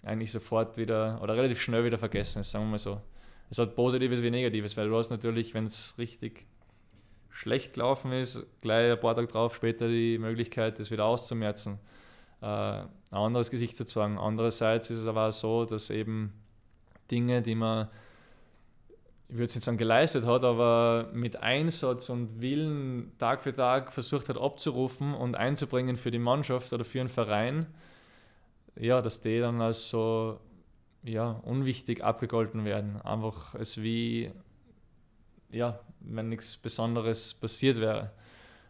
eigentlich 0.03 0.31
sofort 0.31 0.77
wieder 0.77 1.19
oder 1.21 1.35
relativ 1.35 1.61
schnell 1.61 1.85
wieder 1.85 1.97
vergessen 1.97 2.39
ist, 2.39 2.51
sagen 2.51 2.65
wir 2.65 2.71
mal 2.71 2.77
so. 2.77 3.01
Es 3.49 3.57
hat 3.57 3.75
Positives 3.75 4.21
wie 4.21 4.29
Negatives, 4.29 4.77
weil 4.77 4.89
du 4.89 4.97
hast 4.97 5.09
natürlich, 5.09 5.53
wenn 5.53 5.65
es 5.65 5.95
richtig 5.97 6.45
schlecht 7.29 7.73
gelaufen 7.73 8.11
ist, 8.11 8.45
gleich 8.61 8.91
ein 8.91 8.99
paar 8.99 9.15
Tage 9.15 9.27
drauf 9.27 9.55
später 9.55 9.87
die 9.87 10.17
Möglichkeit, 10.17 10.79
das 10.79 10.91
wieder 10.91 11.05
auszumerzen, 11.05 11.79
ein 12.41 12.87
anderes 13.11 13.51
Gesicht 13.51 13.75
zu 13.75 13.85
zeigen. 13.85 14.17
Andererseits 14.17 14.89
ist 14.89 14.99
es 14.99 15.07
aber 15.07 15.27
auch 15.27 15.31
so, 15.31 15.65
dass 15.65 15.89
eben 15.89 16.33
Dinge, 17.11 17.41
die 17.41 17.55
man, 17.55 17.87
ich 19.27 19.35
würde 19.35 19.45
es 19.45 19.55
nicht 19.55 19.65
sagen 19.65 19.77
geleistet 19.77 20.25
hat, 20.25 20.43
aber 20.43 21.09
mit 21.13 21.37
Einsatz 21.37 22.09
und 22.09 22.41
Willen 22.41 23.11
Tag 23.17 23.43
für 23.43 23.53
Tag 23.53 23.91
versucht 23.91 24.29
hat 24.29 24.37
abzurufen 24.37 25.13
und 25.13 25.35
einzubringen 25.35 25.97
für 25.97 26.11
die 26.11 26.19
Mannschaft 26.19 26.71
oder 26.71 26.85
für 26.85 27.01
einen 27.01 27.09
Verein, 27.09 27.65
ja, 28.75 29.01
dass 29.01 29.21
die 29.21 29.39
dann 29.39 29.61
als 29.61 29.89
so 29.89 30.39
ja, 31.03 31.31
unwichtig 31.31 32.03
abgegolten 32.03 32.65
werden. 32.65 33.01
Einfach 33.01 33.55
es 33.55 33.81
wie, 33.81 34.31
ja, 35.51 35.79
wenn 35.99 36.29
nichts 36.29 36.57
Besonderes 36.57 37.33
passiert 37.33 37.77
wäre. 37.77 38.11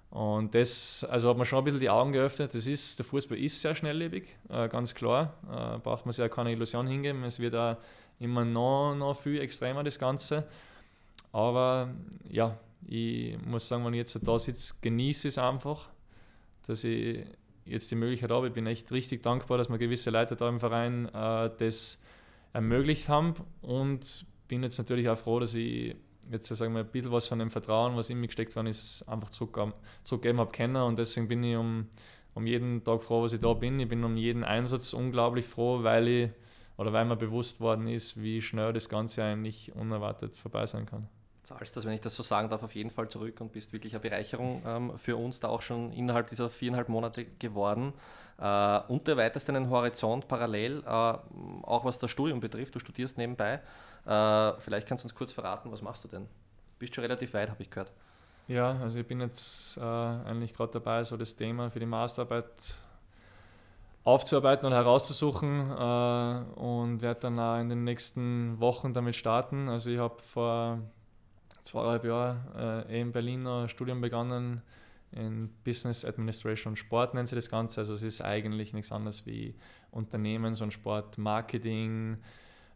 Und 0.10 0.56
das, 0.56 1.04
also 1.04 1.30
hat 1.30 1.38
man 1.38 1.46
schon 1.46 1.60
ein 1.60 1.66
bisschen 1.66 1.80
die 1.80 1.90
Augen 1.90 2.12
geöffnet. 2.12 2.56
Das 2.56 2.66
ist, 2.66 2.98
der 2.98 3.06
Fußball 3.06 3.38
ist 3.38 3.62
sehr 3.62 3.76
schnelllebig, 3.76 4.36
äh, 4.50 4.68
ganz 4.68 4.96
klar. 4.96 5.36
Äh, 5.44 5.80
braucht 5.80 6.06
man 6.06 6.14
sich 6.14 6.20
ja 6.20 6.30
keine 6.30 6.52
Illusion 6.52 6.88
hingeben. 6.88 7.24
Es 7.24 7.40
wird 7.40 7.56
auch 7.56 7.78
immer 8.20 8.44
noch, 8.44 8.96
noch 8.96 9.16
viel 9.16 9.40
extremer, 9.40 9.84
das 9.84 10.00
Ganze. 10.00 10.48
Aber 11.32 11.94
ja, 12.28 12.58
ich 12.88 13.38
muss 13.46 13.68
sagen, 13.68 13.86
wenn 13.86 13.94
ich 13.94 14.00
jetzt 14.00 14.20
da 14.28 14.40
sitze, 14.40 14.74
genieße 14.82 15.28
es 15.28 15.38
einfach, 15.38 15.90
dass 16.66 16.84
ich 16.84 17.24
jetzt 17.66 17.92
die 17.92 17.96
Möglichkeit 17.96 18.32
habe. 18.32 18.48
Ich 18.48 18.54
bin 18.54 18.66
echt 18.66 18.92
richtig 18.92 19.22
dankbar, 19.22 19.60
dass 19.60 19.70
man 19.70 19.78
gewisse 19.78 20.10
Leute 20.10 20.36
da 20.36 20.50
im 20.50 20.60
Verein 20.60 21.06
äh, 21.14 21.52
das 21.58 22.00
ermöglicht 22.52 23.10
haben 23.10 23.36
und 23.62 24.26
bin 24.48 24.64
jetzt 24.64 24.80
natürlich 24.80 25.08
auch 25.08 25.18
froh, 25.18 25.40
dass 25.40 25.54
ich 25.54 25.96
jetzt 26.30 26.48
sagen 26.48 26.74
wir, 26.74 26.82
ein 26.82 26.92
bisschen 26.92 27.12
was 27.12 27.28
von 27.28 27.40
dem 27.40 27.52
Vertrauen, 27.52 27.96
was 27.96 28.10
in 28.10 28.20
mich 28.20 28.30
gesteckt 28.30 28.56
worden 28.56 28.68
ist, 28.68 29.04
einfach 29.08 29.30
zurückgegeben 29.30 30.40
habe 30.40 30.52
kennen 30.52 30.78
und 30.78 30.98
deswegen 30.98 31.28
bin 31.28 31.44
ich 31.44 31.56
um, 31.56 31.88
um 32.34 32.46
jeden 32.46 32.84
Tag 32.84 33.04
froh, 33.04 33.24
was 33.24 33.34
ich 33.34 33.40
da 33.40 33.54
bin. 33.54 33.80
Ich 33.80 33.90
bin 33.90 34.04
um 34.04 34.16
jeden 34.18 34.44
Einsatz 34.44 34.94
unglaublich 34.94 35.46
froh, 35.46 35.84
weil 35.84 36.08
ich 36.08 36.30
oder 36.78 36.94
weil 36.94 37.06
mir 37.06 37.18
bewusst 37.18 37.60
worden 37.60 37.88
ist, 37.88 38.22
wie 38.22 38.42
schnell 38.42 38.72
das 38.72 38.88
Ganze 38.88 39.24
eigentlich 39.24 39.76
unerwartet 39.76 40.38
vorbei 40.38 40.66
sein 40.66 40.86
kann 40.86 41.10
zahlst 41.50 41.76
das, 41.76 41.86
wenn 41.86 41.94
ich 41.94 42.02
das 42.02 42.16
so 42.16 42.22
sagen 42.22 42.50
darf, 42.50 42.62
auf 42.62 42.76
jeden 42.76 42.92
Fall 42.92 43.10
zurück 43.10 43.42
und 43.42 43.52
bist 43.52 43.74
wirklich 43.74 43.94
eine 43.94 44.02
Bereicherung 44.02 44.62
ähm, 44.66 44.98
für 44.98 45.18
uns, 45.18 45.40
da 45.40 45.48
auch 45.48 45.62
schon 45.62 45.92
innerhalb 45.94 46.30
dieser 46.30 46.50
viereinhalb 46.50 46.90
Monate 46.90 47.26
geworden. 47.26 47.94
Äh, 48.38 48.80
und 48.88 49.08
der 49.08 49.18
weitest 49.18 49.50
einen 49.50 49.70
Horizont 49.70 50.28
parallel, 50.28 50.84
äh, 50.86 50.90
auch 50.90 51.86
was 51.86 51.98
das 51.98 52.12
Studium 52.12 52.40
betrifft. 52.40 52.76
Du 52.76 52.80
studierst 52.80 53.18
nebenbei. 53.18 53.62
Äh, 54.06 54.60
vielleicht 54.60 54.88
kannst 54.88 55.04
du 55.04 55.08
uns 55.08 55.16
kurz 55.16 55.32
verraten, 55.32 55.72
was 55.72 55.82
machst 55.82 56.04
du 56.04 56.08
denn? 56.08 56.28
Bist 56.78 56.94
schon 56.94 57.04
relativ 57.04 57.34
weit, 57.34 57.50
habe 57.50 57.64
ich 57.64 57.70
gehört. 57.70 57.92
Ja, 58.48 58.80
also 58.82 59.00
ich 59.00 59.08
bin 59.08 59.20
jetzt 59.20 59.78
äh, 59.78 59.82
eigentlich 59.82 60.54
gerade 60.54 60.74
dabei, 60.74 61.04
so 61.04 61.18
das 61.18 61.36
Thema 61.36 61.72
für 61.72 61.80
die 61.80 61.86
Masterarbeit 61.86 62.76
aufzuarbeiten 64.04 64.66
und 64.68 64.74
herauszusuchen 64.74 65.72
äh, 65.72 66.60
und 66.60 67.02
werde 67.02 67.20
dann 67.22 67.40
auch 67.40 67.60
in 67.60 67.70
den 67.70 67.84
nächsten 67.84 68.60
Wochen 68.60 68.94
damit 68.94 69.16
starten. 69.16 69.68
Also 69.68 69.90
ich 69.90 70.00
habe 70.00 70.16
vor 70.22 70.80
zweieinhalb 71.64 72.06
Jahre 72.06 72.86
äh, 72.88 73.02
in 73.02 73.12
Berlin 73.12 73.46
ein 73.48 73.70
Studium 73.70 74.02
begonnen 74.02 74.62
in 75.12 75.50
Business 75.64 76.06
Administration 76.06 76.74
und 76.74 76.78
Sport 76.78 77.14
nennt 77.14 77.28
sich 77.28 77.36
das 77.36 77.50
Ganze. 77.50 77.82
Also 77.82 77.94
es 77.94 78.04
ist 78.04 78.22
eigentlich 78.22 78.74
nichts 78.74 78.92
anderes 78.92 79.26
wie 79.26 79.56
Unternehmens- 79.92 80.62
und 80.62 80.72
Sportmarketing, 80.72 82.18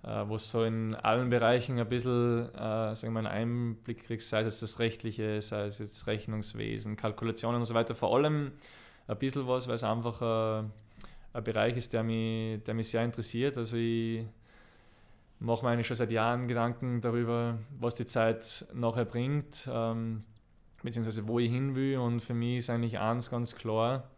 äh, 0.04 0.24
wo 0.28 0.36
es 0.36 0.50
so 0.50 0.64
in 0.64 0.96
allen 0.96 1.30
Bereichen 1.30 1.80
ein 1.80 1.88
bisschen 1.88 2.50
äh, 2.56 2.96
sagen 2.96 3.14
wir, 3.14 3.20
einen 3.20 3.28
Einblick 3.28 4.06
kriegst, 4.06 4.30
sei 4.30 4.42
es 4.42 4.60
das 4.60 4.80
Rechtliche, 4.80 5.42
sei 5.42 5.68
es 5.68 5.78
jetzt 5.78 6.08
Rechnungswesen, 6.08 6.96
Kalkulationen 6.96 7.62
und 7.62 7.66
so 7.68 7.74
weiter. 7.74 7.94
Vor 7.94 8.16
allem 8.16 8.52
ein 9.08 9.18
bisschen 9.18 9.48
was, 9.48 9.68
weil 9.68 9.76
es 9.76 9.84
einfach 9.84 10.22
äh, 10.22 10.64
ein 11.34 11.44
Bereich 11.44 11.78
ist, 11.78 11.94
der 11.94 12.04
mich, 12.04 12.64
der 12.64 12.74
mich 12.74 12.90
sehr 12.90 13.04
interessiert. 13.04 13.58
Also 13.58 13.78
ich 13.78 14.26
mache 15.44 15.66
mir 15.66 15.72
eigentlich 15.72 15.88
schon 15.88 15.98
seit 15.98 16.12
Jahren 16.12 16.48
Gedanken 16.48 17.02
darüber, 17.02 17.60
was 17.78 17.96
die 17.96 18.06
Zeit 18.06 18.66
nachher 18.74 19.06
bringt, 19.06 19.70
ähm, 19.72 20.24
beziehungsweise 20.82 21.28
wo 21.28 21.40
ich 21.40 21.52
hin 21.52 21.76
will. 21.76 21.98
Und 21.98 22.22
für 22.22 22.34
mich 22.34 22.60
ist 22.60 22.70
eigentlich 22.70 22.98
eins 22.98 23.30
ganz 23.30 23.56
klar, 23.56 24.10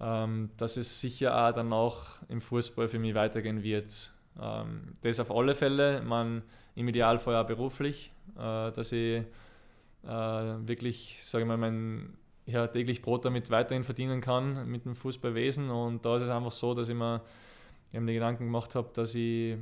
ähm, 0.00 0.50
dass 0.56 0.76
es 0.76 1.00
sicher 1.00 1.36
auch 1.36 1.52
danach 1.52 2.22
im 2.28 2.40
Fußball 2.40 2.88
für 2.88 2.98
mich 2.98 3.14
weitergehen 3.14 3.62
wird. 3.62 4.12
Ähm, 4.40 4.96
das 5.02 5.18
auf 5.18 5.30
alle 5.30 5.54
Fälle, 5.54 6.02
man 6.02 6.42
im 6.76 6.88
Idealfall 6.88 7.36
auch 7.36 7.46
beruflich, 7.46 8.12
äh, 8.36 8.70
dass 8.70 8.92
ich 8.92 9.24
äh, 10.04 10.06
wirklich, 10.06 11.18
sage 11.22 11.42
ich 11.42 11.48
mal, 11.48 11.56
mein 11.56 12.16
ja, 12.46 12.66
täglich 12.66 13.02
Brot 13.02 13.24
damit 13.24 13.50
weiterhin 13.50 13.84
verdienen 13.84 14.20
kann 14.20 14.68
mit 14.68 14.84
dem 14.84 14.94
Fußballwesen. 14.94 15.70
Und 15.70 16.04
da 16.04 16.16
ist 16.16 16.22
es 16.22 16.30
einfach 16.30 16.52
so, 16.52 16.74
dass 16.74 16.88
ich 16.88 16.94
mir 16.94 17.22
eben 17.92 18.06
die 18.06 18.14
Gedanken 18.14 18.44
gemacht 18.44 18.74
habe, 18.74 18.90
dass 18.92 19.14
ich 19.14 19.56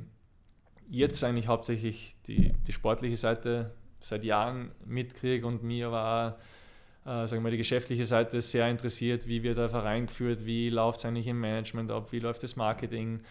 jetzt 0.93 1.23
eigentlich 1.23 1.47
hauptsächlich 1.47 2.15
die, 2.27 2.53
die 2.67 2.71
sportliche 2.71 3.17
Seite 3.17 3.71
seit 3.99 4.23
Jahren 4.23 4.71
mitkriege 4.85 5.47
und 5.47 5.63
mir 5.63 5.89
auch 5.91 6.33
äh, 7.05 7.27
sagen 7.27 7.43
wir, 7.43 7.51
die 7.51 7.57
geschäftliche 7.57 8.05
Seite 8.05 8.39
sehr 8.41 8.69
interessiert, 8.69 9.27
wie 9.27 9.43
wird 9.43 9.57
der 9.57 9.69
Verein 9.69 10.05
geführt, 10.05 10.45
wie 10.45 10.69
läuft 10.69 10.99
es 10.99 11.05
eigentlich 11.05 11.27
im 11.27 11.39
Management 11.39 11.91
ab, 11.91 12.11
wie 12.11 12.19
läuft 12.19 12.43
das 12.43 12.55
Marketing. 12.55 13.21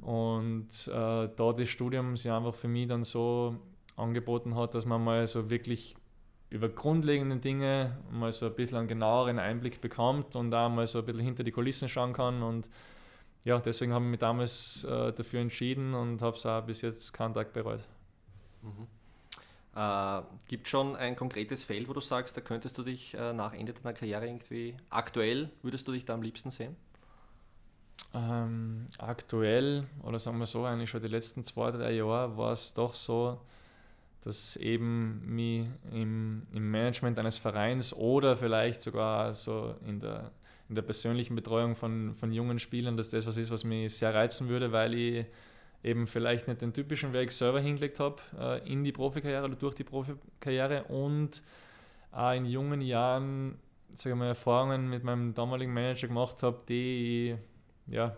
Und 0.00 0.68
äh, 0.86 1.28
da 1.36 1.52
das 1.52 1.68
Studium 1.68 2.16
sich 2.16 2.30
einfach 2.30 2.54
für 2.54 2.68
mich 2.68 2.88
dann 2.88 3.04
so 3.04 3.56
angeboten 3.96 4.54
hat, 4.54 4.74
dass 4.74 4.86
man 4.86 5.02
mal 5.04 5.26
so 5.26 5.50
wirklich 5.50 5.96
über 6.48 6.68
grundlegende 6.68 7.36
Dinge 7.36 7.98
mal 8.10 8.32
so 8.32 8.46
ein 8.46 8.54
bisschen 8.54 8.78
einen 8.78 8.88
genaueren 8.88 9.38
Einblick 9.38 9.80
bekommt 9.80 10.34
und 10.36 10.54
auch 10.54 10.70
mal 10.70 10.86
so 10.86 11.00
ein 11.00 11.04
bisschen 11.04 11.20
hinter 11.20 11.44
die 11.44 11.52
Kulissen 11.52 11.88
schauen 11.88 12.12
kann. 12.12 12.42
Und 12.42 12.70
ja, 13.44 13.58
deswegen 13.58 13.92
habe 13.92 14.04
ich 14.04 14.10
mich 14.10 14.20
damals 14.20 14.84
äh, 14.84 15.12
dafür 15.12 15.40
entschieden 15.40 15.94
und 15.94 16.20
habe 16.22 16.36
es 16.36 16.44
auch 16.44 16.62
bis 16.62 16.82
jetzt 16.82 17.12
keinen 17.12 17.34
Tag 17.34 17.52
bereut. 17.52 17.80
Mhm. 18.62 18.86
Äh, 19.74 20.22
gibt 20.48 20.68
schon 20.68 20.96
ein 20.96 21.16
konkretes 21.16 21.64
Feld, 21.64 21.88
wo 21.88 21.92
du 21.92 22.00
sagst, 22.00 22.36
da 22.36 22.40
könntest 22.40 22.76
du 22.76 22.82
dich 22.82 23.14
äh, 23.14 23.32
nach 23.32 23.54
Ende 23.54 23.72
deiner 23.72 23.94
Karriere 23.94 24.26
irgendwie 24.26 24.76
aktuell, 24.90 25.50
würdest 25.62 25.86
du 25.88 25.92
dich 25.92 26.04
da 26.04 26.14
am 26.14 26.22
liebsten 26.22 26.50
sehen? 26.50 26.76
Ähm, 28.12 28.86
aktuell, 28.98 29.86
oder 30.02 30.18
sagen 30.18 30.38
wir 30.38 30.46
so, 30.46 30.64
eigentlich 30.64 30.90
schon 30.90 31.02
die 31.02 31.08
letzten 31.08 31.44
zwei, 31.44 31.70
drei 31.70 31.92
Jahre 31.92 32.36
war 32.36 32.52
es 32.52 32.74
doch 32.74 32.92
so, 32.94 33.40
dass 34.22 34.56
eben 34.56 35.22
mich 35.24 35.66
im, 35.92 36.42
im 36.52 36.70
Management 36.70 37.18
eines 37.18 37.38
Vereins 37.38 37.94
oder 37.94 38.36
vielleicht 38.36 38.82
sogar 38.82 39.32
so 39.32 39.76
in 39.86 40.00
der, 40.00 40.32
in 40.70 40.74
der 40.74 40.82
persönlichen 40.82 41.36
Betreuung 41.36 41.74
von, 41.74 42.14
von 42.14 42.32
jungen 42.32 42.58
Spielern, 42.58 42.96
dass 42.96 43.10
das 43.10 43.26
was 43.26 43.36
ist, 43.36 43.50
was 43.50 43.64
mich 43.64 43.94
sehr 43.94 44.14
reizen 44.14 44.48
würde, 44.48 44.72
weil 44.72 44.94
ich 44.94 45.26
eben 45.82 46.06
vielleicht 46.06 46.48
nicht 46.48 46.62
den 46.62 46.72
typischen 46.72 47.12
Weg 47.12 47.32
selber 47.32 47.60
hingelegt 47.60 48.00
habe 48.00 48.16
äh, 48.38 48.72
in 48.72 48.84
die 48.84 48.92
Profikarriere 48.92 49.44
oder 49.44 49.56
durch 49.56 49.74
die 49.74 49.84
Profikarriere 49.84 50.84
und 50.84 51.42
auch 52.12 52.32
in 52.32 52.46
jungen 52.46 52.80
Jahren 52.80 53.58
sage 53.94 54.14
mal, 54.14 54.28
Erfahrungen 54.28 54.88
mit 54.88 55.04
meinem 55.04 55.34
damaligen 55.34 55.72
Manager 55.72 56.08
gemacht 56.08 56.42
habe, 56.42 56.60
die 56.68 57.36
ich 57.88 57.94
ja, 57.94 58.16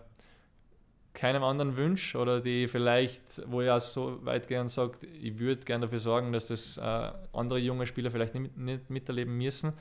keinem 1.13 1.43
anderen 1.43 1.77
wünsche 1.77 2.17
oder 2.17 2.41
die 2.41 2.67
vielleicht, 2.67 3.41
wo 3.47 3.61
ich 3.61 3.69
auch 3.69 3.79
so 3.79 4.23
weit 4.25 4.47
gern 4.47 4.69
sage, 4.69 4.97
ich 5.21 5.37
würde 5.39 5.63
gerne 5.63 5.85
dafür 5.85 5.99
sorgen, 5.99 6.31
dass 6.31 6.47
das 6.47 6.77
äh, 6.77 7.11
andere 7.33 7.59
junge 7.59 7.85
Spieler 7.85 8.11
vielleicht 8.11 8.35
nicht, 8.35 8.57
nicht, 8.57 8.89
miterleben 8.89 9.37
müssen. 9.37 9.73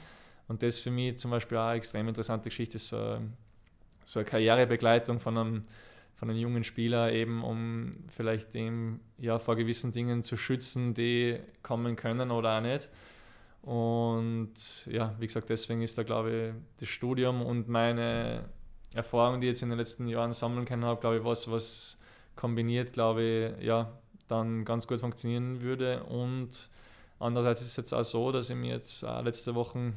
Und 0.53 0.62
das 0.62 0.74
ist 0.74 0.80
für 0.80 0.90
mich 0.90 1.16
zum 1.16 1.30
Beispiel 1.30 1.57
auch 1.57 1.68
eine 1.68 1.78
extrem 1.78 2.07
interessante 2.09 2.50
Geschichte, 2.50 2.78
so, 2.78 3.16
so 4.05 4.18
eine 4.18 4.28
Karrierebegleitung 4.28 5.18
von 5.18 5.38
einem 5.38 5.64
von 6.14 6.28
einem 6.28 6.38
jungen 6.38 6.62
Spieler 6.62 7.11
eben, 7.11 7.42
um 7.42 8.05
vielleicht 8.09 8.53
dem 8.53 9.00
ja 9.16 9.38
vor 9.38 9.57
gewissen 9.57 9.92
Dingen 9.92 10.22
zu 10.22 10.36
schützen, 10.36 10.92
die 10.92 11.38
kommen 11.62 11.96
können 11.96 12.30
oder 12.30 12.59
auch 12.59 12.61
nicht. 12.61 12.90
Und 13.62 14.53
ja, 14.90 15.16
wie 15.18 15.26
gesagt, 15.26 15.48
deswegen 15.48 15.80
ist 15.80 15.96
da 15.96 16.03
glaube 16.03 16.30
ich 16.30 16.80
das 16.80 16.90
Studium 16.90 17.40
und 17.40 17.68
meine 17.68 18.44
Erfahrung, 18.92 19.40
die 19.40 19.46
ich 19.46 19.53
jetzt 19.53 19.62
in 19.62 19.70
den 19.70 19.78
letzten 19.78 20.07
Jahren 20.07 20.34
sammeln 20.34 20.66
können 20.66 20.84
habe, 20.84 21.00
glaube 21.00 21.16
ich, 21.16 21.24
was, 21.24 21.50
was 21.50 21.96
kombiniert, 22.36 22.92
glaube 22.92 23.22
ich, 23.59 23.64
ja, 23.64 23.90
dann 24.28 24.66
ganz 24.66 24.86
gut 24.86 25.00
funktionieren 25.00 25.62
würde. 25.62 26.05
Und 26.05 26.68
andererseits 27.18 27.62
ist 27.62 27.68
es 27.68 27.76
jetzt 27.78 27.94
auch 27.94 28.05
so, 28.05 28.32
dass 28.32 28.50
ich 28.50 28.57
mir 28.57 28.74
jetzt 28.74 29.00
letzte 29.22 29.55
Woche 29.55 29.94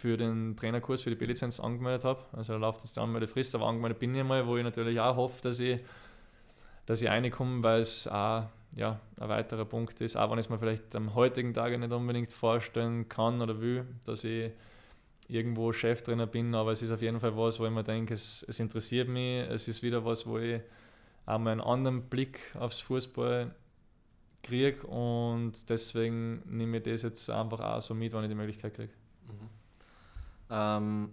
für 0.00 0.16
den 0.16 0.56
Trainerkurs 0.56 1.02
für 1.02 1.10
die 1.10 1.16
B-Lizenz 1.16 1.60
angemeldet 1.60 2.04
habe. 2.04 2.20
Also 2.32 2.54
da 2.54 2.58
läuft 2.58 2.82
jetzt 2.82 2.96
die 2.96 3.26
Frist, 3.26 3.54
aber 3.54 3.66
angemeldet 3.66 3.98
bin 3.98 4.14
ich 4.14 4.24
mal, 4.24 4.46
wo 4.46 4.56
ich 4.56 4.64
natürlich 4.64 4.98
auch 4.98 5.16
hoffe, 5.16 5.42
dass 5.42 5.60
ich, 5.60 5.80
dass 6.86 7.02
ich 7.02 7.08
reinkomme, 7.08 7.62
weil 7.62 7.82
es 7.82 8.08
auch 8.08 8.44
ja, 8.76 8.98
ein 9.20 9.28
weiterer 9.28 9.64
Punkt 9.64 10.00
ist, 10.00 10.16
auch 10.16 10.30
wenn 10.30 10.38
ich 10.38 10.46
es 10.46 10.50
mir 10.50 10.58
vielleicht 10.58 10.94
am 10.96 11.14
heutigen 11.14 11.52
Tage 11.52 11.78
nicht 11.78 11.92
unbedingt 11.92 12.32
vorstellen 12.32 13.08
kann 13.08 13.42
oder 13.42 13.60
will, 13.60 13.86
dass 14.04 14.24
ich 14.24 14.52
irgendwo 15.28 15.72
Cheftrainer 15.72 16.26
bin, 16.26 16.54
aber 16.54 16.72
es 16.72 16.82
ist 16.82 16.90
auf 16.90 17.02
jeden 17.02 17.20
Fall 17.20 17.36
was, 17.36 17.60
wo 17.60 17.66
ich 17.66 17.70
mir 17.70 17.84
denke, 17.84 18.14
es, 18.14 18.44
es 18.48 18.58
interessiert 18.58 19.08
mich, 19.08 19.46
es 19.48 19.68
ist 19.68 19.82
wieder 19.82 20.04
was, 20.04 20.26
wo 20.26 20.38
ich 20.38 20.60
auch 21.26 21.38
mal 21.38 21.52
einen 21.52 21.60
anderen 21.60 22.02
Blick 22.02 22.40
aufs 22.58 22.80
Fußball 22.80 23.54
kriege 24.42 24.86
und 24.86 25.68
deswegen 25.68 26.42
nehme 26.46 26.78
ich 26.78 26.84
das 26.84 27.02
jetzt 27.02 27.28
einfach 27.28 27.60
auch 27.60 27.82
so 27.82 27.94
mit, 27.94 28.12
wenn 28.12 28.24
ich 28.24 28.30
die 28.30 28.34
Möglichkeit 28.34 28.74
kriege. 28.74 28.92
Mhm. 29.28 29.59
Ähm, 30.50 31.10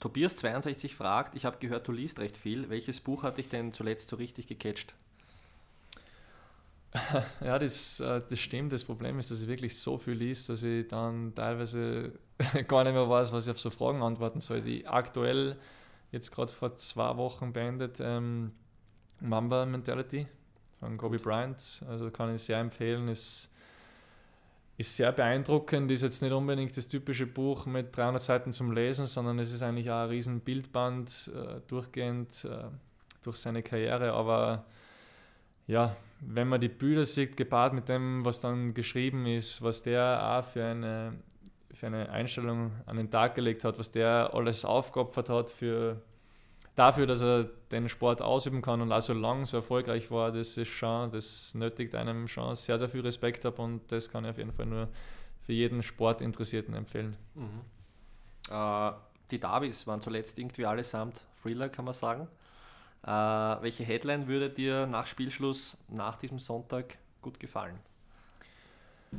Tobias62 0.00 0.94
fragt, 0.94 1.34
ich 1.34 1.44
habe 1.44 1.58
gehört, 1.58 1.88
du 1.88 1.92
liest 1.92 2.20
recht 2.20 2.36
viel. 2.36 2.68
Welches 2.70 3.00
Buch 3.00 3.22
hat 3.22 3.38
dich 3.38 3.48
denn 3.48 3.72
zuletzt 3.72 4.08
so 4.08 4.16
richtig 4.16 4.46
gecatcht? 4.46 4.94
Ja, 7.40 7.58
das, 7.58 8.00
äh, 8.00 8.22
das 8.28 8.38
stimmt. 8.38 8.72
Das 8.72 8.84
Problem 8.84 9.18
ist, 9.18 9.30
dass 9.30 9.42
ich 9.42 9.48
wirklich 9.48 9.78
so 9.78 9.98
viel 9.98 10.14
liest, 10.14 10.48
dass 10.48 10.62
ich 10.62 10.88
dann 10.88 11.34
teilweise 11.34 12.12
gar 12.68 12.84
nicht 12.84 12.94
mehr 12.94 13.08
weiß, 13.08 13.32
was 13.32 13.46
ich 13.46 13.50
auf 13.50 13.60
so 13.60 13.70
Fragen 13.70 14.02
antworten 14.02 14.40
soll. 14.40 14.62
Die 14.62 14.86
aktuell 14.86 15.56
jetzt 16.12 16.30
gerade 16.30 16.50
vor 16.50 16.76
zwei 16.76 17.16
Wochen 17.16 17.52
beendet 17.52 17.98
ähm, 18.00 18.52
Mamba 19.20 19.66
Mentality 19.66 20.26
von 20.80 20.96
Kobe 20.96 21.18
Bryant. 21.18 21.82
Also 21.88 22.10
kann 22.10 22.34
ich 22.34 22.42
sehr 22.42 22.58
empfehlen. 22.58 23.08
Ist 23.08 23.50
ist 24.78 24.96
sehr 24.96 25.10
beeindruckend, 25.10 25.90
ist 25.90 26.02
jetzt 26.02 26.22
nicht 26.22 26.32
unbedingt 26.32 26.74
das 26.76 26.86
typische 26.86 27.26
Buch 27.26 27.66
mit 27.66 27.94
300 27.96 28.22
Seiten 28.22 28.52
zum 28.52 28.70
Lesen, 28.70 29.06
sondern 29.06 29.40
es 29.40 29.52
ist 29.52 29.62
eigentlich 29.62 29.90
auch 29.90 30.04
ein 30.04 30.08
riesen 30.08 30.40
Bildband 30.40 31.30
äh, 31.34 31.60
durchgehend 31.66 32.44
äh, 32.44 32.68
durch 33.22 33.36
seine 33.36 33.64
Karriere, 33.64 34.12
aber 34.12 34.64
ja, 35.66 35.96
wenn 36.20 36.46
man 36.46 36.60
die 36.60 36.68
Bilder 36.68 37.04
sieht, 37.04 37.36
gepaart 37.36 37.72
mit 37.72 37.88
dem, 37.88 38.24
was 38.24 38.40
dann 38.40 38.72
geschrieben 38.72 39.26
ist, 39.26 39.62
was 39.62 39.82
der 39.82 40.38
auch 40.38 40.44
für 40.44 40.64
eine, 40.64 41.12
für 41.74 41.88
eine 41.88 42.08
Einstellung 42.10 42.70
an 42.86 42.96
den 42.96 43.10
Tag 43.10 43.34
gelegt 43.34 43.64
hat, 43.64 43.80
was 43.80 43.90
der 43.90 44.32
alles 44.32 44.64
aufgeopfert 44.64 45.28
hat 45.28 45.50
für, 45.50 46.00
dafür, 46.78 47.06
dass 47.06 47.22
er 47.22 47.44
den 47.72 47.88
Sport 47.88 48.22
ausüben 48.22 48.62
kann 48.62 48.80
und 48.80 48.92
auch 48.92 49.00
so 49.00 49.12
lang 49.12 49.44
so 49.46 49.58
erfolgreich 49.58 50.10
war, 50.10 50.30
das 50.30 50.56
ist 50.56 50.68
schon, 50.68 51.10
das 51.10 51.54
nötigt 51.54 51.94
einem 51.94 52.28
schon 52.28 52.54
sehr, 52.54 52.78
sehr 52.78 52.88
viel 52.88 53.00
Respekt 53.00 53.44
ab 53.44 53.58
und 53.58 53.90
das 53.90 54.10
kann 54.10 54.24
ich 54.24 54.30
auf 54.30 54.38
jeden 54.38 54.52
Fall 54.52 54.66
nur 54.66 54.88
für 55.44 55.52
jeden 55.52 55.82
Sportinteressierten 55.82 56.74
empfehlen. 56.74 57.16
Mhm. 57.34 57.60
Äh, 58.50 58.92
die 59.30 59.40
Davis 59.40 59.86
waren 59.86 60.00
zuletzt 60.00 60.38
irgendwie 60.38 60.66
allesamt 60.66 61.20
Thriller, 61.42 61.68
kann 61.68 61.84
man 61.84 61.94
sagen. 61.94 62.28
Äh, 63.02 63.10
welche 63.10 63.84
Headline 63.84 64.26
würde 64.26 64.50
dir 64.50 64.86
nach 64.86 65.06
Spielschluss, 65.06 65.76
nach 65.88 66.16
diesem 66.16 66.38
Sonntag 66.38 66.96
gut 67.22 67.40
gefallen? 67.40 67.78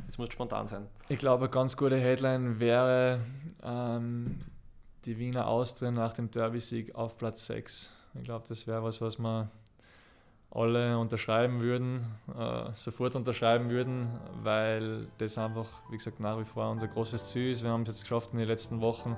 Jetzt 0.06 0.18
muss 0.18 0.32
spontan 0.32 0.68
sein. 0.68 0.88
Ich 1.08 1.18
glaube, 1.18 1.46
eine 1.46 1.52
ganz 1.52 1.76
gute 1.76 1.98
Headline 1.98 2.60
wäre 2.60 3.22
ähm, 3.64 4.38
die 5.06 5.18
Wiener 5.18 5.48
Austria 5.48 5.92
nach 5.92 6.14
dem 6.14 6.32
Derby-Sieg 6.32 6.96
auf 6.96 7.18
Platz 7.18 7.46
6. 7.48 7.92
Ich 8.16 8.24
glaube, 8.24 8.46
das 8.48 8.68
wäre 8.68 8.84
was, 8.84 9.02
was 9.02 9.20
wir 9.20 9.50
alle 10.52 10.98
unterschreiben 10.98 11.62
würden, 11.62 12.06
äh, 12.38 12.72
sofort 12.74 13.16
unterschreiben 13.16 13.70
würden, 13.70 14.10
weil 14.42 15.08
das 15.20 15.38
einfach, 15.38 15.68
wie 15.92 15.98
gesagt, 15.98 16.20
nach 16.20 16.40
wie 16.40 16.46
vor 16.46 16.70
unser 16.72 16.88
großes 16.88 17.32
Ziel 17.32 17.52
ist. 17.52 17.64
Wir 17.64 17.70
haben 17.70 17.84
es 17.84 17.90
jetzt 17.90 18.02
geschafft 18.02 18.34
in 18.34 18.40
den 18.40 18.48
letzten 18.48 18.82
Wochen 18.82 19.16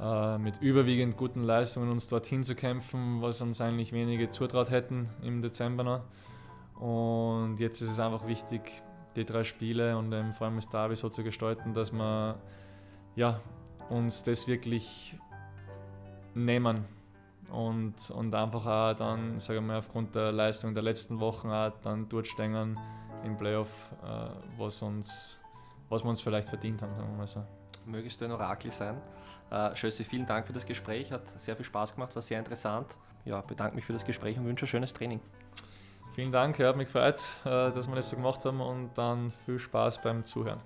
äh, 0.00 0.38
mit 0.38 0.60
überwiegend 0.60 1.16
guten 1.16 1.44
Leistungen 1.44 1.90
uns 1.90 2.08
dorthin 2.08 2.42
zu 2.42 2.56
kämpfen, 2.56 3.22
was 3.22 3.40
uns 3.40 3.60
eigentlich 3.60 3.92
wenige 3.92 4.30
zutraut 4.30 4.70
hätten 4.70 5.08
im 5.22 5.42
Dezember 5.42 5.84
noch. 5.84 6.02
Und 6.80 7.60
jetzt 7.60 7.80
ist 7.80 7.90
es 7.90 8.00
einfach 8.00 8.26
wichtig, 8.26 8.82
die 9.14 9.24
drei 9.24 9.44
Spiele 9.44 9.96
und 9.96 10.12
ähm, 10.12 10.32
vor 10.32 10.48
allem 10.48 10.56
das 10.56 10.68
Derby 10.68 10.96
so 10.96 11.08
zu 11.08 11.22
gestalten, 11.22 11.72
dass 11.72 11.92
man 11.92 12.34
ja, 13.14 13.40
uns 13.92 14.22
das 14.22 14.46
wirklich 14.48 15.16
nehmen 16.34 16.84
und, 17.50 18.10
und 18.10 18.34
einfach 18.34 18.66
auch 18.66 18.96
dann, 18.96 19.38
sagen 19.38 19.58
wir 19.58 19.60
mal, 19.60 19.78
aufgrund 19.78 20.14
der 20.14 20.32
Leistung 20.32 20.74
der 20.74 20.82
letzten 20.82 21.20
Wochen 21.20 21.50
auch 21.50 21.72
dann 21.82 22.08
durchstehen 22.08 22.78
im 23.24 23.36
Playoff, 23.36 23.90
äh, 24.02 24.28
was, 24.58 24.82
uns, 24.82 25.38
was 25.88 26.02
wir 26.02 26.08
uns 26.08 26.20
vielleicht 26.20 26.48
verdient 26.48 26.82
haben, 26.82 26.94
sagen 26.94 27.10
wir 27.10 27.18
mal 27.18 27.26
so. 27.26 27.44
Mögest 27.84 28.20
du 28.20 28.24
ein 28.24 28.32
Orakel 28.32 28.72
sein. 28.72 28.96
Äh, 29.50 29.76
Schössi, 29.76 30.04
vielen 30.04 30.26
Dank 30.26 30.46
für 30.46 30.52
das 30.52 30.64
Gespräch, 30.64 31.12
hat 31.12 31.28
sehr 31.38 31.54
viel 31.54 31.66
Spaß 31.66 31.94
gemacht, 31.94 32.14
war 32.14 32.22
sehr 32.22 32.38
interessant. 32.38 32.96
Ja, 33.24 33.40
bedanke 33.42 33.76
mich 33.76 33.84
für 33.84 33.92
das 33.92 34.04
Gespräch 34.04 34.38
und 34.38 34.46
wünsche 34.46 34.64
ein 34.64 34.68
schönes 34.68 34.92
Training. 34.92 35.20
Vielen 36.14 36.32
Dank, 36.32 36.58
hat 36.58 36.76
mich 36.76 36.86
gefreut, 36.86 37.20
äh, 37.44 37.70
dass 37.70 37.86
wir 37.86 37.94
das 37.94 38.10
so 38.10 38.16
gemacht 38.16 38.44
haben 38.44 38.60
und 38.60 38.90
dann 38.96 39.32
viel 39.44 39.58
Spaß 39.58 40.00
beim 40.02 40.24
Zuhören. 40.24 40.60